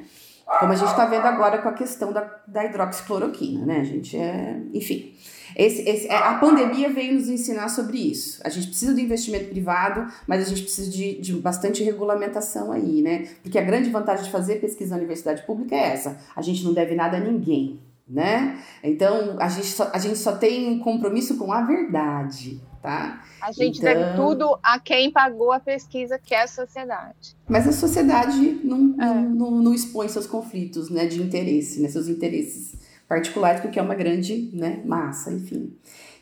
Como 0.59 0.71
a 0.71 0.75
gente 0.75 0.89
está 0.89 1.05
vendo 1.05 1.25
agora 1.25 1.57
com 1.57 1.67
a 1.67 1.73
questão 1.73 2.13
da, 2.13 2.21
da 2.47 2.65
hidroxicloroquina, 2.65 3.65
né, 3.65 3.83
gente? 3.83 4.15
É, 4.17 4.61
enfim, 4.73 5.13
esse, 5.55 5.87
esse, 5.87 6.09
a 6.09 6.35
pandemia 6.35 6.89
veio 6.91 7.13
nos 7.13 7.29
ensinar 7.29 7.69
sobre 7.69 7.97
isso. 7.97 8.39
A 8.43 8.49
gente 8.49 8.67
precisa 8.67 8.93
do 8.93 8.99
investimento 8.99 9.49
privado, 9.49 10.11
mas 10.27 10.45
a 10.45 10.49
gente 10.49 10.63
precisa 10.63 10.89
de, 10.89 11.19
de 11.19 11.33
bastante 11.33 11.83
regulamentação 11.83 12.71
aí, 12.71 13.01
né? 13.01 13.27
Porque 13.41 13.57
a 13.57 13.63
grande 13.63 13.89
vantagem 13.89 14.25
de 14.25 14.31
fazer 14.31 14.55
pesquisa 14.55 14.91
na 14.91 14.97
universidade 14.97 15.43
pública 15.43 15.75
é 15.75 15.93
essa: 15.93 16.17
a 16.35 16.41
gente 16.41 16.63
não 16.63 16.73
deve 16.73 16.95
nada 16.95 17.17
a 17.17 17.19
ninguém 17.19 17.79
né? 18.09 18.57
Então 18.81 19.35
a 19.39 19.49
gente 19.49 19.67
só, 19.67 19.91
a 19.93 19.99
gente 19.99 20.17
só 20.17 20.35
tem 20.35 20.69
um 20.69 20.79
compromisso 20.79 21.37
com 21.37 21.51
a 21.51 21.61
verdade, 21.61 22.61
tá? 22.81 23.21
A 23.41 23.51
gente 23.51 23.79
então... 23.79 23.93
deve 23.93 24.15
tudo 24.15 24.57
a 24.63 24.79
quem 24.79 25.11
pagou 25.11 25.51
a 25.51 25.59
pesquisa, 25.59 26.17
que 26.17 26.33
é 26.33 26.43
a 26.43 26.47
sociedade. 26.47 27.35
Mas 27.47 27.67
a 27.67 27.73
sociedade 27.73 28.61
não, 28.63 28.95
é. 29.01 29.05
não, 29.05 29.21
não, 29.23 29.51
não, 29.51 29.73
expõe 29.73 30.07
seus 30.07 30.25
conflitos, 30.25 30.89
né, 30.89 31.05
de 31.05 31.21
interesse, 31.21 31.81
né, 31.81 31.89
seus 31.89 32.07
interesses 32.07 32.76
particulares, 33.07 33.61
porque 33.61 33.79
é 33.79 33.81
uma 33.81 33.95
grande, 33.95 34.49
né, 34.53 34.81
massa, 34.85 35.31
enfim. 35.31 35.73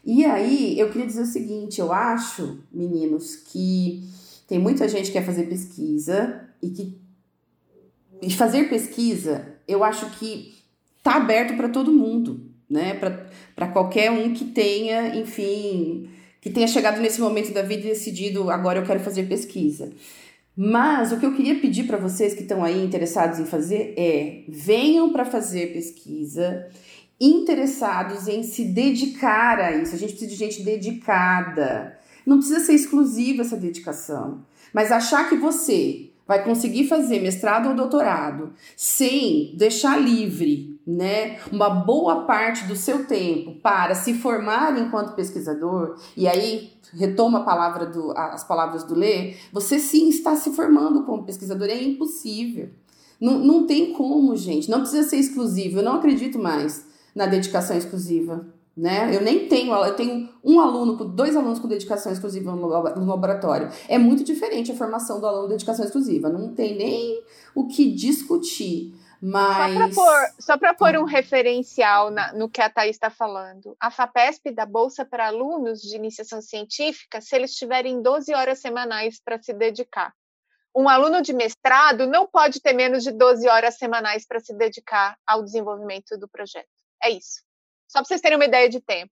E 0.06 0.24
aí 0.24 0.80
eu 0.80 0.90
queria 0.90 1.08
dizer 1.08 1.22
o 1.22 1.26
seguinte, 1.26 1.82
eu 1.82 1.92
acho, 1.92 2.60
meninos, 2.72 3.36
que 3.36 4.04
tem 4.48 4.60
muita 4.60 4.88
gente 4.88 5.08
que 5.08 5.14
quer 5.14 5.26
fazer 5.26 5.44
pesquisa 5.44 6.48
e 6.62 6.70
que 6.70 7.06
e 8.22 8.32
fazer 8.32 8.70
pesquisa, 8.70 9.46
eu 9.68 9.84
acho 9.84 10.10
que 10.12 10.56
está 10.98 11.16
aberto 11.16 11.56
para 11.56 11.70
todo 11.70 11.92
mundo, 11.92 12.50
né? 12.70 12.94
Para 13.56 13.68
qualquer 13.68 14.10
um 14.10 14.34
que 14.34 14.46
tenha, 14.46 15.16
enfim, 15.16 16.10
que 16.40 16.50
tenha 16.50 16.68
chegado 16.68 17.02
nesse 17.02 17.20
momento 17.20 17.54
da 17.54 17.62
vida 17.62 17.82
e 17.86 17.90
decidido 17.90 18.50
agora 18.50 18.80
eu 18.80 18.86
quero 18.86 19.00
fazer 19.00 19.28
pesquisa. 19.28 19.92
Mas 20.58 21.12
o 21.12 21.20
que 21.20 21.26
eu 21.26 21.34
queria 21.34 21.60
pedir 21.60 21.86
para 21.86 21.97
vocês 21.97 22.34
que 22.34 22.43
estão 22.43 22.64
aí 22.64 22.84
interessados 22.84 23.39
em 23.39 23.45
fazer 23.45 23.93
é 23.97 24.43
venham 24.47 25.12
para 25.12 25.26
fazer 25.26 25.74
pesquisa, 25.74 26.68
interessados 27.20 28.28
em 28.28 28.41
se 28.41 28.66
dedicar 28.66 29.60
a 29.60 29.76
isso. 29.76 29.95
A 29.95 29.97
gente 29.97 30.12
precisa 30.12 30.32
de 30.32 30.38
gente 30.38 30.64
dedicada. 30.64 31.97
Não 32.26 32.38
precisa 32.38 32.62
ser 32.62 32.74
exclusiva 32.74 33.41
essa 33.41 33.58
dedicação, 33.58 34.45
mas 34.74 34.91
achar 34.91 35.28
que 35.30 35.36
você 35.36 36.10
vai 36.28 36.43
conseguir 36.43 36.88
fazer 36.88 37.20
mestrado 37.22 37.70
ou 37.70 37.76
doutorado 37.76 38.53
sem 38.76 39.53
deixar 39.56 39.97
livre 39.97 40.75
né, 40.86 41.40
uma 41.52 41.70
boa 41.70 42.26
parte 42.26 42.66
do 42.66 42.76
seu 42.76 43.06
tempo 43.06 43.56
para 43.56 43.96
se 43.96 44.14
formar 44.14 44.78
enquanto 44.78 45.16
pesquisador, 45.16 45.98
e 46.16 46.28
aí 46.28 46.74
retoma 46.94 47.40
a 47.40 47.44
palavra 47.44 47.88
do, 47.88 48.12
as 48.16 48.44
palavras 48.44 48.84
do 48.84 48.94
Lê, 48.94 49.36
você 49.52 49.80
sim 49.80 50.10
está 50.10 50.36
se 50.36 50.52
formando 50.52 51.04
como 51.04 51.24
pesquisador, 51.24 51.68
é 51.70 51.82
impossível. 51.82 52.70
Não, 53.20 53.40
não 53.40 53.66
tem 53.66 53.94
como, 53.94 54.36
gente, 54.36 54.70
não 54.70 54.82
precisa 54.82 55.08
ser 55.08 55.18
exclusivo, 55.18 55.80
eu 55.80 55.84
não 55.84 55.96
acredito 55.96 56.38
mais 56.38 56.86
na 57.16 57.26
dedicação 57.26 57.76
exclusiva. 57.76 58.46
Né? 58.78 59.16
Eu 59.16 59.22
nem 59.22 59.48
tenho, 59.48 59.74
eu 59.74 59.96
tenho 59.96 60.28
um 60.44 60.60
aluno, 60.60 60.98
dois 61.06 61.34
alunos 61.34 61.60
com 61.60 61.68
dedicação 61.68 62.12
exclusiva 62.12 62.54
no 62.54 63.06
laboratório. 63.06 63.70
É 63.88 63.98
muito 63.98 64.22
diferente 64.22 64.70
a 64.70 64.76
formação 64.76 65.22
do 65.22 65.26
aluno 65.26 65.44
com 65.44 65.50
dedicação 65.52 65.86
exclusiva, 65.86 66.28
não 66.28 66.50
tem 66.54 66.78
nem 66.78 67.24
o 67.56 67.68
que 67.68 67.90
discutir. 67.90 68.94
Mas... 69.22 69.95
Só 70.39 70.57
para 70.57 70.74
pôr, 70.74 70.91
pôr, 70.93 70.97
um 70.97 71.05
referencial 71.05 72.11
na, 72.11 72.34
no 72.34 72.49
que 72.49 72.61
a 72.61 72.70
Thais 72.70 72.95
está 72.95 73.09
falando, 73.09 73.76
a 73.80 73.89
FAPESP 73.89 74.51
dá 74.51 74.66
bolsa 74.66 75.05
para 75.05 75.28
alunos 75.28 75.82
de 75.82 75.95
iniciação 75.95 76.41
científica 76.41 77.22
se 77.22 77.36
eles 77.36 77.55
tiverem 77.55 78.01
12 78.01 78.34
horas 78.34 78.59
semanais 78.59 79.20
para 79.24 79.41
se 79.41 79.53
dedicar. 79.53 80.13
Um 80.76 80.89
aluno 80.89 81.22
de 81.22 81.32
mestrado 81.32 82.05
não 82.05 82.28
pode 82.28 82.59
ter 82.59 82.74
menos 82.74 83.03
de 83.03 83.11
12 83.11 83.47
horas 83.47 83.78
semanais 83.78 84.28
para 84.28 84.41
se 84.41 84.53
dedicar 84.53 85.18
ao 85.26 85.41
desenvolvimento 85.41 86.18
do 86.18 86.28
projeto. 86.28 86.68
É 87.01 87.09
isso. 87.09 87.43
Só 87.88 87.99
para 87.99 88.07
vocês 88.07 88.20
terem 88.20 88.38
uma 88.38 88.45
ideia 88.45 88.68
de 88.68 88.82
tempo. 88.82 89.14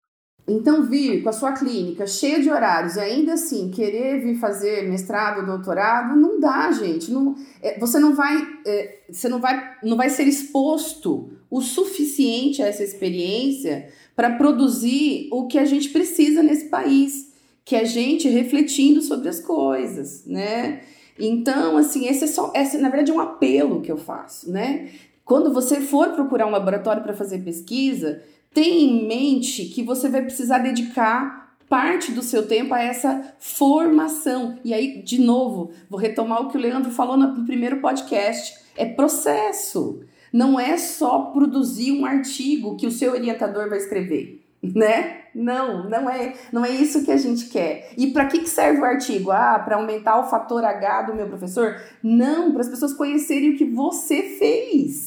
Então, 0.48 0.84
vir 0.84 1.22
com 1.24 1.28
a 1.28 1.34
sua 1.34 1.52
clínica 1.52 2.08
cheia 2.08 2.42
de 2.42 2.50
horários 2.50 2.96
e 2.96 3.02
ainda 3.02 3.34
assim 3.34 3.70
querer 3.70 4.22
vir 4.22 4.36
fazer 4.36 4.88
mestrado, 4.90 5.46
doutorado, 5.46 6.16
não 6.16 6.40
dá, 6.40 6.72
gente. 6.72 7.12
Não, 7.12 7.36
é, 7.62 7.78
você 7.78 8.00
não 8.00 8.16
vai, 8.16 8.48
é, 8.66 9.00
você 9.12 9.28
não 9.28 9.42
vai, 9.42 9.76
não 9.84 9.98
vai 9.98 10.10
ser 10.10 10.24
exposto 10.24 11.30
o 11.52 11.62
suficiente 11.62 12.64
a 12.64 12.68
essa 12.68 12.82
experiência 12.82 13.90
para 14.16 14.38
produzir 14.38 15.28
o 15.34 15.48
que 15.48 15.60
a 15.60 15.66
gente 15.66 15.90
precisa 15.90 16.42
nesse 16.42 16.70
país, 16.70 17.34
que 17.66 17.76
é 17.76 17.84
gente 17.84 18.30
refletindo 18.30 19.02
sobre 19.02 19.28
as 19.28 19.42
coisas, 19.42 20.26
né? 20.26 20.82
Então, 21.20 21.76
assim, 21.76 22.08
esse 22.08 22.24
é 22.24 22.28
só, 22.28 22.54
esse, 22.56 22.78
na 22.78 22.90
verdade, 22.90 23.12
é 23.12 23.14
um 23.14 23.20
apelo 23.20 23.82
que 23.82 23.92
eu 23.92 23.98
faço, 23.98 24.50
né? 24.50 24.90
Quando 25.26 25.54
você 25.54 25.82
for 25.82 26.14
procurar 26.14 26.48
um 26.48 26.52
laboratório 26.52 27.04
para 27.04 27.14
fazer 27.14 27.40
pesquisa, 27.40 28.22
tenha 28.58 28.90
em 28.90 29.08
mente 29.08 29.66
que 29.66 29.84
você 29.84 30.10
vai 30.10 30.24
precisar 30.24 30.58
dedicar 30.58 31.56
parte 31.70 32.12
do 32.12 32.24
seu 32.24 32.48
tempo 32.48 32.74
a 32.74 32.82
essa 32.82 33.36
formação. 33.38 34.58
E 34.64 34.74
aí, 34.74 35.04
de 35.04 35.22
novo, 35.22 35.70
vou 35.88 36.00
retomar 36.00 36.42
o 36.42 36.48
que 36.48 36.58
o 36.58 36.60
Leandro 36.60 36.90
falou 36.90 37.16
no 37.16 37.46
primeiro 37.46 37.80
podcast: 37.82 38.58
é 38.76 38.84
processo. 38.84 40.02
Não 40.34 40.60
é 40.60 40.76
só 40.76 41.26
produzir 41.26 41.92
um 41.92 42.04
artigo 42.04 42.76
que 42.76 42.88
o 42.88 42.92
seu 42.92 43.12
orientador 43.12 43.70
vai 43.70 43.78
escrever, 43.78 44.44
né? 44.64 45.18
Não, 45.36 45.88
não 45.88 46.10
é, 46.10 46.34
não 46.52 46.66
é 46.66 46.72
isso 46.72 47.06
que 47.06 47.12
a 47.12 47.18
gente 47.18 47.46
quer. 47.50 47.92
E 47.96 48.08
para 48.08 48.26
que, 48.26 48.40
que 48.40 48.50
serve 48.50 48.82
o 48.82 48.86
artigo? 48.86 49.30
Ah, 49.30 49.60
para 49.64 49.76
aumentar 49.76 50.20
o 50.20 50.28
fator 50.32 50.66
H 50.66 51.04
do 51.04 51.14
meu 51.14 51.28
professor? 51.28 51.80
Não, 52.02 52.52
para 52.52 52.62
as 52.62 52.70
pessoas 52.70 52.92
conhecerem 52.92 53.52
o 53.52 53.56
que 53.56 53.66
você 53.66 54.24
fez. 54.24 55.07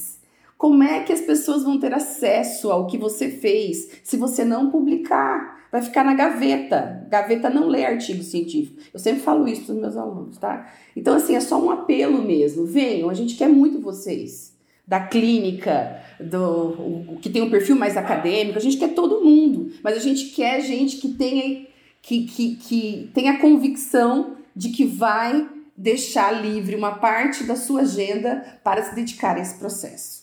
Como 0.60 0.82
é 0.82 1.00
que 1.04 1.10
as 1.10 1.22
pessoas 1.22 1.62
vão 1.62 1.80
ter 1.80 1.94
acesso 1.94 2.70
ao 2.70 2.86
que 2.86 2.98
você 2.98 3.30
fez 3.30 3.92
se 4.04 4.18
você 4.18 4.44
não 4.44 4.70
publicar? 4.70 5.58
Vai 5.72 5.80
ficar 5.80 6.04
na 6.04 6.12
gaveta. 6.12 7.06
Gaveta 7.08 7.48
não 7.48 7.66
lê 7.66 7.86
artigo 7.86 8.22
científico. 8.22 8.78
Eu 8.92 9.00
sempre 9.00 9.22
falo 9.22 9.48
isso 9.48 9.62
para 9.62 9.74
os 9.74 9.80
meus 9.80 9.96
alunos, 9.96 10.36
tá? 10.36 10.70
Então, 10.94 11.14
assim, 11.14 11.34
é 11.34 11.40
só 11.40 11.58
um 11.58 11.70
apelo 11.70 12.22
mesmo. 12.22 12.66
Venham, 12.66 13.08
a 13.08 13.14
gente 13.14 13.36
quer 13.36 13.48
muito 13.48 13.80
vocês. 13.80 14.54
Da 14.86 15.00
clínica, 15.00 15.98
do 16.20 17.16
que 17.22 17.30
tem 17.30 17.40
um 17.40 17.48
perfil 17.48 17.76
mais 17.76 17.96
acadêmico, 17.96 18.58
a 18.58 18.62
gente 18.62 18.76
quer 18.76 18.92
todo 18.92 19.24
mundo, 19.24 19.72
mas 19.82 19.96
a 19.96 20.00
gente 20.00 20.26
quer 20.26 20.60
gente 20.60 20.98
que 20.98 21.08
tenha, 21.14 21.66
que, 22.02 22.24
que, 22.26 22.56
que 22.56 23.10
tenha 23.14 23.38
convicção 23.38 24.36
de 24.54 24.68
que 24.68 24.84
vai 24.84 25.48
deixar 25.74 26.32
livre 26.32 26.76
uma 26.76 26.96
parte 26.96 27.44
da 27.44 27.56
sua 27.56 27.80
agenda 27.80 28.60
para 28.62 28.82
se 28.82 28.94
dedicar 28.94 29.38
a 29.38 29.40
esse 29.40 29.58
processo. 29.58 30.19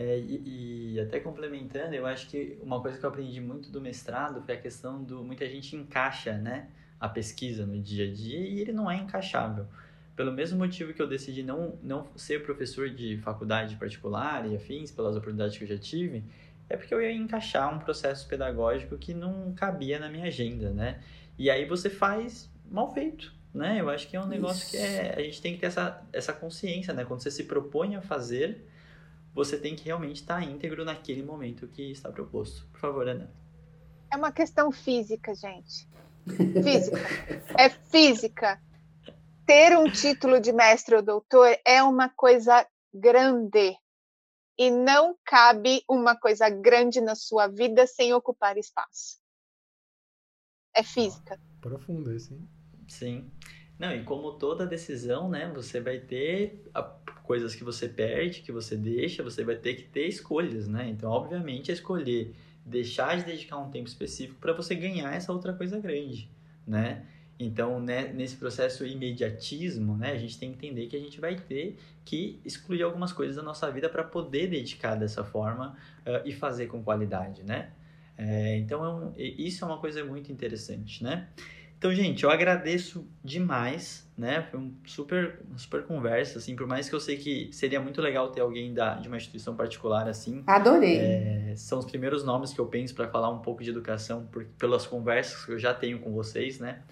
É, 0.00 0.18
e, 0.18 0.94
e, 0.94 1.00
até 1.00 1.20
complementando, 1.20 1.94
eu 1.94 2.06
acho 2.06 2.26
que 2.26 2.58
uma 2.62 2.80
coisa 2.80 2.98
que 2.98 3.04
eu 3.04 3.10
aprendi 3.10 3.38
muito 3.38 3.70
do 3.70 3.82
mestrado 3.82 4.40
foi 4.40 4.54
a 4.54 4.58
questão 4.58 5.04
do 5.04 5.22
muita 5.22 5.46
gente 5.46 5.76
encaixa, 5.76 6.38
né, 6.38 6.68
a 6.98 7.06
pesquisa 7.06 7.66
no 7.66 7.78
dia 7.78 8.08
a 8.08 8.10
dia 8.10 8.38
e 8.38 8.60
ele 8.60 8.72
não 8.72 8.90
é 8.90 8.96
encaixável. 8.96 9.66
Pelo 10.16 10.32
mesmo 10.32 10.58
motivo 10.58 10.94
que 10.94 11.02
eu 11.02 11.06
decidi 11.06 11.42
não 11.42 11.78
não 11.82 12.06
ser 12.16 12.42
professor 12.42 12.88
de 12.88 13.18
faculdade 13.18 13.76
particular 13.76 14.50
e 14.50 14.56
afins, 14.56 14.90
pelas 14.90 15.16
oportunidades 15.16 15.58
que 15.58 15.64
eu 15.64 15.68
já 15.68 15.76
tive, 15.76 16.24
é 16.66 16.78
porque 16.78 16.94
eu 16.94 17.02
ia 17.02 17.12
encaixar 17.12 17.74
um 17.74 17.78
processo 17.78 18.26
pedagógico 18.26 18.96
que 18.96 19.12
não 19.12 19.52
cabia 19.52 19.98
na 19.98 20.08
minha 20.08 20.28
agenda, 20.28 20.70
né? 20.70 20.98
E 21.38 21.50
aí 21.50 21.66
você 21.66 21.90
faz 21.90 22.50
mal 22.70 22.90
feito, 22.94 23.34
né? 23.52 23.78
Eu 23.78 23.90
acho 23.90 24.08
que 24.08 24.16
é 24.16 24.20
um 24.20 24.26
negócio 24.26 24.62
Isso. 24.62 24.70
que 24.70 24.78
é, 24.78 25.14
a 25.14 25.22
gente 25.22 25.42
tem 25.42 25.52
que 25.52 25.60
ter 25.60 25.66
essa, 25.66 26.02
essa 26.10 26.32
consciência, 26.32 26.94
né? 26.94 27.04
Quando 27.04 27.20
você 27.20 27.30
se 27.30 27.44
propõe 27.44 27.96
a 27.96 28.00
fazer, 28.00 28.64
você 29.34 29.58
tem 29.58 29.76
que 29.76 29.84
realmente 29.84 30.20
estar 30.20 30.42
íntegro 30.42 30.84
naquele 30.84 31.22
momento 31.22 31.68
que 31.68 31.90
está 31.90 32.10
proposto. 32.10 32.66
Por 32.72 32.80
favor, 32.80 33.08
Ana. 33.08 33.32
É 34.12 34.16
uma 34.16 34.32
questão 34.32 34.72
física, 34.72 35.34
gente. 35.34 35.88
Física. 36.62 36.98
é 37.56 37.68
física. 37.68 38.60
Ter 39.46 39.76
um 39.78 39.90
título 39.90 40.40
de 40.40 40.52
mestre 40.52 40.94
ou 40.94 41.02
doutor 41.02 41.56
é 41.64 41.82
uma 41.82 42.08
coisa 42.08 42.66
grande. 42.92 43.76
E 44.58 44.70
não 44.70 45.16
cabe 45.24 45.82
uma 45.88 46.14
coisa 46.16 46.50
grande 46.50 47.00
na 47.00 47.14
sua 47.14 47.46
vida 47.46 47.86
sem 47.86 48.12
ocupar 48.12 48.58
espaço. 48.58 49.18
É 50.74 50.82
física. 50.82 51.40
Profunda, 51.60 52.18
sim. 52.18 52.46
Sim. 52.88 53.30
Não, 53.80 53.96
e 53.96 54.04
como 54.04 54.32
toda 54.32 54.66
decisão, 54.66 55.30
né, 55.30 55.50
você 55.54 55.80
vai 55.80 55.98
ter 55.98 56.62
coisas 57.22 57.54
que 57.54 57.64
você 57.64 57.88
perde, 57.88 58.42
que 58.42 58.52
você 58.52 58.76
deixa, 58.76 59.22
você 59.22 59.42
vai 59.42 59.56
ter 59.56 59.72
que 59.72 59.84
ter 59.84 60.06
escolhas, 60.06 60.68
né? 60.68 60.86
Então, 60.90 61.10
obviamente, 61.10 61.70
é 61.70 61.74
escolher 61.74 62.34
deixar 62.62 63.16
de 63.16 63.24
dedicar 63.24 63.56
um 63.56 63.70
tempo 63.70 63.88
específico 63.88 64.38
para 64.38 64.52
você 64.52 64.74
ganhar 64.74 65.14
essa 65.14 65.32
outra 65.32 65.54
coisa 65.54 65.80
grande, 65.80 66.30
né? 66.66 67.06
Então, 67.38 67.80
né, 67.80 68.12
nesse 68.12 68.36
processo 68.36 68.84
imediatismo, 68.84 69.96
né, 69.96 70.12
a 70.12 70.18
gente 70.18 70.38
tem 70.38 70.52
que 70.52 70.66
entender 70.66 70.86
que 70.86 70.94
a 70.94 71.00
gente 71.00 71.18
vai 71.18 71.36
ter 71.36 71.78
que 72.04 72.38
excluir 72.44 72.82
algumas 72.82 73.14
coisas 73.14 73.36
da 73.36 73.42
nossa 73.42 73.70
vida 73.70 73.88
para 73.88 74.04
poder 74.04 74.48
dedicar 74.48 74.94
dessa 74.94 75.24
forma 75.24 75.74
uh, 76.00 76.28
e 76.28 76.34
fazer 76.34 76.66
com 76.66 76.82
qualidade, 76.82 77.42
né? 77.44 77.70
É, 78.18 78.58
então, 78.58 78.84
é 78.84 78.88
um, 78.92 79.14
isso 79.16 79.64
é 79.64 79.66
uma 79.66 79.78
coisa 79.78 80.04
muito 80.04 80.30
interessante, 80.30 81.02
né? 81.02 81.30
Então, 81.80 81.94
gente, 81.94 82.24
eu 82.24 82.30
agradeço 82.30 83.08
demais, 83.24 84.06
né? 84.14 84.46
Foi 84.50 84.60
um 84.60 84.74
super, 84.84 85.40
uma 85.48 85.56
super 85.56 85.82
conversa, 85.84 86.38
assim, 86.38 86.54
por 86.54 86.66
mais 86.66 86.90
que 86.90 86.94
eu 86.94 87.00
sei 87.00 87.16
que 87.16 87.48
seria 87.52 87.80
muito 87.80 88.02
legal 88.02 88.30
ter 88.30 88.42
alguém 88.42 88.74
da, 88.74 88.96
de 88.96 89.08
uma 89.08 89.16
instituição 89.16 89.56
particular 89.56 90.06
assim. 90.06 90.42
Adorei. 90.46 90.98
É, 90.98 91.54
são 91.56 91.78
os 91.78 91.86
primeiros 91.86 92.22
nomes 92.22 92.52
que 92.52 92.60
eu 92.60 92.66
penso 92.66 92.94
para 92.94 93.08
falar 93.08 93.30
um 93.30 93.38
pouco 93.38 93.64
de 93.64 93.70
educação 93.70 94.26
por, 94.26 94.44
pelas 94.58 94.86
conversas 94.86 95.42
que 95.42 95.52
eu 95.52 95.58
já 95.58 95.72
tenho 95.72 95.98
com 96.00 96.12
vocês, 96.12 96.58
né? 96.58 96.82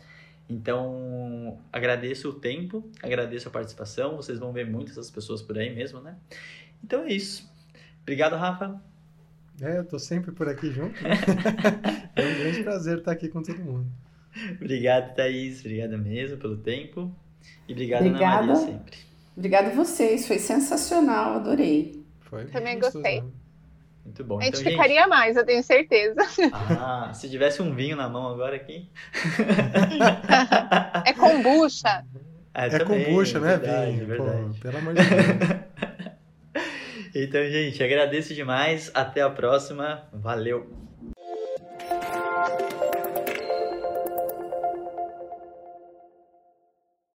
Então, 0.48 1.58
agradeço 1.70 2.30
o 2.30 2.32
tempo, 2.32 2.90
agradeço 3.02 3.46
a 3.46 3.50
participação. 3.50 4.16
Vocês 4.16 4.38
vão 4.38 4.54
ver 4.54 4.66
muitas 4.66 4.92
essas 4.92 5.10
pessoas 5.10 5.42
por 5.42 5.58
aí 5.58 5.68
mesmo, 5.68 6.00
né? 6.00 6.16
Então 6.82 7.04
é 7.04 7.12
isso. 7.12 7.46
Obrigado, 8.00 8.36
Rafa. 8.36 8.80
É, 9.60 9.80
eu 9.80 9.84
tô 9.84 9.98
sempre 9.98 10.32
por 10.32 10.48
aqui 10.48 10.70
junto. 10.70 10.94
Né? 11.02 11.10
é 12.16 12.22
um 12.26 12.38
grande 12.38 12.62
prazer 12.62 13.00
estar 13.00 13.12
aqui 13.12 13.28
com 13.28 13.42
todo 13.42 13.58
mundo. 13.58 14.07
Obrigado, 14.60 15.14
Thaís. 15.14 15.60
Obrigada 15.60 15.96
mesmo 15.96 16.36
pelo 16.38 16.56
tempo. 16.56 17.14
E 17.68 17.72
obrigado, 17.72 18.06
Obrigada. 18.06 18.44
Ana 18.44 18.54
Maria, 18.54 18.66
sempre. 18.66 18.96
Obrigada 19.36 19.68
a 19.68 19.74
vocês. 19.74 20.26
Foi 20.26 20.38
sensacional. 20.38 21.34
Adorei. 21.34 22.04
Foi 22.20 22.46
Também 22.46 22.78
gostei. 22.78 23.22
Muito 24.04 24.24
bom. 24.24 24.40
A 24.40 24.44
gente 24.44 24.60
então, 24.60 24.72
ficaria 24.72 25.00
gente... 25.00 25.08
mais, 25.08 25.36
eu 25.36 25.44
tenho 25.44 25.62
certeza. 25.62 26.20
Ah, 26.52 27.12
se 27.12 27.28
tivesse 27.28 27.60
um 27.60 27.74
vinho 27.74 27.94
na 27.94 28.08
mão 28.08 28.26
agora 28.28 28.56
aqui. 28.56 28.88
é 31.04 31.12
kombucha. 31.12 32.04
É, 32.54 32.66
é 32.66 32.70
também, 32.70 33.04
kombucha, 33.04 33.38
né, 33.38 33.56
verdade, 33.56 33.92
vinho? 33.92 34.06
Verdade. 34.06 34.42
Pô, 34.44 34.54
pelo 34.60 34.78
amor 34.78 34.94
de 34.94 35.02
Deus. 35.02 36.64
então, 37.14 37.44
gente, 37.50 37.82
agradeço 37.82 38.34
demais. 38.34 38.90
Até 38.94 39.20
a 39.20 39.28
próxima. 39.28 40.08
Valeu. 40.12 40.87